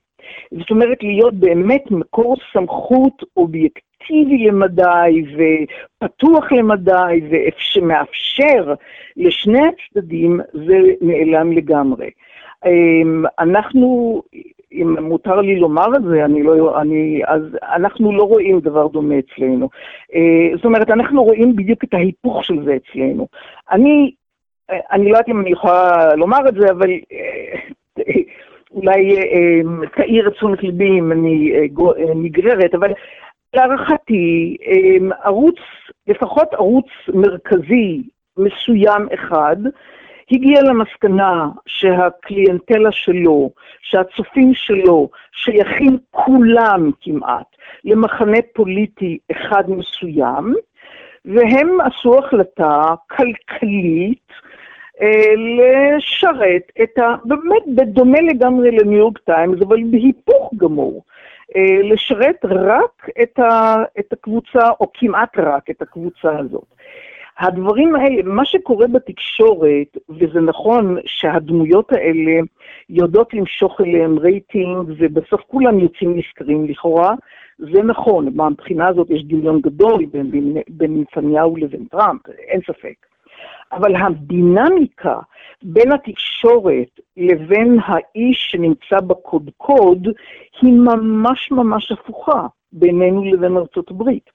זאת 0.58 0.70
אומרת 0.70 1.02
להיות 1.02 1.34
באמת 1.34 1.90
מקור 1.90 2.36
סמכות 2.52 3.22
אובייקטיבי 3.36 3.89
למדי 4.10 5.24
ופתוח 6.02 6.52
למדי 6.52 7.20
ושמאפשר 7.30 8.74
לשני 9.16 9.60
הצדדים, 9.68 10.40
זה 10.52 10.78
נעלם 11.00 11.52
לגמרי. 11.52 12.10
אמ, 12.66 13.24
אנחנו 13.38 14.22
אם 14.72 14.96
מותר 15.02 15.40
לי 15.40 15.56
לומר 15.56 15.96
את 15.96 16.02
זה, 16.02 16.24
אני 16.24 16.42
לא, 16.42 16.80
אני, 16.80 17.20
אז 17.26 17.42
אנחנו 17.62 18.12
לא 18.12 18.22
רואים 18.22 18.60
דבר 18.60 18.86
דומה 18.86 19.14
אצלנו. 19.18 19.68
אה, 20.14 20.56
זאת 20.56 20.64
אומרת, 20.64 20.90
אנחנו 20.90 21.24
רואים 21.24 21.56
בדיוק 21.56 21.84
את 21.84 21.94
ההיפוך 21.94 22.44
של 22.44 22.64
זה 22.64 22.76
אצלנו. 22.76 23.26
אני, 23.70 24.12
אני 24.70 25.04
לא 25.04 25.08
יודעת 25.08 25.28
אם 25.28 25.40
אני 25.40 25.50
יכולה 25.50 26.14
לומר 26.14 26.48
את 26.48 26.54
זה, 26.54 26.70
אבל 26.70 26.90
אה, 27.12 28.14
אולי 28.70 29.16
אה, 29.18 29.60
תאיר 29.96 30.28
את 30.28 30.32
תשומת 30.32 30.62
ליבי 30.62 30.98
אם 30.98 31.12
אני 31.12 31.52
נגררת, 32.14 32.74
אבל 32.74 32.92
להערכתי, 33.54 34.56
ערוץ, 35.22 35.58
לפחות 36.06 36.54
ערוץ 36.54 36.86
מרכזי 37.14 38.02
מסוים 38.36 39.08
אחד, 39.14 39.56
הגיע 40.30 40.62
למסקנה 40.62 41.48
שהקליינטלה 41.66 42.92
שלו, 42.92 43.50
שהצופים 43.82 44.54
שלו, 44.54 45.08
שייכים 45.32 45.98
כולם 46.10 46.90
כמעט 47.00 47.56
למחנה 47.84 48.38
פוליטי 48.52 49.18
אחד 49.32 49.70
מסוים, 49.70 50.54
והם 51.24 51.80
עשו 51.80 52.18
החלטה 52.18 52.94
כלכלית 53.10 54.32
אה, 55.02 55.34
לשרת 55.56 56.72
את 56.82 56.98
ה... 56.98 57.14
באמת 57.24 57.62
בדומה 57.76 58.20
לגמרי 58.20 58.70
לניו 58.70 58.98
יורק 58.98 59.18
טיימס, 59.18 59.62
אבל 59.62 59.78
בהיפוך 59.90 60.50
גמור. 60.56 61.02
אה, 61.56 61.82
לשרת 61.82 62.44
רק 62.44 63.08
את, 63.22 63.38
ה, 63.38 63.76
את 63.98 64.12
הקבוצה, 64.12 64.70
או 64.80 64.90
כמעט 64.94 65.38
רק 65.38 65.70
את 65.70 65.82
הקבוצה 65.82 66.38
הזאת. 66.38 66.64
הדברים 67.38 67.94
האלה, 67.94 68.22
מה 68.24 68.44
שקורה 68.44 68.86
בתקשורת, 68.86 69.96
וזה 70.08 70.40
נכון 70.40 70.96
שהדמויות 71.06 71.92
האלה 71.92 72.40
יודעות 72.88 73.34
למשוך 73.34 73.80
אליהם 73.80 74.18
רייטינג, 74.18 74.88
ובסוף 74.98 75.40
כולם 75.46 75.78
יוצאים 75.78 76.16
נשכרים 76.16 76.64
לכאורה, 76.68 77.14
זה 77.58 77.82
נכון, 77.82 78.28
מהבחינה 78.34 78.88
הזאת 78.88 79.10
יש 79.10 79.24
דמיון 79.24 79.60
גדול 79.60 80.06
בין, 80.06 80.30
בין, 80.30 80.56
בין 80.68 81.00
נתניהו 81.00 81.56
לבין 81.56 81.84
טראמפ, 81.84 82.20
אין 82.28 82.60
ספק. 82.66 83.09
אבל 83.72 83.96
הדינמיקה 83.96 85.18
בין 85.62 85.92
התקשורת 85.92 87.00
לבין 87.16 87.78
האיש 87.84 88.48
שנמצא 88.50 89.00
בקודקוד 89.06 90.08
היא 90.62 90.72
ממש 90.72 91.50
ממש 91.50 91.92
הפוכה. 91.92 92.46
בינינו 92.72 93.24
לבין 93.24 93.56
ארצות 93.56 93.90
הברית. 93.90 94.30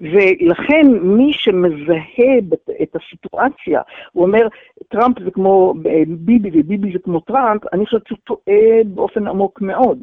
ולכן 0.00 0.82
מי 1.02 1.32
שמזהה 1.32 2.38
את 2.82 2.96
הסיטואציה, 2.96 3.82
הוא 4.12 4.26
אומר, 4.26 4.48
טראמפ 4.88 5.20
זה 5.24 5.30
כמו 5.30 5.74
ביבי 6.16 6.50
וביבי 6.52 6.92
זה 6.92 6.98
כמו 6.98 7.20
טראמפ, 7.20 7.60
אני 7.72 7.86
חושבת 7.86 8.06
שהוא 8.06 8.18
טועה 8.24 8.84
באופן 8.86 9.26
עמוק 9.26 9.60
מאוד. 9.60 9.98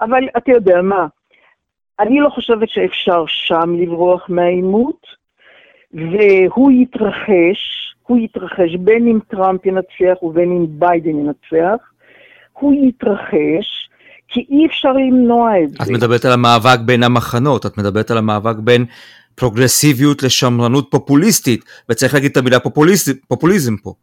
אבל 0.00 0.28
אתה 0.36 0.52
יודע 0.52 0.82
מה, 0.82 1.06
אני 2.00 2.20
לא 2.20 2.28
חושבת 2.28 2.68
שאפשר 2.68 3.24
שם 3.26 3.74
לברוח 3.78 4.26
מהעימות, 4.28 5.06
והוא 5.92 6.72
יתרחש, 6.72 7.89
הוא 8.10 8.18
יתרחש 8.18 8.76
בין 8.80 9.06
אם 9.08 9.18
טראמפ 9.30 9.66
ינצח 9.66 10.22
ובין 10.22 10.50
אם 10.52 10.66
ביידן 10.68 11.18
ינצח, 11.18 11.82
הוא 12.52 12.74
יתרחש, 12.88 13.88
כי 14.28 14.46
אי 14.50 14.66
אפשר 14.66 14.92
למנוע 14.92 15.50
את 15.62 15.70
זה. 15.70 15.76
את 15.82 15.88
מדברת 15.88 16.24
על 16.24 16.32
המאבק 16.32 16.78
בין 16.84 17.02
המחנות, 17.02 17.66
את 17.66 17.78
מדברת 17.78 18.10
על 18.10 18.18
המאבק 18.18 18.56
בין 18.56 18.84
פרוגרסיביות 19.34 20.22
לשמרנות 20.22 20.88
פופוליסטית, 20.90 21.64
וצריך 21.90 22.14
להגיד 22.14 22.30
את 22.30 22.36
המילה 22.36 22.58
פופוליזם 23.28 23.76
פה. 23.76 23.94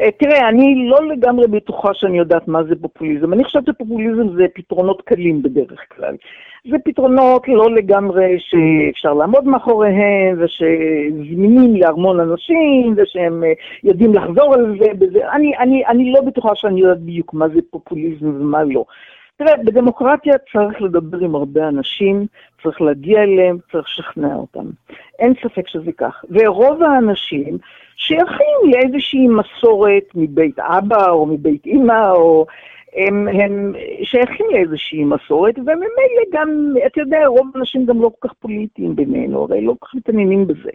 אה, 0.00 0.10
תראה, 0.10 0.48
אני 0.48 0.88
לא 0.88 1.08
לגמרי 1.08 1.46
בטוחה 1.46 1.94
שאני 1.94 2.18
יודעת 2.18 2.48
מה 2.48 2.64
זה 2.64 2.74
פופוליזם. 2.80 3.32
אני 3.32 3.44
חושבת 3.44 3.66
שפופוליזם 3.66 4.36
זה 4.36 4.46
פתרונות 4.54 5.02
קלים 5.02 5.42
בדרך 5.42 5.80
כלל. 5.96 6.16
זה 6.70 6.76
פתרונות 6.84 7.48
לא 7.48 7.70
לגמרי 7.70 8.36
שאפשר 8.38 9.14
לעמוד 9.14 9.44
מאחוריהם, 9.44 10.38
ושזמינים 10.38 11.76
להרמון 11.76 12.20
אנשים, 12.20 12.94
ושהם 12.96 13.44
אה, 13.44 13.52
יודעים 13.84 14.14
לחזור 14.14 14.54
על 14.54 14.78
זה. 14.80 14.86
בזה. 14.98 15.30
אני, 15.32 15.56
אני, 15.58 15.86
אני 15.86 16.12
לא 16.12 16.20
בטוחה 16.20 16.54
שאני 16.54 16.80
יודעת 16.80 17.00
בדיוק 17.00 17.34
מה 17.34 17.48
זה 17.48 17.60
פופוליזם 17.70 18.28
ומה 18.40 18.64
לא. 18.64 18.84
תראה, 19.40 19.56
בדמוקרטיה 19.56 20.34
צריך 20.52 20.82
לדבר 20.82 21.18
עם 21.18 21.34
הרבה 21.34 21.68
אנשים, 21.68 22.26
צריך 22.62 22.80
להגיע 22.80 23.22
אליהם, 23.22 23.58
צריך 23.72 23.88
לשכנע 23.88 24.34
אותם. 24.34 24.64
אין 25.18 25.34
ספק 25.42 25.68
שזה 25.68 25.92
כך. 25.92 26.24
ורוב 26.30 26.82
האנשים 26.82 27.58
שייכים 27.96 28.56
לאיזושהי 28.64 29.28
מסורת 29.28 30.04
מבית 30.14 30.58
אבא 30.58 31.10
או 31.10 31.26
מבית 31.26 31.66
אימא, 31.66 32.10
או 32.10 32.46
הם, 32.96 33.28
הם 33.28 33.74
שייכים 34.02 34.46
לאיזושהי 34.50 35.04
מסורת, 35.04 35.58
וממילא 35.58 36.24
גם, 36.32 36.74
אתה 36.86 37.00
יודע, 37.00 37.26
רוב 37.26 37.50
האנשים 37.54 37.86
גם 37.86 38.02
לא 38.02 38.10
כל 38.18 38.28
כך 38.28 38.34
פוליטיים 38.34 38.96
בינינו, 38.96 39.42
הרי 39.42 39.60
לא 39.60 39.74
כל 39.78 39.86
כך 39.86 39.94
מתעניינים 39.94 40.46
בזה. 40.46 40.70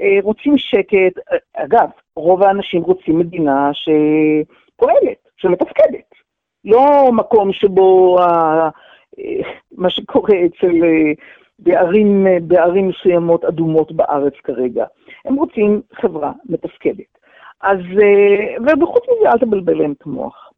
אה, 0.00 0.18
רוצים 0.22 0.58
שקט, 0.58 1.18
אגב, 1.56 1.88
רוב 2.16 2.42
האנשים 2.42 2.82
רוצים 2.82 3.18
מדינה 3.18 3.70
שפועלת, 3.72 5.28
שמתפקדת. 5.36 6.23
לא 6.64 7.12
מקום 7.12 7.52
שבו 7.52 8.18
ה, 8.20 8.68
מה 9.76 9.90
שקורה 9.90 10.34
אצל, 10.46 10.84
אה, 10.84 11.12
בערים, 11.58 12.26
בערים 12.42 12.88
מסוימות 12.88 13.44
אדומות 13.44 13.92
בארץ 13.92 14.34
כרגע. 14.44 14.84
הם 15.24 15.34
רוצים 15.34 15.80
חברה 15.92 16.32
מתפקדת. 16.48 17.18
אז, 17.62 17.78
אה, 17.78 18.56
ובחוץ 18.60 19.02
מזה 19.08 19.30
אל 19.30 19.38
תבלבל 19.38 19.78
להם 19.78 19.92
את 19.92 20.06
המוח. 20.06 20.50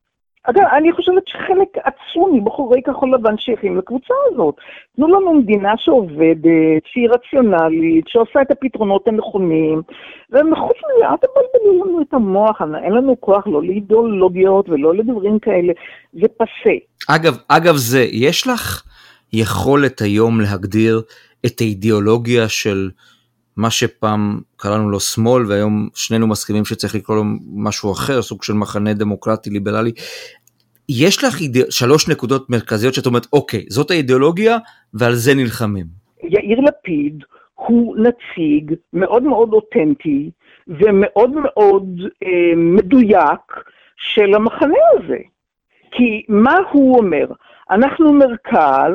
אגב, 0.51 0.63
אני 0.77 0.93
חושבת 0.93 1.23
שחלק 1.27 1.69
עצום 1.85 2.37
מבחורי 2.37 2.83
כחול 2.83 3.15
לבן 3.15 3.39
שייכים 3.39 3.79
לקבוצה 3.79 4.15
הזאת. 4.33 4.55
תנו 4.97 5.09
לנו 5.09 5.35
מדינה 5.35 5.73
שעובדת, 5.77 6.83
שהיא 6.93 7.09
רציונלית, 7.09 8.05
שעושה 8.09 8.43
את 8.43 8.51
הפתרונות 8.51 9.09
הנכונים, 9.09 9.83
ומחוץ 10.31 10.77
מזה, 10.77 11.07
אל 11.09 11.17
תבלבלו 11.17 11.85
לנו 11.85 12.03
את 12.03 12.15
המוח, 12.15 12.61
אין 12.85 12.93
לנו 12.93 13.21
כוח 13.21 13.47
לא 13.47 13.63
לאידיאולוגיות 13.63 14.69
ולא 14.69 14.95
לדברים 14.95 15.39
כאלה, 15.39 15.73
זה 16.13 16.29
פסה. 16.37 16.75
אגב, 17.09 17.37
אגב 17.49 17.77
זה, 17.77 18.07
יש 18.13 18.47
לך 18.47 18.83
יכולת 19.33 20.01
היום 20.01 20.41
להגדיר 20.41 21.03
את 21.47 21.61
האידיאולוגיה 21.61 22.49
של 22.49 22.91
מה 23.57 23.71
שפעם 23.71 24.41
קראנו 24.57 24.91
לו 24.91 25.01
שמאל 25.01 25.47
והיום 25.47 25.89
שנינו 25.95 26.27
מסכימים 26.27 26.65
שצריך 26.65 26.95
לקרוא 26.95 27.17
לו 27.17 27.23
משהו 27.55 27.93
אחר, 27.93 28.23
סוג 28.23 28.43
של 28.43 28.53
מחנה 28.53 28.95
דמוקרטי 28.95 29.51
ליברלי. 29.51 29.93
יש 30.89 31.25
לך 31.25 31.41
אידא... 31.41 31.61
שלוש 31.71 32.09
נקודות 32.09 32.51
מרכזיות 32.51 32.95
שאת 32.95 33.07
אומרת, 33.07 33.27
אוקיי, 33.33 33.65
זאת 33.69 33.91
האידיאולוגיה 33.91 34.57
ועל 34.95 35.15
זה 35.15 35.35
נלחמים. 35.35 35.87
יאיר 36.23 36.61
לפיד 36.61 37.25
הוא 37.55 37.97
נציג 37.97 38.75
מאוד 38.93 39.23
מאוד 39.23 39.53
אותנטי 39.53 40.31
ומאוד 40.69 41.31
מאוד 41.31 42.01
אה, 42.23 42.57
מדויק 42.57 43.41
של 43.97 44.35
המחנה 44.35 44.79
הזה. 44.93 45.19
כי 45.91 46.25
מה 46.29 46.57
הוא 46.73 46.99
אומר? 46.99 47.27
אנחנו 47.71 48.13
מרכז, 48.13 48.93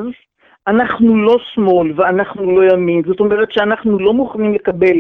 אנחנו 0.68 1.16
לא 1.16 1.38
שמאל 1.54 1.94
ואנחנו 1.96 2.62
לא 2.62 2.74
ימין, 2.74 3.02
זאת 3.08 3.20
אומרת 3.20 3.52
שאנחנו 3.52 4.00
לא 4.00 4.14
מוכנים 4.14 4.54
לקבל 4.54 4.98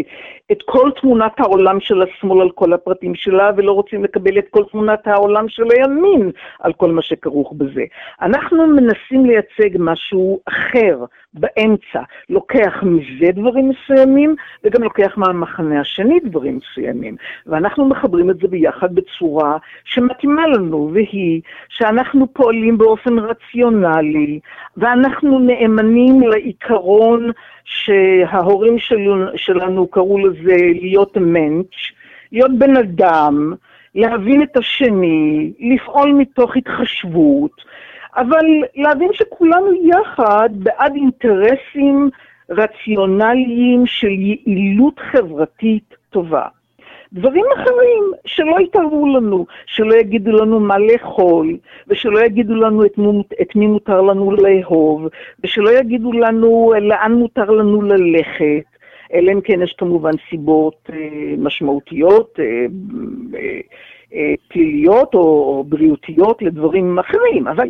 את 0.52 0.58
כל 0.66 0.90
תמונת 1.02 1.40
העולם 1.40 1.80
של 1.80 2.02
השמאל 2.02 2.42
על 2.42 2.50
כל 2.52 2.74
הפרטים 2.74 3.16
שלה, 3.16 3.52
ולא 3.58 3.72
רוצים 3.72 4.04
לקבל 4.04 4.40
את 4.40 4.46
כל 4.50 4.64
תמונת 4.72 5.08
העולם 5.08 5.50
של 5.50 5.64
הימין 5.70 6.32
על 6.60 6.74
כל 6.74 6.92
מה 6.92 7.02
שכרוך 7.02 7.54
בזה. 7.58 7.84
אנחנו 8.22 8.68
מנסים 8.68 9.26
לייצג 9.26 9.78
משהו 9.80 10.40
אחר, 10.46 11.06
באמצע, 11.34 12.02
לוקח 12.30 12.84
מזה 12.84 13.32
דברים 13.32 13.70
מסוימים, 13.70 14.36
וגם 14.64 14.84
לוקח 14.84 15.18
מהמחנה 15.18 15.82
השני 15.82 16.20
דברים 16.20 16.58
מסוימים. 16.58 17.16
ואנחנו 17.46 17.86
מחברים 17.86 18.30
את 18.30 18.38
זה 18.38 18.48
ביחד 18.48 18.96
בצורה 18.96 19.58
שמתאימה 19.84 20.48
לנו, 20.48 20.90
והיא 20.94 21.42
שאנחנו 21.70 22.34
פועלים 22.34 22.78
באופן 22.78 23.20
רציונלי, 23.20 24.40
ואנחנו 24.78 25.40
נאמנים 25.40 26.22
לעיקרון 26.22 27.32
שההורים 27.64 28.76
שלנו, 29.36 29.88
קראו 29.88 30.28
לזה 30.28 30.41
להיות 30.82 31.18
מענץ', 31.18 31.76
להיות 32.32 32.52
בן 32.58 32.78
אדם, 32.78 33.54
להבין 33.96 34.44
את 34.44 34.58
השני, 34.58 35.52
לפעול 35.60 36.14
מתוך 36.14 36.56
התחשבות, 36.56 37.52
אבל 38.16 38.46
להבין 38.76 39.10
שכולנו 39.14 39.74
יחד 39.84 40.50
בעד 40.54 40.96
אינטרסים 40.96 42.10
רציונליים 42.50 43.86
של 43.86 44.12
יעילות 44.12 45.00
חברתית 45.00 45.96
טובה. 46.10 46.46
דברים 47.14 47.46
אחרים 47.56 48.04
שלא 48.26 48.60
יתערבו 48.60 49.08
לנו, 49.08 49.46
שלא 49.66 49.96
יגידו 49.96 50.32
לנו 50.32 50.60
מה 50.60 50.78
לאכול, 50.78 51.58
ושלא 51.88 52.20
יגידו 52.26 52.56
לנו 52.56 52.86
את 52.86 52.98
מי, 52.98 53.24
את 53.42 53.56
מי 53.56 53.68
מותר 53.68 54.02
לנו 54.02 54.32
לאהוב, 54.32 55.08
ושלא 55.44 55.70
יגידו 55.70 56.12
לנו 56.12 56.74
לאן 56.82 57.12
מותר 57.12 57.52
לנו 57.52 57.82
ללכת, 57.82 58.71
אלא 59.13 59.32
אם 59.32 59.41
כן 59.41 59.62
יש 59.62 59.76
כמובן 59.78 60.12
סיבות 60.30 60.89
אה, 60.93 60.97
משמעותיות, 61.38 62.39
אה, 62.39 62.65
אה, 64.13 64.34
פליליות 64.47 65.13
או 65.13 65.63
בריאותיות 65.69 66.41
לדברים 66.41 67.00
אחרים, 67.00 67.47
אבל 67.47 67.67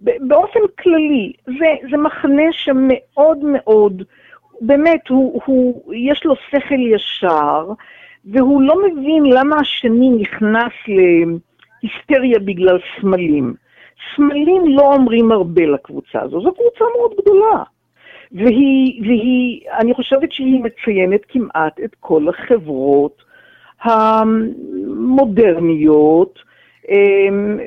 באופן 0.00 0.60
כללי, 0.82 1.32
זה, 1.46 1.88
זה 1.90 1.96
מחנה 1.96 2.52
שמאוד 2.52 3.38
מאוד, 3.42 4.02
באמת, 4.60 5.08
הוא, 5.08 5.40
הוא, 5.44 5.94
יש 5.94 6.24
לו 6.24 6.34
שכל 6.50 6.80
ישר, 6.94 7.72
והוא 8.24 8.62
לא 8.62 8.74
מבין 8.82 9.24
למה 9.26 9.56
השני 9.56 10.10
נכנס 10.10 10.72
להיסטריה 11.82 12.38
בגלל 12.38 12.78
סמלים. 13.00 13.54
סמלים 14.16 14.62
לא 14.66 14.94
אומרים 14.94 15.32
הרבה 15.32 15.66
לקבוצה 15.66 16.20
הזו, 16.22 16.40
זו 16.40 16.52
קבוצה 16.54 16.84
מאוד 16.96 17.12
גדולה. 17.22 17.62
והיא, 18.34 19.02
והיא, 19.02 19.60
אני 19.78 19.94
חושבת 19.94 20.32
שהיא 20.32 20.60
מציינת 20.60 21.20
כמעט 21.28 21.80
את 21.84 21.96
כל 22.00 22.28
החברות 22.28 23.22
המודרניות. 25.02 26.38
אמ, 26.88 27.58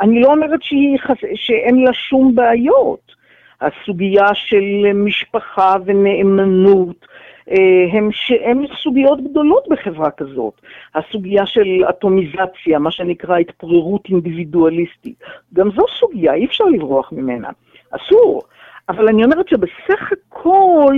אני 0.00 0.20
לא 0.20 0.28
אומרת 0.28 0.62
שהיא, 0.62 0.98
שאין 1.34 1.84
לה 1.84 1.92
שום 1.92 2.34
בעיות. 2.34 3.20
הסוגיה 3.60 4.34
של 4.34 4.92
משפחה 4.94 5.74
ונאמנות, 5.84 7.06
אה, 7.50 7.86
הם, 7.92 8.10
הם 8.44 8.64
סוגיות 8.82 9.20
גדולות 9.30 9.64
בחברה 9.70 10.10
כזאת. 10.10 10.54
הסוגיה 10.94 11.46
של 11.46 11.84
אטומיזציה, 11.88 12.78
מה 12.78 12.90
שנקרא 12.90 13.38
התפוררות 13.38 14.08
אינדיבידואליסטית, 14.08 15.22
גם 15.54 15.70
זו 15.70 15.84
סוגיה, 15.98 16.34
אי 16.34 16.44
אפשר 16.44 16.64
לברוח 16.64 17.12
ממנה. 17.12 17.48
אסור. 17.90 18.42
אבל 18.90 19.08
אני 19.08 19.24
אומרת 19.24 19.48
שבסך 19.48 20.12
הכל 20.12 20.96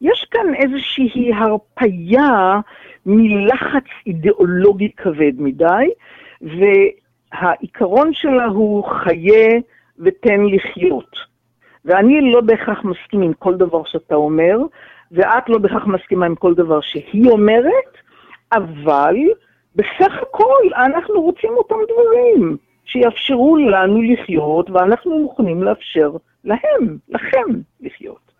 יש 0.00 0.26
כאן 0.30 0.54
איזושהי 0.54 1.32
הרפייה 1.34 2.60
מלחץ 3.06 3.84
אידיאולוגי 4.06 4.90
כבד 4.96 5.32
מדי, 5.38 5.88
והעיקרון 6.42 8.14
שלה 8.14 8.44
הוא 8.44 8.84
חיה 8.84 9.58
ותן 9.98 10.44
לחיות. 10.44 11.16
ואני 11.84 12.32
לא 12.32 12.40
בהכרח 12.40 12.84
מסכים 12.84 13.22
עם 13.22 13.32
כל 13.32 13.54
דבר 13.54 13.82
שאתה 13.84 14.14
אומר, 14.14 14.58
ואת 15.12 15.48
לא 15.48 15.58
בהכרח 15.58 15.86
מסכימה 15.86 16.26
עם 16.26 16.34
כל 16.34 16.54
דבר 16.54 16.80
שהיא 16.80 17.30
אומרת, 17.30 17.92
אבל 18.52 19.16
בסך 19.76 20.12
הכל 20.22 20.68
אנחנו 20.76 21.22
רוצים 21.22 21.50
אותם 21.50 21.76
דברים 21.88 22.56
שיאפשרו 22.84 23.56
לנו 23.56 24.02
לחיות, 24.02 24.70
ואנחנו 24.70 25.18
מוכנים 25.18 25.62
לאפשר 25.62 26.10
להם, 26.44 26.98
לכם, 27.08 27.60
לחיות. 27.80 28.32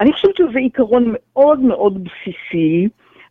אני 0.00 0.12
חושבת 0.12 0.36
שזה 0.36 0.58
עיקרון 0.58 1.14
מאוד 1.14 1.60
מאוד 1.60 2.04
בסיסי, 2.04 2.88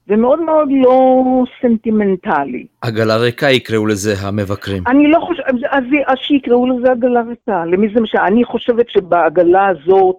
ומאוד 0.07 0.39
מאוד 0.41 0.69
לא 0.71 1.23
סנטימנטלי. 1.61 2.65
עגלה 2.81 3.17
ריקה 3.17 3.49
יקראו 3.49 3.85
לזה 3.85 4.13
המבקרים. 4.21 4.83
אני 4.87 5.07
לא 5.07 5.19
חושבת, 5.19 5.45
אז, 5.47 5.83
אז 6.05 6.17
שיקראו 6.17 6.67
לזה 6.67 6.91
עגלה 6.91 7.21
ריקה. 7.21 7.65
למי 7.65 7.87
זה 7.93 8.01
משנה? 8.01 8.27
אני 8.27 8.43
חושבת 8.43 8.89
שבעגלה 8.89 9.67
הזאת 9.67 10.15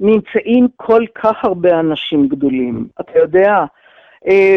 נמצאים 0.00 0.68
כל 0.76 1.04
כך 1.14 1.44
הרבה 1.44 1.80
אנשים 1.80 2.28
גדולים. 2.28 2.86
אתה 3.00 3.18
יודע, 3.18 3.64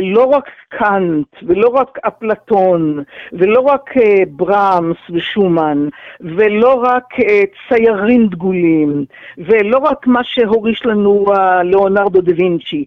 לא 0.01 0.25
רק 0.25 0.49
קאנט, 0.69 1.28
ולא 1.43 1.67
רק 1.69 1.97
אפלטון, 2.08 3.04
ולא 3.34 3.60
רק 3.60 3.97
אה, 3.97 4.23
ברמס 4.30 4.97
ושומן, 5.10 5.88
ולא 6.21 6.73
רק 6.73 7.19
אה, 7.19 7.41
ציירים 7.69 8.28
דגולים, 8.28 9.06
ולא 9.38 9.78
רק 9.78 10.08
מה 10.08 10.23
שהוריש 10.23 10.86
לנו 10.86 11.25
ליאונרדו 11.63 12.21
דה 12.21 12.32
וינצ'י. 12.38 12.86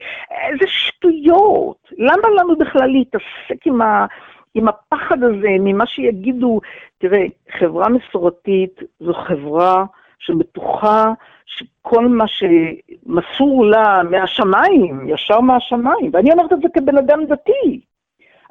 איזה 0.49 0.64
שטויות. 0.67 1.88
למה 1.99 2.29
לנו 2.37 2.59
בכלל 2.59 2.91
להתעסק 2.91 3.67
עם 3.67 3.83
ה... 3.83 4.07
עם 4.55 4.69
הפחד 4.69 5.23
הזה, 5.23 5.49
ממה 5.61 5.87
שיגידו, 5.87 6.61
תראה, 6.99 7.25
חברה 7.59 7.88
מסורתית 7.88 8.81
זו 9.01 9.14
חברה 9.14 9.85
שבטוחה 10.19 11.12
שכל 11.49 12.09
מה 12.09 12.25
שמסור 12.27 13.67
לה 13.67 14.03
מהשמיים, 14.11 15.09
ישר 15.09 15.41
מהשמיים, 15.41 16.11
ואני 16.13 16.33
אומרת 16.33 16.53
את 16.53 16.59
זה 16.63 16.69
כבן 16.75 16.99
אדם 16.99 17.25
דתי. 17.25 17.81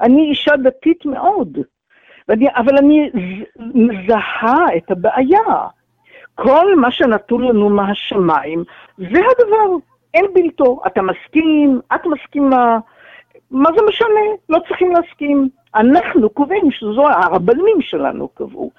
אני 0.02 0.30
אישה 0.30 0.58
דתית 0.58 1.06
מאוד, 1.06 1.58
ואני, 2.28 2.48
אבל 2.56 2.78
אני 2.78 3.10
מזהה 3.56 4.66
את 4.78 4.92
הבעיה. 4.92 5.68
כל 6.36 6.76
מה 6.76 6.92
שנתון 6.92 7.44
לנו 7.44 7.70
מהשמיים, 7.70 8.64
זה 8.98 9.20
הדבר, 9.32 9.76
אין 10.14 10.26
בלתו. 10.34 10.82
אתה 10.88 11.02
מסכים, 11.02 11.82
את 11.96 12.02
מסכימה, 12.06 12.80
מה 13.52 13.70
זה 13.76 13.82
משנה? 13.90 14.26
לא 14.50 14.60
צריכים 14.68 14.92
להסכים. 14.92 15.50
אנחנו 15.76 16.30
קובעים 16.30 16.72
שזו, 16.72 17.08
הרבנים 17.08 17.82
שלנו 17.82 18.28
קבעו. 18.28 18.72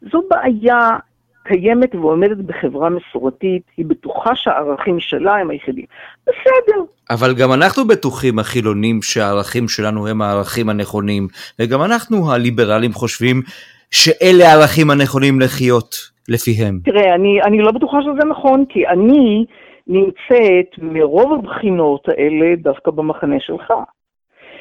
זו 0.00 0.22
בעיה 0.30 0.96
קיימת 1.44 1.94
ועומדת 1.94 2.36
בחברה 2.36 2.88
מסורתית, 2.90 3.62
היא 3.76 3.86
בטוחה 3.86 4.30
שהערכים 4.34 5.00
שלה 5.00 5.34
הם 5.36 5.50
היחידים. 5.50 5.84
בסדר. 6.26 6.80
אבל 7.10 7.34
גם 7.34 7.52
אנחנו 7.52 7.86
בטוחים, 7.86 8.38
החילונים, 8.38 9.02
שהערכים 9.02 9.68
שלנו 9.68 10.08
הם 10.08 10.22
הערכים 10.22 10.68
הנכונים, 10.68 11.28
וגם 11.58 11.82
אנחנו, 11.82 12.32
הליברלים, 12.32 12.92
חושבים 12.92 13.42
שאלה 13.90 14.44
הערכים 14.48 14.90
הנכונים 14.90 15.40
לחיות 15.40 15.96
לפיהם. 16.28 16.78
תראה, 16.84 17.14
אני, 17.14 17.42
אני 17.42 17.58
לא 17.58 17.70
בטוחה 17.72 17.98
שזה 18.02 18.28
נכון, 18.30 18.64
כי 18.68 18.86
אני 18.86 19.44
נמצאת 19.86 20.78
מרוב 20.78 21.32
הבחינות 21.32 22.08
האלה 22.08 22.56
דווקא 22.56 22.90
במחנה 22.90 23.36
שלך. 23.40 23.72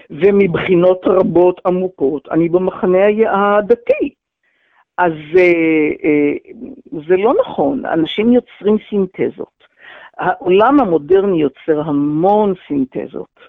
ומבחינות 0.10 1.02
רבות 1.06 1.62
עמוקות, 1.66 2.28
אני 2.32 2.50
במחנה 2.50 3.06
הדתי. 3.30 4.14
אז 4.98 5.12
אה, 5.38 5.92
אה, 6.04 6.34
זה 7.08 7.18
לא 7.18 7.34
נכון, 7.42 7.86
אנשים 7.86 8.34
יוצרים 8.34 8.78
סינתזות. 8.90 9.64
העולם 10.18 10.80
המודרני 10.80 11.42
יוצר 11.42 11.82
המון 11.86 12.54
סינתזות, 12.68 13.40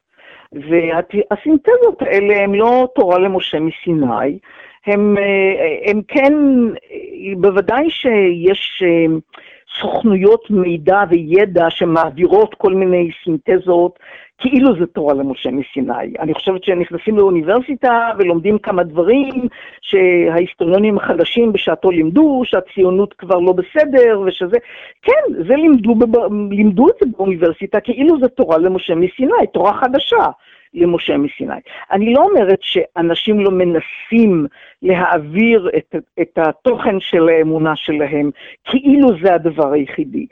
והסינתזות 0.52 2.02
האלה 2.02 2.42
הן 2.42 2.54
לא 2.54 2.88
תורה 2.94 3.18
למשה 3.18 3.58
מסיני, 3.60 4.38
הם, 4.86 5.18
אה, 5.18 5.90
הם 5.90 6.00
כן, 6.08 6.32
בוודאי 7.36 7.90
שיש 7.90 8.82
סוכנויות 9.80 10.50
מידע 10.50 11.02
וידע 11.10 11.70
שמעבירות 11.70 12.54
כל 12.54 12.74
מיני 12.74 13.10
סינתזות, 13.24 13.98
כאילו 14.38 14.76
זה 14.78 14.86
תורה 14.86 15.14
למשה 15.14 15.50
מסיני. 15.50 16.12
אני 16.20 16.34
חושבת 16.34 16.64
שנכנסים 16.64 17.16
לאוניברסיטה 17.16 18.10
ולומדים 18.18 18.58
כמה 18.58 18.82
דברים 18.82 19.48
שההיסטוריונים 19.80 20.98
החדשים 20.98 21.52
בשעתו 21.52 21.90
לימדו, 21.90 22.42
שהציונות 22.44 23.14
כבר 23.18 23.38
לא 23.38 23.52
בסדר 23.52 24.20
ושזה... 24.26 24.56
כן, 25.02 25.44
זה 25.48 25.54
לימדו, 25.56 25.94
לימדו 26.50 26.88
את 26.88 26.94
זה 27.00 27.06
באוניברסיטה 27.16 27.80
כאילו 27.80 28.20
זה 28.20 28.28
תורה 28.28 28.58
למשה 28.58 28.94
מסיני, 28.94 29.46
תורה 29.52 29.72
חדשה. 29.74 30.30
למשה 30.74 31.16
מסיני. 31.16 31.54
אני 31.92 32.14
לא 32.14 32.20
אומרת 32.20 32.58
שאנשים 32.62 33.40
לא 33.40 33.50
מנסים 33.50 34.46
להעביר 34.82 35.70
את, 35.76 35.94
את 36.20 36.38
התוכן 36.38 37.00
של 37.00 37.28
האמונה 37.28 37.76
שלהם 37.76 38.30
כאילו 38.64 39.08
זה 39.22 39.34
הדבר 39.34 39.72
היחידי. 39.72 40.26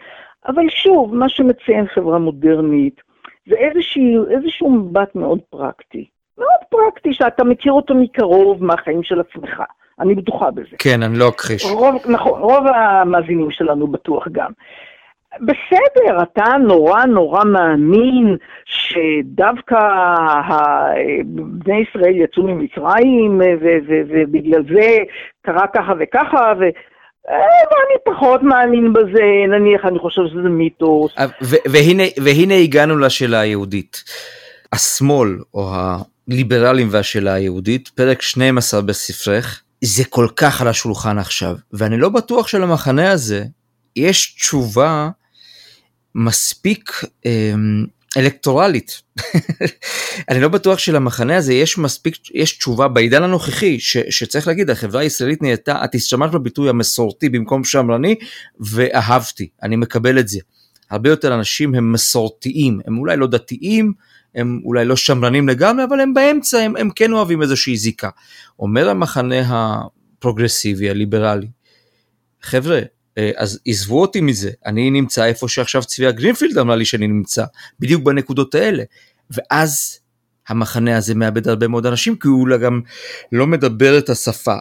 אבל 0.48 0.68
שוב, 0.68 1.14
מה 1.14 1.28
שמציין 1.28 1.86
חברה 1.86 2.18
מודרנית 2.18 3.00
זה 3.46 3.56
איזשהו, 3.56 4.30
איזשהו 4.30 4.70
מבט 4.70 5.14
מאוד 5.14 5.38
פרקטי. 5.50 6.06
מאוד 6.38 6.60
פרקטי, 6.68 7.14
שאתה 7.14 7.44
מכיר 7.44 7.72
אותו 7.72 7.94
מקרוב 7.94 8.64
מהחיים 8.64 9.02
של 9.02 9.20
עצמך. 9.20 9.62
אני 10.00 10.14
בטוחה 10.14 10.50
בזה. 10.50 10.76
כן, 10.78 11.02
אני 11.02 11.18
לא 11.18 11.28
אכחיש. 11.28 11.66
נכון, 12.08 12.40
רוב 12.40 12.66
המאזינים 12.66 13.50
שלנו 13.50 13.86
בטוח 13.86 14.28
גם. 14.32 14.50
בסדר, 15.40 16.22
אתה 16.22 16.44
נורא 16.66 17.04
נורא 17.04 17.44
מאמין 17.44 18.36
שדווקא 18.64 19.78
בני 21.34 21.82
ישראל 21.82 22.16
יצאו 22.16 22.42
ממצרים 22.42 23.40
ובגלל 24.08 24.62
זה 24.74 24.98
קרה 25.42 25.66
ככה 25.66 25.92
וככה, 26.00 26.52
ו... 26.60 26.62
אה, 27.30 27.36
ואני 27.70 28.16
פחות 28.16 28.42
מאמין 28.42 28.92
בזה, 28.92 29.22
נניח, 29.48 29.84
אני 29.84 29.98
חושב 29.98 30.22
שזה 30.30 30.48
מיתוס. 30.48 31.12
אה, 31.18 31.26
והנה, 31.42 32.02
והנה 32.22 32.54
הגענו 32.54 32.98
לשאלה 32.98 33.40
היהודית. 33.40 34.04
השמאל, 34.72 35.38
או 35.54 35.70
הליברלים 36.28 36.88
והשאלה 36.90 37.34
היהודית, 37.34 37.88
פרק 37.88 38.22
12 38.22 38.82
בספרך, 38.82 39.62
זה 39.84 40.04
כל 40.08 40.26
כך 40.36 40.62
על 40.62 40.68
השולחן 40.68 41.18
עכשיו, 41.18 41.56
ואני 41.72 41.96
לא 41.96 42.08
בטוח 42.08 42.48
שלמחנה 42.48 43.10
הזה 43.10 43.44
יש 43.96 44.34
תשובה 44.34 45.08
מספיק 46.14 46.90
אמ, 47.26 47.84
אלקטורלית. 48.16 49.02
אני 50.30 50.40
לא 50.40 50.48
בטוח 50.48 50.78
שלמחנה 50.78 51.36
הזה 51.36 51.54
יש 51.54 51.78
מספיק, 51.78 52.16
יש 52.34 52.58
תשובה 52.58 52.88
בעידן 52.88 53.22
הנוכחי, 53.22 53.80
ש, 53.80 53.96
שצריך 54.10 54.48
להגיד, 54.48 54.70
החברה 54.70 55.00
הישראלית 55.00 55.42
נהייתה, 55.42 55.84
את 55.84 55.94
השתמשת 55.94 56.32
בביטוי 56.32 56.68
המסורתי 56.68 57.28
במקום 57.28 57.64
שמרני, 57.64 58.14
ואהבתי, 58.60 59.48
אני 59.62 59.76
מקבל 59.76 60.18
את 60.18 60.28
זה. 60.28 60.40
הרבה 60.90 61.10
יותר 61.10 61.34
אנשים 61.34 61.74
הם 61.74 61.92
מסורתיים, 61.92 62.80
הם 62.86 62.98
אולי 62.98 63.16
לא 63.16 63.26
דתיים, 63.26 63.92
הם 64.34 64.60
אולי 64.64 64.84
לא 64.84 64.96
שמרנים 64.96 65.48
לגמרי, 65.48 65.84
אבל 65.84 66.00
הם 66.00 66.14
באמצע, 66.14 66.58
הם, 66.58 66.76
הם 66.76 66.90
כן 66.90 67.12
אוהבים 67.12 67.42
איזושהי 67.42 67.76
זיקה. 67.76 68.08
אומר 68.58 68.88
המחנה 68.88 69.42
הפרוגרסיבי, 69.48 70.90
הליברלי, 70.90 71.48
חבר'ה, 72.42 72.80
אז 73.36 73.60
עזבו 73.66 74.00
אותי 74.00 74.20
מזה, 74.20 74.50
אני 74.66 74.90
נמצא 74.90 75.24
איפה 75.24 75.48
שעכשיו 75.48 75.82
צביה 75.82 76.10
גרינפילד 76.10 76.58
אמרה 76.58 76.76
לי 76.76 76.84
שאני 76.84 77.06
נמצא, 77.06 77.44
בדיוק 77.80 78.02
בנקודות 78.02 78.54
האלה. 78.54 78.82
ואז 79.30 80.00
המחנה 80.48 80.96
הזה 80.96 81.14
מאבד 81.14 81.48
הרבה 81.48 81.68
מאוד 81.68 81.86
אנשים, 81.86 82.16
כי 82.16 82.28
הוא 82.28 82.48
גם 82.62 82.80
לא 83.32 83.46
מדבר 83.46 83.98
את 83.98 84.08
השפה. 84.08 84.54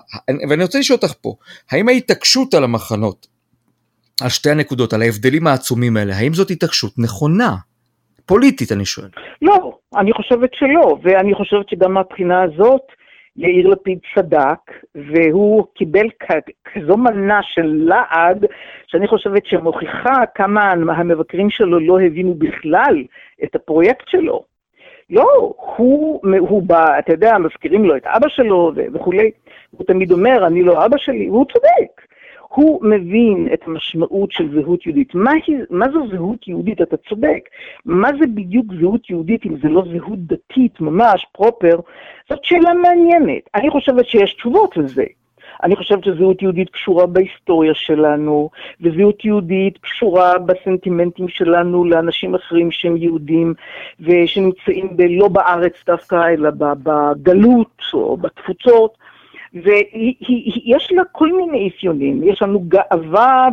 ואני 0.49 0.63
רוצה 0.63 0.79
לשאול 0.79 0.99
אותך 1.01 1.13
פה, 1.21 1.35
האם 1.71 1.89
ההתעקשות 1.89 2.53
על 2.53 2.63
המחנות, 2.63 3.27
על 4.21 4.29
שתי 4.29 4.49
הנקודות, 4.49 4.93
על 4.93 5.01
ההבדלים 5.01 5.47
העצומים 5.47 5.97
האלה, 5.97 6.17
האם 6.17 6.33
זאת 6.33 6.51
התעקשות 6.51 6.93
נכונה? 6.97 7.55
פוליטית 8.25 8.71
אני 8.71 8.85
שואל. 8.85 9.09
לא, 9.41 9.77
אני 9.97 10.13
חושבת 10.13 10.49
שלא, 10.53 10.97
ואני 11.03 11.35
חושבת 11.35 11.69
שגם 11.69 11.93
מהבחינה 11.93 12.43
הזאת, 12.43 12.81
יאיר 13.37 13.67
לפיד 13.67 13.99
צדק, 14.15 14.59
והוא 14.95 15.65
קיבל 15.75 16.07
כזו 16.65 16.97
מנה 16.97 17.39
של 17.43 17.65
לעג, 17.65 18.45
שאני 18.87 19.07
חושבת 19.07 19.45
שמוכיחה 19.45 20.25
כמה 20.35 20.71
המבקרים 20.71 21.49
שלו 21.49 21.79
לא 21.79 21.99
הבינו 22.01 22.33
בכלל 22.33 23.03
את 23.43 23.55
הפרויקט 23.55 24.07
שלו. 24.07 24.43
לא, 25.09 25.53
הוא, 25.75 26.21
הוא 26.39 26.63
בא, 26.63 26.99
אתה 26.99 27.13
יודע, 27.13 27.37
מזכירים 27.37 27.85
לו 27.85 27.97
את 27.97 28.05
אבא 28.05 28.27
שלו 28.29 28.71
וכולי, 28.93 29.31
הוא 29.71 29.85
תמיד 29.87 30.11
אומר, 30.11 30.47
אני 30.47 30.63
לא 30.63 30.85
אבא 30.85 30.97
שלי, 30.97 31.29
והוא 31.29 31.45
צודק. 31.45 32.10
הוא 32.53 32.85
מבין 32.85 33.47
את 33.53 33.61
המשמעות 33.67 34.31
של 34.31 34.49
זהות 34.53 34.85
יהודית. 34.85 35.15
מה, 35.15 35.31
מה 35.69 35.85
זו 35.91 36.07
זהות 36.11 36.47
יהודית? 36.47 36.81
אתה 36.81 36.97
צודק. 36.97 37.39
מה 37.85 38.09
זה 38.19 38.27
בדיוק 38.27 38.65
זהות 38.79 39.09
יהודית 39.09 39.45
אם 39.45 39.55
זה 39.63 39.69
לא 39.69 39.83
זהות 39.93 40.19
דתית 40.19 40.81
ממש, 40.81 41.25
פרופר? 41.31 41.79
זאת 42.29 42.43
שאלה 42.43 42.73
מעניינת. 42.73 43.41
אני 43.55 43.69
חושבת 43.69 44.05
שיש 44.07 44.33
תשובות 44.33 44.77
לזה. 44.77 45.03
אני 45.63 45.75
חושבת 45.75 46.03
שזהות 46.03 46.41
יהודית 46.41 46.69
קשורה 46.69 47.05
בהיסטוריה 47.05 47.73
שלנו, 47.73 48.49
וזהות 48.81 49.25
יהודית 49.25 49.77
קשורה 49.77 50.37
בסנטימנטים 50.37 51.27
שלנו 51.27 51.85
לאנשים 51.85 52.35
אחרים 52.35 52.71
שהם 52.71 52.97
יהודים, 52.97 53.53
ושנמצאים 53.99 54.97
ב, 54.97 55.01
לא 55.01 55.27
בארץ 55.27 55.73
דווקא, 55.85 56.29
אלא 56.29 56.49
בגלות 56.83 57.81
או 57.93 58.17
בתפוצות. 58.17 58.97
ויש 59.53 60.91
לה 60.91 61.03
כל 61.11 61.31
מיני 61.31 61.69
אפיונים, 61.69 62.23
יש 62.23 62.41
לנו 62.41 62.59
גאווה 62.67 63.47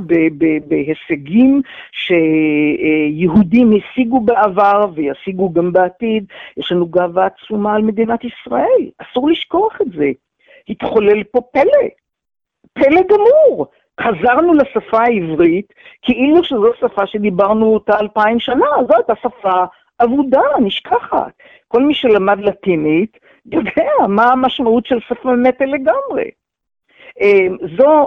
בהישגים 0.68 1.62
שיהודים 1.92 3.70
השיגו 3.76 4.20
בעבר 4.20 4.86
וישיגו 4.94 5.52
גם 5.52 5.72
בעתיד, 5.72 6.24
יש 6.56 6.72
לנו 6.72 6.86
גאווה 6.86 7.26
עצומה 7.26 7.74
על 7.74 7.82
מדינת 7.82 8.20
ישראל, 8.24 8.90
אסור 8.98 9.30
לשכוח 9.30 9.80
את 9.82 9.92
זה. 9.96 10.10
התחולל 10.68 11.24
פה 11.24 11.40
פלא, 11.52 11.88
פלא 12.72 13.00
גמור. 13.08 13.66
חזרנו 14.00 14.52
לשפה 14.54 14.98
העברית 14.98 15.72
כאילו 16.02 16.44
שזו 16.44 16.72
שפה 16.80 17.06
שדיברנו 17.06 17.74
אותה 17.74 18.00
אלפיים 18.00 18.40
שנה, 18.40 18.66
זו 18.88 18.94
הייתה 18.94 19.12
שפה 19.22 19.64
אבודה, 20.02 20.42
נשכחת. 20.60 21.32
כל 21.68 21.82
מי 21.82 21.94
שלמד 21.94 22.40
לטינית, 22.40 23.18
יודע 23.52 24.06
מה 24.08 24.32
המשמעות 24.32 24.86
של 24.86 25.00
שפה 25.00 25.32
מתה 25.32 25.64
לגמרי. 25.64 26.30
אמ, 27.20 27.56
זו, 27.78 28.06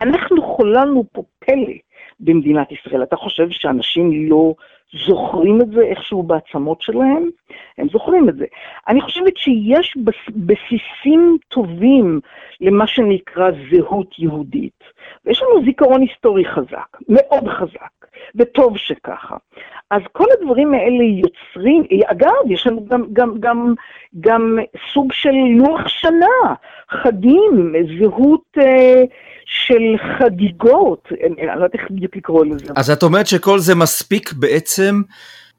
אנחנו 0.00 0.42
חוללנו 0.42 1.04
פה 1.12 1.22
פלא 1.38 1.74
במדינת 2.20 2.68
ישראל. 2.72 3.02
אתה 3.02 3.16
חושב 3.16 3.50
שאנשים 3.50 4.28
לא 4.28 4.54
זוכרים 5.06 5.60
את 5.60 5.70
זה 5.70 5.80
איכשהו 5.80 6.22
בעצמות 6.22 6.82
שלהם? 6.82 7.28
הם 7.78 7.88
זוכרים 7.92 8.28
את 8.28 8.36
זה. 8.36 8.44
אני 8.88 9.00
חושבת 9.00 9.36
שיש 9.36 9.96
בסיסים 10.28 11.36
טובים 11.48 12.20
למה 12.60 12.86
שנקרא 12.86 13.50
זהות 13.70 14.18
יהודית. 14.18 14.84
ויש 15.24 15.42
לנו 15.42 15.64
זיכרון 15.64 16.00
היסטורי 16.00 16.44
חזק, 16.44 16.96
מאוד 17.08 17.48
חזק, 17.48 18.06
וטוב 18.34 18.76
שככה. 18.76 19.36
אז 19.90 20.02
כל 20.12 20.24
הדברים 20.38 20.74
האלה 20.74 21.04
יוצרים, 21.04 21.82
אגב, 22.06 22.50
יש 22.50 22.66
לנו 22.66 22.86
גם, 22.86 23.04
גם, 23.12 23.34
גם, 23.40 23.74
גם 24.20 24.58
סוג 24.92 25.12
של 25.12 25.34
לוח 25.58 25.88
שנה, 25.88 26.54
חגים, 26.90 27.74
זהות 27.98 28.44
אה, 28.58 29.02
של 29.44 29.96
חגיגות, 30.18 31.08
אני 31.26 31.46
לא 31.46 31.52
יודעת 31.52 31.74
איך 31.74 31.90
בדיוק 31.90 32.16
לקרוא 32.16 32.44
לזה. 32.44 32.72
אז 32.76 32.90
את 32.90 33.02
אומרת 33.02 33.26
שכל 33.26 33.58
זה 33.58 33.74
מספיק 33.74 34.32
בעצם 34.32 34.77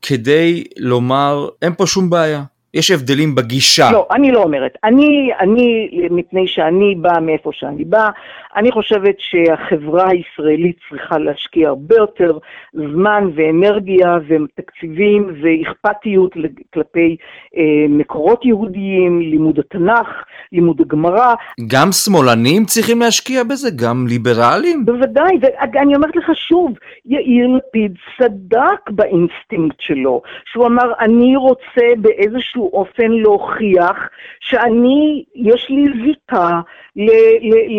כדי 0.01 0.63
לומר, 0.78 1.49
אין 1.61 1.74
פה 1.78 1.88
שום 1.88 2.09
בעיה. 2.09 2.43
יש 2.74 2.91
הבדלים 2.91 3.36
בגישה. 3.36 3.91
לא, 3.91 4.07
אני 4.11 4.32
לא 4.32 4.43
אומרת. 4.43 4.78
אני, 4.84 5.30
אני, 5.39 5.89
מפני 6.11 6.47
שאני 6.47 6.95
באה 6.95 7.20
מאיפה 7.20 7.49
שאני 7.53 7.86
באה, 7.86 8.09
אני 8.55 8.72
חושבת 8.72 9.15
שהחברה 9.17 10.09
הישראלית 10.09 10.78
צריכה 10.89 11.17
להשקיע 11.17 11.70
הרבה 11.70 11.95
יותר 11.95 12.38
זמן 12.74 13.24
ואנרגיה 13.36 14.17
ותקציבים 14.28 15.32
ואכפתיות 15.41 16.34
כלפי 16.74 17.17
אה, 17.57 17.86
מקורות 17.89 18.45
יהודיים, 18.45 19.22
לימוד 19.22 19.59
התנ"ך, 19.59 20.07
לימוד 20.51 20.82
הגמרא. 20.82 21.34
גם 21.67 21.91
שמאלנים 21.91 22.65
צריכים 22.65 22.99
להשקיע 22.99 23.43
בזה? 23.43 23.70
גם 23.76 24.05
ליברלים? 24.07 24.86
בוודאי, 24.86 25.38
ואני 25.74 25.95
אומרת 25.95 26.15
לך 26.15 26.26
שוב, 26.36 26.72
יאיר 27.05 27.47
לפיד 27.47 27.93
צדק 28.17 28.89
באינסטינקט 28.89 29.80
שלו, 29.80 30.22
שהוא 30.51 30.67
אמר, 30.67 30.93
אני 30.99 31.36
רוצה 31.36 31.88
באיזשהו 31.97 32.59
אופן 32.62 33.12
להוכיח 33.12 34.10
שאני, 34.39 35.24
יש 35.36 35.70
לי 35.70 35.86
זיקה 36.05 36.62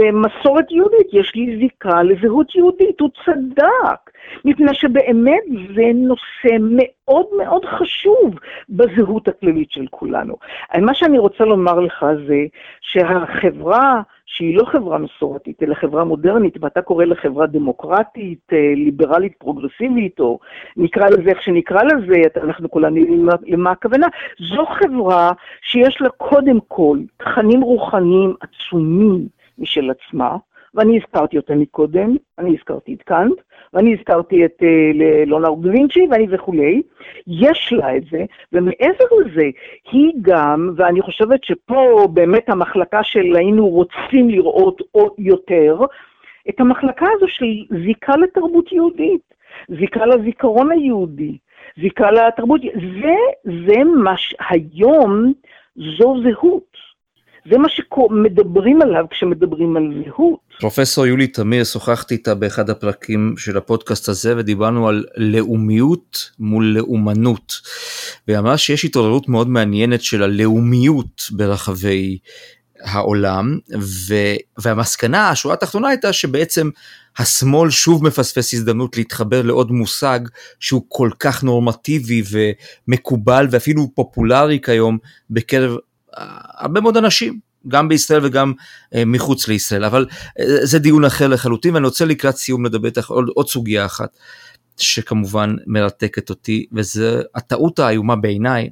למסורת 0.01 0.71
יהודית, 0.71 1.07
יש 1.13 1.35
לי 1.35 1.57
זיקה 1.59 2.03
לזהות 2.03 2.55
יהודית, 2.55 3.01
הוא 3.01 3.11
צדק, 3.25 4.11
מפני 4.45 4.75
שבאמת 4.75 5.43
זה 5.77 5.85
נושא 5.95 6.57
מאוד 6.61 7.27
מאוד 7.39 7.65
חשוב 7.65 8.35
בזהות 8.69 9.29
הכללית 9.29 9.71
של 9.71 9.87
כולנו. 9.91 10.35
מה 10.79 10.95
שאני 10.95 11.19
רוצה 11.19 11.45
לומר 11.45 11.81
לך 11.81 12.07
זה 12.27 12.45
שהחברה 12.81 14.03
שהיא 14.33 14.57
לא 14.57 14.65
חברה 14.65 14.99
מסורתית, 14.99 15.63
אלא 15.63 15.75
חברה 15.75 16.05
מודרנית, 16.05 16.55
ואתה 16.61 16.83
קורא 16.83 17.05
לה 17.05 17.15
חברה 17.15 17.47
דמוקרטית, 17.47 18.53
אה, 18.53 18.73
ליברלית, 18.77 19.33
פרוגרסיבית, 19.39 20.21
או 20.21 20.39
נקרא 20.77 21.09
לזה 21.09 21.31
איך 21.31 21.43
שנקרא 21.43 21.83
לזה, 21.83 22.23
אנחנו 22.37 22.71
כולנו 22.71 22.97
יודעים 22.97 23.29
למה 23.47 23.71
הכוונה, 23.71 24.07
זו 24.39 24.67
חברה 24.67 25.33
שיש 25.63 26.01
לה 26.01 26.09
קודם 26.09 26.59
כל 26.69 26.99
תכנים 27.17 27.61
רוחניים 27.61 28.35
עצומים 28.41 29.27
משל 29.59 29.91
עצמה, 29.91 30.37
ואני 30.75 30.99
הזכרתי 30.99 31.37
אותה 31.37 31.55
מקודם, 31.55 32.17
אני 32.39 32.57
הזכרתי 32.59 32.95
את 32.95 33.03
קאנט, 33.03 33.41
ואני 33.75 33.95
הזכרתי 33.95 34.45
את 34.45 34.63
אה, 34.63 35.25
לונארד 35.27 35.67
וינצ'י 35.67 36.07
ואני 36.11 36.27
וכולי, 36.31 36.83
יש 37.27 37.73
לה 37.73 37.97
את 37.97 38.03
זה, 38.11 38.25
ומעבר 38.53 39.05
לזה, 39.21 39.51
היא 39.93 40.13
גם, 40.23 40.71
ואני 40.77 41.03
חושבת 41.03 41.45
שפה 41.45 42.09
באמת 42.13 42.49
המחלקה 42.49 43.03
של 43.03 43.37
היינו 43.37 43.69
רוצים 43.69 44.31
לראות 44.31 44.83
עוד 44.93 45.13
יותר, 45.19 45.79
את 46.49 46.61
המחלקה 46.61 47.07
הזו 47.17 47.29
של 47.29 47.77
זיקה 47.85 48.17
לתרבות 48.17 48.73
יהודית, 48.73 49.35
זיקה 49.69 50.07
לזיכרון 50.07 50.71
היהודי, 50.71 51.39
זיקה 51.81 52.11
לתרבות, 52.11 52.61
זה, 52.63 53.15
זה 53.67 53.85
מה 53.85 54.15
שהיום 54.17 55.33
זו 55.77 56.15
זהות. 56.23 56.90
זה 57.51 57.59
מה 57.59 57.69
שמדברים 57.69 58.83
עליו 58.83 59.05
כשמדברים 59.11 59.77
על 59.77 60.05
זהות. 60.05 60.41
פרופסור 60.61 61.07
יולי 61.07 61.27
תמיר, 61.27 61.65
שוחחתי 61.65 62.15
איתה 62.15 62.35
באחד 62.35 62.71
הפרקים 62.71 63.35
של 63.39 63.57
הפודקאסט 63.57 64.09
הזה 64.09 64.35
ודיברנו 64.37 64.89
על 64.89 65.05
לאומיות 65.17 66.31
מול 66.39 66.65
לאומנות. 66.65 67.53
והיא 68.29 68.39
אמרה 68.39 68.59
שיש 68.59 68.85
התעוררות 68.85 69.29
מאוד 69.29 69.49
מעניינת 69.49 70.03
של 70.03 70.23
הלאומיות 70.23 71.23
ברחבי 71.31 72.19
העולם, 72.83 73.59
ו... 73.81 74.15
והמסקנה, 74.59 75.29
השורה 75.29 75.55
התחתונה 75.55 75.89
הייתה 75.89 76.13
שבעצם 76.13 76.71
השמאל 77.19 77.71
שוב 77.71 78.05
מפספס 78.05 78.55
הזדמנות 78.55 78.97
להתחבר 78.97 79.43
לעוד 79.43 79.71
מושג 79.71 80.21
שהוא 80.61 80.83
כל 80.89 81.11
כך 81.19 81.45
נורמטיבי 81.45 82.23
ומקובל 82.31 83.47
ואפילו 83.51 83.91
פופולרי 83.95 84.59
כיום 84.63 84.99
בקרב 85.31 85.77
הרבה 86.59 86.81
מאוד 86.81 86.97
אנשים, 86.97 87.39
גם 87.69 87.89
בישראל 87.89 88.27
וגם 88.27 88.53
אה, 88.95 89.05
מחוץ 89.05 89.49
לישראל, 89.49 89.85
אבל 89.85 90.07
אה, 90.41 90.67
זה 90.67 90.79
דיון 90.79 91.05
אחר 91.05 91.29
לחלוטין, 91.29 91.75
ואני 91.75 91.87
רוצה 91.87 92.05
לקראת 92.05 92.37
סיום 92.37 92.65
לדבר 92.65 92.89
איתך 92.89 93.11
עוד, 93.11 93.25
עוד 93.35 93.49
סוגיה 93.49 93.87
אחת, 93.87 94.19
שכמובן 94.77 95.55
מרתקת 95.67 96.31
אותי, 96.31 96.67
וזה 96.73 97.23
הטעות 97.35 97.79
האיומה 97.79 98.17
בעיניי, 98.17 98.71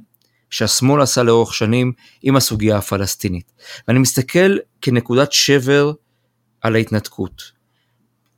שהשמאל 0.49 1.01
עשה 1.01 1.23
לאורך 1.23 1.53
שנים 1.53 1.91
עם 2.21 2.35
הסוגיה 2.35 2.77
הפלסטינית. 2.77 3.51
ואני 3.87 3.99
מסתכל 3.99 4.57
כנקודת 4.81 5.31
שבר 5.31 5.93
על 6.61 6.75
ההתנתקות, 6.75 7.43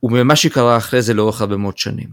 וממה 0.02 0.36
שקרה 0.36 0.76
אחרי 0.76 1.02
זה 1.02 1.14
לאורך 1.14 1.40
הרבה 1.40 1.56
מאוד 1.56 1.78
שנים. 1.78 2.08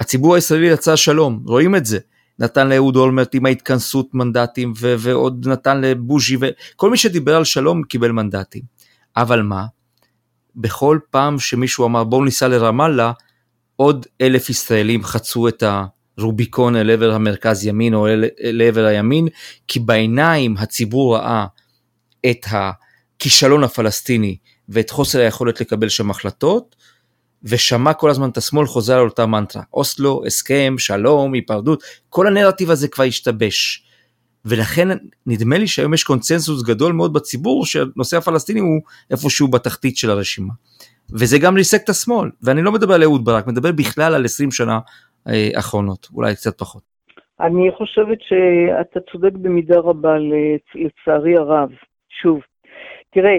הציבור 0.00 0.34
הישראלי 0.34 0.66
יצא 0.66 0.96
שלום, 0.96 1.42
רואים 1.46 1.76
את 1.76 1.86
זה. 1.86 1.98
נתן 2.38 2.68
לאהוד 2.68 2.96
אולמרט 2.96 3.34
עם 3.34 3.46
ההתכנסות 3.46 4.14
מנדטים 4.14 4.72
ו- 4.76 4.94
ועוד 4.98 5.48
נתן 5.48 5.80
לבוז'י 5.80 6.36
וכל 6.40 6.90
מי 6.90 6.96
שדיבר 6.96 7.36
על 7.36 7.44
שלום 7.44 7.82
קיבל 7.82 8.10
מנדטים. 8.10 8.62
אבל 9.16 9.42
מה? 9.42 9.66
בכל 10.56 10.98
פעם 11.10 11.38
שמישהו 11.38 11.86
אמר 11.86 12.04
בואו 12.04 12.24
ניסע 12.24 12.48
לרמאללה, 12.48 13.12
עוד 13.76 14.06
אלף 14.20 14.50
ישראלים 14.50 15.04
חצו 15.04 15.48
את 15.48 15.62
הרוביקון 16.18 16.76
אל 16.76 16.90
עבר 16.90 17.12
המרכז 17.12 17.66
ימין 17.66 17.94
או 17.94 18.06
אל, 18.06 18.24
אל 18.44 18.62
עבר 18.62 18.84
הימין, 18.84 19.28
כי 19.68 19.80
בעיניים 19.80 20.56
הציבור 20.56 21.16
ראה 21.16 21.46
את 22.30 22.46
הכישלון 22.46 23.64
הפלסטיני 23.64 24.36
ואת 24.68 24.90
חוסר 24.90 25.20
היכולת 25.20 25.60
לקבל 25.60 25.88
שם 25.88 26.10
החלטות, 26.10 26.76
ושמע 27.50 27.92
כל 27.92 28.10
הזמן 28.10 28.28
את 28.28 28.36
השמאל 28.36 28.66
חוזר 28.66 28.98
על 28.98 29.04
אותה 29.04 29.26
מנטרה, 29.26 29.62
אוסלו, 29.74 30.22
הסכם, 30.26 30.74
שלום, 30.78 31.32
היפרדות, 31.32 31.82
כל 32.08 32.26
הנרטיב 32.26 32.70
הזה 32.70 32.88
כבר 32.88 33.04
השתבש. 33.04 33.82
ולכן 34.44 34.88
נדמה 35.26 35.58
לי 35.58 35.66
שהיום 35.66 35.94
יש 35.94 36.04
קונצנזוס 36.04 36.62
גדול 36.62 36.92
מאוד 36.92 37.12
בציבור 37.12 37.66
שהנושא 37.66 38.16
הפלסטיני 38.16 38.60
הוא 38.60 38.80
איפשהו 39.10 39.48
בתחתית 39.48 39.96
של 39.96 40.10
הרשימה. 40.10 40.52
וזה 41.12 41.38
גם 41.38 41.54
ריסק 41.56 41.84
את 41.84 41.88
השמאל, 41.88 42.30
ואני 42.42 42.62
לא 42.62 42.72
מדבר 42.72 42.94
על 42.94 43.02
אהוד 43.02 43.24
ברק, 43.24 43.46
מדבר 43.46 43.72
בכלל 43.72 44.14
על 44.14 44.24
20 44.24 44.50
שנה 44.50 44.78
אה, 45.28 45.48
אחרונות, 45.58 46.08
אולי 46.14 46.34
קצת 46.34 46.58
פחות. 46.58 46.82
אני 47.40 47.70
חושבת 47.76 48.18
שאתה 48.20 49.00
צודק 49.12 49.32
במידה 49.32 49.78
רבה, 49.78 50.16
לצערי 50.74 51.36
הרב. 51.36 51.70
שוב, 52.22 52.40
תראה, 53.10 53.38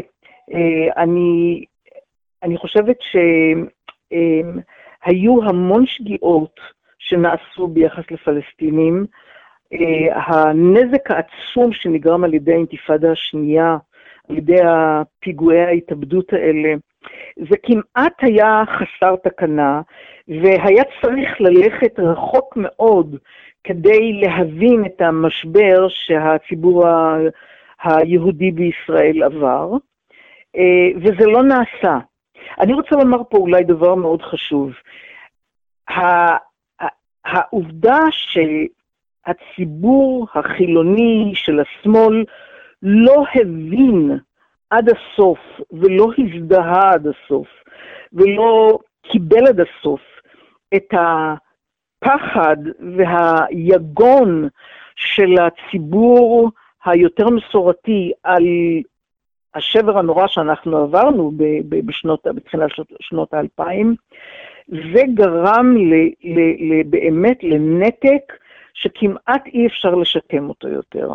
אה, 0.54 1.04
אני, 1.04 1.64
אני 2.44 2.58
חושבת 2.58 2.98
ש... 3.02 3.16
אמ, 4.12 4.60
היו 5.06 5.44
המון 5.44 5.86
שגיאות 5.86 6.60
שנעשו 7.00 7.68
ביחס 7.68 8.04
לפלסטינים. 8.12 9.06
אה, 9.74 10.22
הנזק 10.26 11.12
העצום 11.12 11.74
שנגרם 11.74 12.24
על 12.24 12.34
ידי 12.34 12.54
האינתיפאדה 12.54 13.12
השנייה, 13.12 13.78
על 14.30 14.38
ידי 14.38 14.62
הפיגועי 14.64 15.64
ההתאבדות 15.64 16.34
האלה, 16.34 16.74
זה 17.50 17.56
כמעט 17.64 18.14
היה 18.22 18.64
חסר 18.68 19.16
תקנה, 19.16 19.82
והיה 20.28 20.84
צריך 21.02 21.42
ללכת 21.42 22.00
רחוק 22.00 22.58
מאוד 22.58 23.16
כדי 23.64 24.14
להבין 24.14 24.86
את 24.86 25.02
המשבר 25.02 25.88
שהציבור 25.90 26.86
היהודי 27.84 28.52
בישראל 28.52 29.24
עבר, 29.24 29.72
אה, 30.56 30.90
וזה 30.96 31.26
לא 31.26 31.44
נעשה. 31.44 31.98
אני 32.60 32.74
רוצה 32.74 32.96
לומר 32.96 33.24
פה 33.30 33.38
אולי 33.38 33.64
דבר 33.64 33.96
מאוד 33.96 34.22
חשוב. 34.22 34.72
העובדה 37.26 38.00
שהציבור 39.26 40.28
החילוני 40.34 41.32
של 41.36 41.60
השמאל 41.60 42.26
לא 42.84 43.24
הבין 43.36 44.20
עד 44.70 44.90
הסוף 44.90 45.40
ולא 45.72 46.08
הזדהה 46.18 46.94
עד 46.94 47.08
הסוף 47.08 47.48
ולא 48.14 48.80
קיבל 49.12 49.48
עד 49.48 49.60
הסוף 49.60 50.02
את 50.76 50.94
הפחד 50.94 52.58
והיגון 52.98 54.48
של 54.96 55.36
הציבור 55.42 56.52
היותר 56.86 57.30
מסורתי 57.30 58.12
על 58.24 58.44
השבר 59.58 59.98
הנורא 59.98 60.28
שאנחנו 60.28 60.78
עברנו 60.78 61.32
בשנות, 61.70 62.28
בתחילת 62.36 62.70
שנות 63.00 63.34
האלפיים, 63.34 63.96
זה 64.68 65.02
גרם 65.14 65.78
ל, 65.78 65.94
ל, 66.24 66.40
ל, 66.40 66.84
באמת 66.84 67.44
לנתק 67.44 68.34
שכמעט 68.74 69.46
אי 69.46 69.68
אפשר 69.68 69.96
לשקם 69.96 70.50
אותו 70.50 70.68
יותר. 70.68 71.14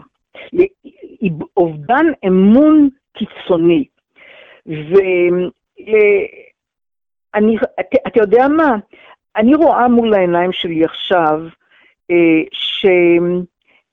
לאובדן 1.22 2.07
אמון 2.26 2.88
קיצוני. 3.12 3.84
ואתה 4.66 5.80
יודע 8.20 8.49
מה? 8.49 8.76
אני 9.36 9.55
רואה 9.55 9.88
מול 9.88 10.14
העיניים 10.14 10.53
שלי 10.53 10.84
עכשיו, 10.84 11.40
אה, 12.11 12.43
ש... 12.53 12.86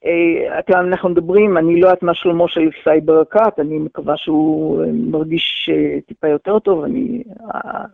אה, 0.06 0.80
אנחנו 0.80 1.10
מדברים, 1.10 1.58
אני 1.58 1.82
לא 1.82 1.88
יודעת 1.88 2.04
מה 2.04 2.14
שלמה 2.14 2.48
של 2.48 2.70
סאי 2.84 3.02
ברקת, 3.02 3.60
אני 3.60 3.80
מקווה 3.80 4.18
שהוא 4.18 4.84
אה, 4.84 4.90
מרגיש 4.92 5.70
אה, 5.74 6.02
טיפה 6.08 6.28
יותר 6.28 6.60
טוב, 6.60 6.84
אני, 6.84 7.24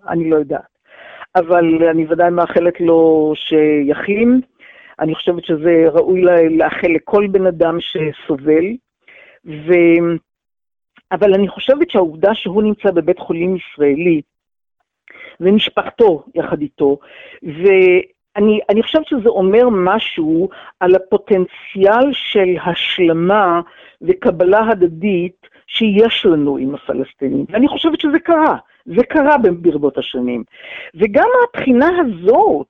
אני 0.07 0.29
לא 0.29 0.35
יודעת. 0.35 0.75
אבל 1.35 1.83
אני 1.89 2.05
ודאי 2.09 2.29
מאחלת 2.29 2.81
לו 2.81 3.33
שיחלים. 3.35 4.41
אני 4.99 5.15
חושבת 5.15 5.45
שזה 5.45 5.85
ראוי 5.93 6.21
לאחל 6.49 6.87
לכל 6.87 7.27
בן 7.27 7.45
אדם 7.45 7.77
שסובל. 7.79 8.65
ו... 9.45 9.73
אבל 11.11 11.33
אני 11.33 11.47
חושבת 11.47 11.89
שהעובדה 11.89 12.35
שהוא 12.35 12.63
נמצא 12.63 12.91
בבית 12.91 13.19
חולים 13.19 13.55
ישראלי, 13.55 14.21
ומשפחתו 15.39 16.23
יחד 16.35 16.61
איתו, 16.61 16.97
אני, 18.35 18.59
אני 18.69 18.83
חושבת 18.83 19.07
שזה 19.07 19.29
אומר 19.29 19.69
משהו 19.71 20.49
על 20.79 20.95
הפוטנציאל 20.95 22.11
של 22.11 22.55
השלמה 22.65 23.61
וקבלה 24.01 24.59
הדדית 24.69 25.47
שיש 25.67 26.25
לנו 26.25 26.57
עם 26.57 26.75
הפלסטינים, 26.75 27.45
ואני 27.49 27.67
חושבת 27.67 27.99
שזה 27.99 28.19
קרה, 28.19 28.57
זה 28.85 29.03
קרה 29.03 29.35
ברבות 29.37 29.97
השנים. 29.97 30.43
וגם 30.95 31.27
מהבחינה 31.41 31.89
הזאת, 31.99 32.67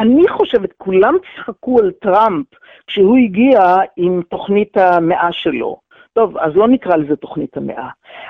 אני 0.00 0.28
חושבת, 0.28 0.72
כולם 0.76 1.14
צחקו 1.36 1.78
על 1.78 1.90
טראמפ 1.90 2.46
כשהוא 2.86 3.16
הגיע 3.16 3.76
עם 3.96 4.22
תוכנית 4.22 4.76
המאה 4.76 5.32
שלו. 5.32 5.76
טוב, 6.12 6.38
אז 6.38 6.56
לא 6.56 6.68
נקרא 6.68 6.96
לזה 6.96 7.16
תוכנית 7.16 7.56
המאה, 7.56 7.88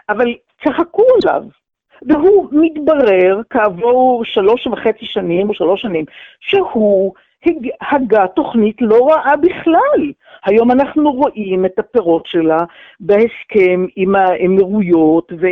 אבל 0.09 0.35
צחקו 0.65 1.03
עליו, 1.23 1.45
והוא 2.03 2.49
מתברר 2.53 3.41
כעבור 3.51 4.25
שלוש 4.25 4.67
וחצי 4.67 5.07
שנים 5.07 5.49
או 5.49 5.55
שלוש 5.55 5.83
שנים, 5.83 6.05
שהוא 6.41 7.13
הגה 7.91 8.27
תוכנית 8.27 8.77
לא 8.81 9.09
רעה 9.09 9.37
בכלל. 9.37 10.13
היום 10.45 10.71
אנחנו 10.71 11.13
רואים 11.13 11.65
את 11.65 11.79
הפירות 11.79 12.27
שלה 12.27 12.59
בהסכם 13.01 13.87
עם 13.97 14.15
האמירויות, 14.15 15.33
ו, 15.41 15.47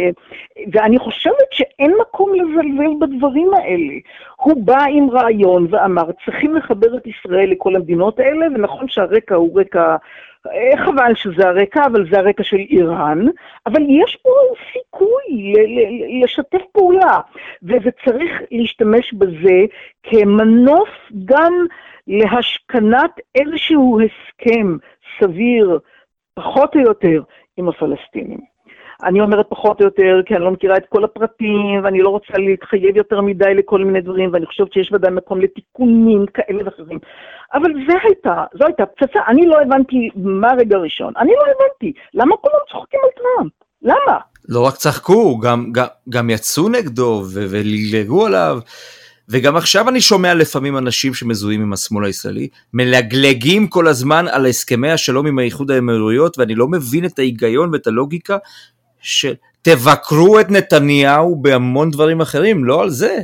ואני 0.73 0.99
חושבת 0.99 1.49
שאין 1.51 1.93
מקום 2.01 2.35
לזלזל 2.35 2.95
בדברים 3.01 3.55
האלה. 3.55 3.95
הוא 4.37 4.65
בא 4.65 4.85
עם 4.91 5.11
רעיון 5.11 5.67
ואמר, 5.71 6.11
צריכים 6.25 6.57
לחבר 6.57 6.97
את 6.97 7.07
ישראל 7.07 7.51
לכל 7.51 7.77
המדינות 7.77 8.19
האלה, 8.19 8.47
ונכון 8.47 8.89
שהרקע 8.89 9.35
הוא 9.35 9.61
רקע... 9.61 9.97
חבל 10.85 11.15
שזה 11.15 11.49
הרקע, 11.49 11.87
אבל 11.87 12.11
זה 12.11 12.19
הרקע 12.19 12.43
של 12.43 12.57
איראן, 12.57 13.27
אבל 13.67 13.83
יש 13.89 14.17
פה 14.23 14.31
סיכוי 14.73 15.55
לשתף 16.23 16.63
פעולה, 16.73 17.21
וצריך 17.63 18.43
להשתמש 18.51 19.13
בזה 19.13 19.65
כמנוף 20.03 20.89
גם 21.25 21.53
להשכנת 22.07 23.21
איזשהו 23.35 23.99
הסכם 24.01 24.77
סביר, 25.21 25.79
פחות 26.35 26.75
או 26.77 26.81
יותר, 26.81 27.23
עם 27.57 27.69
הפלסטינים. 27.69 28.52
אני 29.03 29.21
אומרת 29.21 29.47
פחות 29.49 29.81
או 29.81 29.85
יותר, 29.85 30.21
כי 30.27 30.35
אני 30.35 30.45
לא 30.45 30.51
מכירה 30.51 30.77
את 30.77 30.87
כל 30.89 31.05
הפרטים, 31.05 31.85
ואני 31.85 32.03
לא 32.03 32.09
רוצה 32.09 32.33
להתחייב 32.39 32.97
יותר 32.97 33.21
מדי 33.21 33.55
לכל 33.55 33.85
מיני 33.85 34.01
דברים, 34.01 34.31
ואני 34.33 34.47
חושבת 34.47 34.73
שיש 34.73 34.93
ודאי 34.93 35.11
מקום 35.11 35.41
לתיקונים 35.41 36.27
כאלה 36.35 36.63
ואחרים. 36.65 36.99
אבל 37.55 37.71
זה 37.89 37.95
הייתה, 38.05 38.45
זו 38.59 38.65
הייתה 38.67 38.87
פצצה. 38.87 39.21
אני 39.29 39.47
לא 39.47 39.61
הבנתי 39.61 40.09
מה 40.17 40.51
הרגע 40.51 40.77
הראשון. 40.77 41.13
אני 41.19 41.33
לא 41.33 41.43
הבנתי. 41.43 41.93
למה 42.15 42.37
כולם 42.37 42.59
צוחקים 42.73 43.01
על 43.03 43.11
טראמפ? 43.23 43.53
למה? 43.83 44.19
לא 44.49 44.67
רק 44.67 44.75
צחקו, 44.75 45.39
גם, 45.39 45.73
גם, 45.73 45.87
גם 46.09 46.31
יצאו 46.31 46.69
נגדו 46.69 47.23
ולגלגו 47.35 48.27
עליו. 48.27 48.59
וגם 49.29 49.57
עכשיו 49.57 49.89
אני 49.89 50.01
שומע 50.01 50.35
לפעמים 50.35 50.79
אנשים 50.79 51.15
שמזוהים 51.15 51.63
עם 51.63 51.73
השמאל 51.73 52.05
הישראלי, 52.05 52.49
מלגלגים 52.75 53.67
כל 53.67 53.89
הזמן 53.89 54.29
על 54.29 54.47
הסכמי 54.47 54.91
השלום 54.91 55.27
עם 55.27 55.39
האיחוד 55.39 55.71
האמירויות, 55.71 56.39
ואני 56.39 56.55
לא 56.55 56.69
מבין 56.69 57.05
את 57.05 57.19
ההיגיון 57.19 57.71
ואת 57.73 57.87
הלוגיקה 57.87 58.37
שתבקרו 59.03 60.41
את 60.41 60.51
נתניהו 60.51 61.37
בהמון 61.37 61.91
דברים 61.91 62.21
אחרים, 62.21 62.65
לא 62.65 62.83
על 62.83 62.91
זה. 62.91 63.19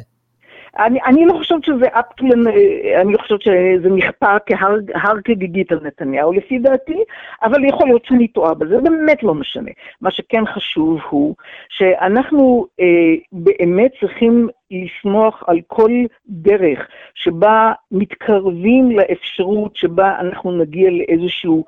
אני, 0.79 0.99
אני 1.07 1.27
לא 1.27 1.33
חושבת 1.33 1.65
שזה 1.65 1.87
אפקלן, 1.87 2.47
אני 3.01 3.13
לא 3.13 3.19
חושבת 3.19 3.43
שזה 3.43 3.89
נכפה 3.89 4.37
כהר 4.47 5.17
כגיגית 5.25 5.73
על 5.73 5.79
נתניהו 5.83 6.33
לפי 6.33 6.59
דעתי, 6.59 6.99
אבל 7.43 7.65
יכול 7.65 7.87
להיות 7.87 8.05
שאני 8.05 8.29
טועה 8.29 8.55
בזה, 8.55 8.77
זה 8.77 8.91
באמת 8.91 9.23
לא 9.23 9.35
משנה. 9.35 9.71
מה 10.01 10.11
שכן 10.11 10.47
חשוב 10.47 11.01
הוא 11.11 11.35
שאנחנו 11.69 12.67
אה, 12.81 13.15
באמת 13.33 13.91
צריכים 14.01 14.49
לסמוך 14.71 15.43
על 15.47 15.61
כל 15.67 15.91
דרך 16.29 16.79
שבה 17.15 17.73
מתקרבים 17.93 18.91
לאפשרות 18.91 19.77
שבה 19.77 20.21
אנחנו 20.21 20.53
נגיע 20.53 20.91
לאיזשהו 20.91 21.65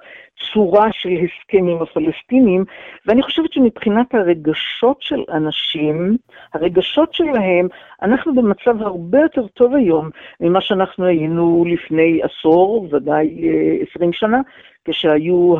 צורה 0.52 0.88
של 0.92 1.08
הסכם 1.08 1.66
עם 1.68 1.82
הפלסטינים, 1.82 2.64
ואני 3.06 3.22
חושבת 3.22 3.52
שמבחינת 3.52 4.14
הרגשות 4.14 5.02
של 5.02 5.24
אנשים, 5.28 6.16
הרגשות 6.54 7.14
שלהם, 7.14 7.68
אנחנו 8.02 8.34
במצב 8.34 8.82
הרבה 8.82 9.20
יותר 9.20 9.46
טוב 9.46 9.74
היום 9.74 10.10
ממה 10.40 10.60
שאנחנו 10.60 11.04
היינו 11.04 11.64
לפני 11.68 12.20
עשור, 12.22 12.88
ודאי 12.90 13.48
אה, 13.48 13.76
עשרים 13.82 14.12
שנה, 14.12 14.40
כשהיו 14.84 15.54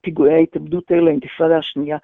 פיגועי 0.00 0.34
ההתאבדות 0.34 0.90
האלה, 0.90 1.10
האינתיפאדה 1.10 1.58
השנייה. 1.58 1.98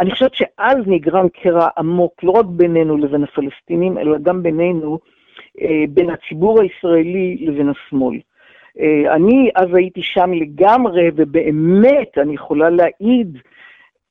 אני 0.00 0.10
חושבת 0.10 0.34
שאז 0.34 0.76
נגרם 0.86 1.28
קרע 1.28 1.68
עמוק, 1.78 2.12
לא 2.22 2.30
רק 2.30 2.46
בינינו 2.46 2.96
לבין 2.96 3.24
הפלסטינים, 3.24 3.98
אלא 3.98 4.18
גם 4.22 4.42
בינינו, 4.42 4.98
אה, 5.60 5.84
בין 5.88 6.10
הציבור 6.10 6.60
הישראלי 6.60 7.36
לבין 7.40 7.68
השמאל. 7.68 8.18
אה, 8.80 9.14
אני 9.14 9.50
אז 9.54 9.68
הייתי 9.74 10.02
שם 10.02 10.32
לגמרי, 10.32 11.10
ובאמת, 11.16 12.18
אני 12.18 12.34
יכולה 12.34 12.70
להעיד 12.70 13.38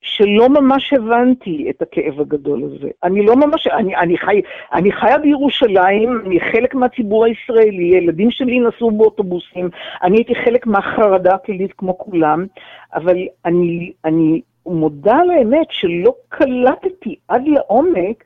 שלא 0.01 0.49
ממש 0.49 0.93
הבנתי 0.93 1.67
את 1.69 1.81
הכאב 1.81 2.19
הגדול 2.21 2.63
הזה. 2.63 2.89
אני 3.03 3.25
לא 3.25 3.35
ממש, 3.35 3.67
אני, 3.67 3.95
אני, 3.95 4.17
חי, 4.17 4.41
אני 4.73 4.91
חיה 4.91 5.17
בירושלים, 5.17 6.21
אני 6.25 6.39
חלק 6.39 6.75
מהציבור 6.75 7.25
הישראלי, 7.25 7.97
ילדים 7.97 8.31
שלי 8.31 8.59
נסעו 8.59 8.91
באוטובוסים, 8.91 9.69
אני 10.03 10.17
הייתי 10.17 10.35
חלק 10.35 10.67
מהחרדה 10.67 11.35
הכללית 11.35 11.73
כמו 11.73 11.97
כולם, 11.97 12.45
אבל 12.93 13.17
אני, 13.45 13.91
אני 14.05 14.41
מודה 14.65 15.15
על 15.15 15.29
האמת 15.29 15.67
שלא 15.69 16.13
קלטתי 16.29 17.15
עד 17.27 17.47
לעומק 17.47 18.23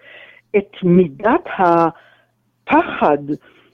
את 0.57 0.75
מידת 0.83 1.45
הפחד 1.57 3.17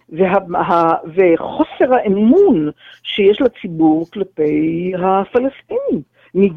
וה, 0.09 0.33
וה, 0.49 0.95
וחוסר 1.05 1.93
האמון 1.95 2.69
שיש 3.03 3.41
לציבור 3.41 4.07
כלפי 4.13 4.91
הפלסטינים. 4.95 6.01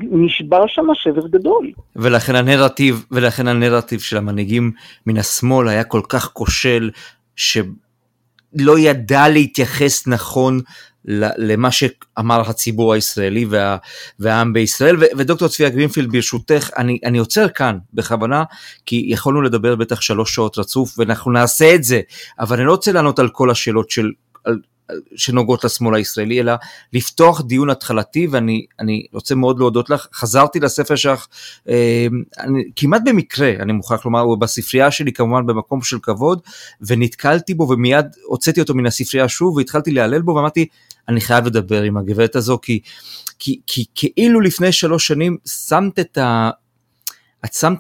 נשבר 0.00 0.66
שם 0.66 0.86
שבר 0.94 1.26
גדול. 1.26 1.70
ולכן 1.96 2.34
הנרטיב, 2.34 3.04
ולכן 3.10 3.48
הנרטיב 3.48 4.00
של 4.00 4.16
המנהיגים 4.16 4.72
מן 5.06 5.16
השמאל 5.16 5.68
היה 5.68 5.84
כל 5.84 6.00
כך 6.08 6.30
כושל, 6.32 6.90
שלא 7.36 8.78
ידע 8.78 9.28
להתייחס 9.28 10.06
נכון 10.06 10.60
למה 11.04 11.70
שאמר 11.70 12.40
הציבור 12.50 12.94
הישראלי 12.94 13.44
וה, 13.44 13.76
והעם 14.18 14.52
בישראל. 14.52 14.96
ו, 14.96 15.04
ודוקטור 15.16 15.48
צביה 15.48 15.68
גרינפילד 15.68 16.12
ברשותך, 16.12 16.70
אני, 16.76 16.98
אני 17.04 17.18
עוצר 17.18 17.48
כאן 17.48 17.78
בכוונה, 17.94 18.44
כי 18.86 19.04
יכולנו 19.08 19.42
לדבר 19.42 19.76
בטח 19.76 20.00
שלוש 20.00 20.34
שעות 20.34 20.58
רצוף 20.58 20.98
ואנחנו 20.98 21.32
נעשה 21.32 21.74
את 21.74 21.84
זה, 21.84 22.00
אבל 22.40 22.56
אני 22.56 22.66
לא 22.66 22.72
רוצה 22.72 22.92
לענות 22.92 23.18
על 23.18 23.28
כל 23.28 23.50
השאלות 23.50 23.90
של, 23.90 24.10
על, 24.44 24.58
שנוגעות 25.16 25.64
לשמאל 25.64 25.94
הישראלי, 25.94 26.40
אלא 26.40 26.52
לפתוח 26.92 27.40
דיון 27.40 27.70
התחלתי, 27.70 28.26
ואני 28.30 29.06
רוצה 29.12 29.34
מאוד 29.34 29.58
להודות 29.58 29.90
לך. 29.90 30.06
חזרתי 30.14 30.60
לספר 30.60 30.96
שלך 30.96 31.26
אה, 31.68 32.06
אני, 32.38 32.62
כמעט 32.76 33.02
במקרה, 33.04 33.52
אני 33.60 33.72
מוכרח 33.72 34.04
לומר, 34.04 34.20
הוא 34.20 34.38
בספרייה 34.38 34.90
שלי 34.90 35.12
כמובן 35.12 35.46
במקום 35.46 35.82
של 35.82 35.98
כבוד, 36.02 36.40
ונתקלתי 36.80 37.54
בו 37.54 37.68
ומיד 37.70 38.06
הוצאתי 38.24 38.60
אותו 38.60 38.74
מן 38.74 38.86
הספרייה 38.86 39.28
שוב, 39.28 39.56
והתחלתי 39.56 39.90
להלל 39.90 40.22
בו, 40.22 40.34
ואמרתי, 40.34 40.66
אני 41.08 41.20
חייב 41.20 41.46
לדבר 41.46 41.82
עם 41.82 41.96
הגברת 41.96 42.36
הזו, 42.36 42.58
כי, 42.62 42.80
כי, 43.38 43.60
כי 43.66 43.84
כאילו 43.94 44.40
לפני 44.40 44.72
שלוש 44.72 45.06
שנים 45.06 45.36
שמת 45.46 45.98
את 45.98 46.18
ה... 46.18 46.50
את 47.44 47.52
שמת 47.54 47.78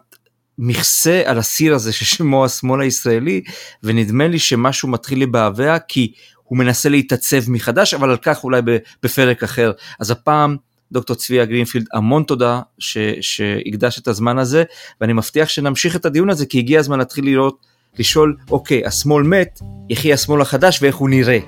מכסה 0.58 1.22
על 1.24 1.38
הסיר 1.38 1.74
הזה 1.74 1.92
ששמו 1.92 2.44
השמאל 2.44 2.80
הישראלי, 2.80 3.42
ונדמה 3.82 4.28
לי 4.28 4.38
שמשהו 4.38 4.88
מתחיל 4.88 5.22
לבעבע, 5.22 5.78
כי 5.78 6.12
הוא 6.50 6.58
מנסה 6.58 6.88
להתעצב 6.88 7.50
מחדש, 7.50 7.94
אבל 7.94 8.10
על 8.10 8.16
כך 8.16 8.44
אולי 8.44 8.62
בפרק 9.02 9.42
אחר. 9.42 9.72
אז 10.00 10.10
הפעם, 10.10 10.56
דוקטור 10.92 11.16
צביה 11.16 11.44
גרינפילד, 11.44 11.86
המון 11.92 12.22
תודה 12.22 12.60
ש, 12.78 12.98
שהקדש 13.20 13.98
את 13.98 14.08
הזמן 14.08 14.38
הזה, 14.38 14.64
ואני 15.00 15.12
מבטיח 15.12 15.48
שנמשיך 15.48 15.96
את 15.96 16.04
הדיון 16.04 16.30
הזה, 16.30 16.46
כי 16.46 16.58
הגיע 16.58 16.80
הזמן 16.80 16.98
להתחיל 16.98 17.24
לראות, 17.24 17.66
לשאול, 17.98 18.36
אוקיי, 18.50 18.86
השמאל 18.86 19.22
מת, 19.22 19.60
יחי 19.88 20.12
השמאל 20.12 20.40
החדש 20.40 20.82
ואיך 20.82 20.96
הוא 20.96 21.08
נראה, 21.10 21.38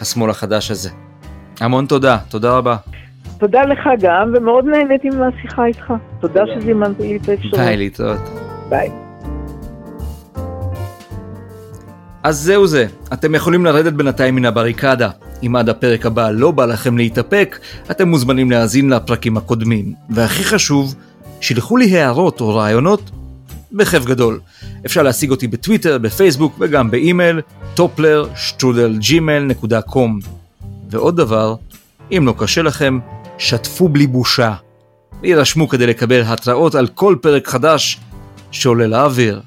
השמאל 0.00 0.30
החדש 0.30 0.70
הזה. 0.70 0.90
המון 1.60 1.86
תודה, 1.86 2.18
תודה 2.28 2.56
רבה. 2.56 2.76
תודה 3.38 3.62
לך 3.62 3.80
גם, 4.00 4.32
ומאוד 4.36 4.64
נהניתי 4.64 5.08
מהשיחה 5.10 5.64
איתך. 5.64 5.92
תודה 6.20 6.42
שזימנת 6.54 7.00
לי 7.00 7.16
את 7.16 7.28
האפשרות. 7.28 7.54
ביי, 7.54 7.76
להתראות. 7.76 8.20
ביי. 8.68 9.11
אז 12.22 12.40
זהו 12.40 12.66
זה, 12.66 12.86
אתם 13.12 13.34
יכולים 13.34 13.64
לרדת 13.64 13.92
בינתיים 13.92 14.34
מן 14.34 14.44
הבריקדה. 14.44 15.10
אם 15.46 15.56
עד 15.56 15.68
הפרק 15.68 16.06
הבא 16.06 16.30
לא 16.30 16.50
בא 16.50 16.64
לכם 16.64 16.98
להתאפק, 16.98 17.58
אתם 17.90 18.08
מוזמנים 18.08 18.50
להאזין 18.50 18.90
לפרקים 18.90 19.36
הקודמים. 19.36 19.94
והכי 20.10 20.44
חשוב, 20.44 20.94
שילחו 21.40 21.76
לי 21.76 21.98
הערות 21.98 22.40
או 22.40 22.54
רעיונות 22.54 23.10
בכיף 23.72 24.04
גדול. 24.04 24.40
אפשר 24.86 25.02
להשיג 25.02 25.30
אותי 25.30 25.46
בטוויטר, 25.46 25.98
בפייסבוק 25.98 26.56
וגם 26.58 26.90
באימייל, 26.90 27.40
טופלר. 27.74 28.26
ועוד 30.90 31.16
דבר, 31.16 31.54
אם 32.16 32.22
לא 32.26 32.34
קשה 32.38 32.62
לכם, 32.62 32.98
שתפו 33.38 33.88
בלי 33.88 34.06
בושה. 34.06 34.54
וירשמו 35.22 35.68
כדי 35.68 35.86
לקבל 35.86 36.22
התראות 36.26 36.74
על 36.74 36.86
כל 36.86 37.16
פרק 37.20 37.48
חדש 37.48 38.00
שעולה 38.50 38.86
לאוויר. 38.86 39.40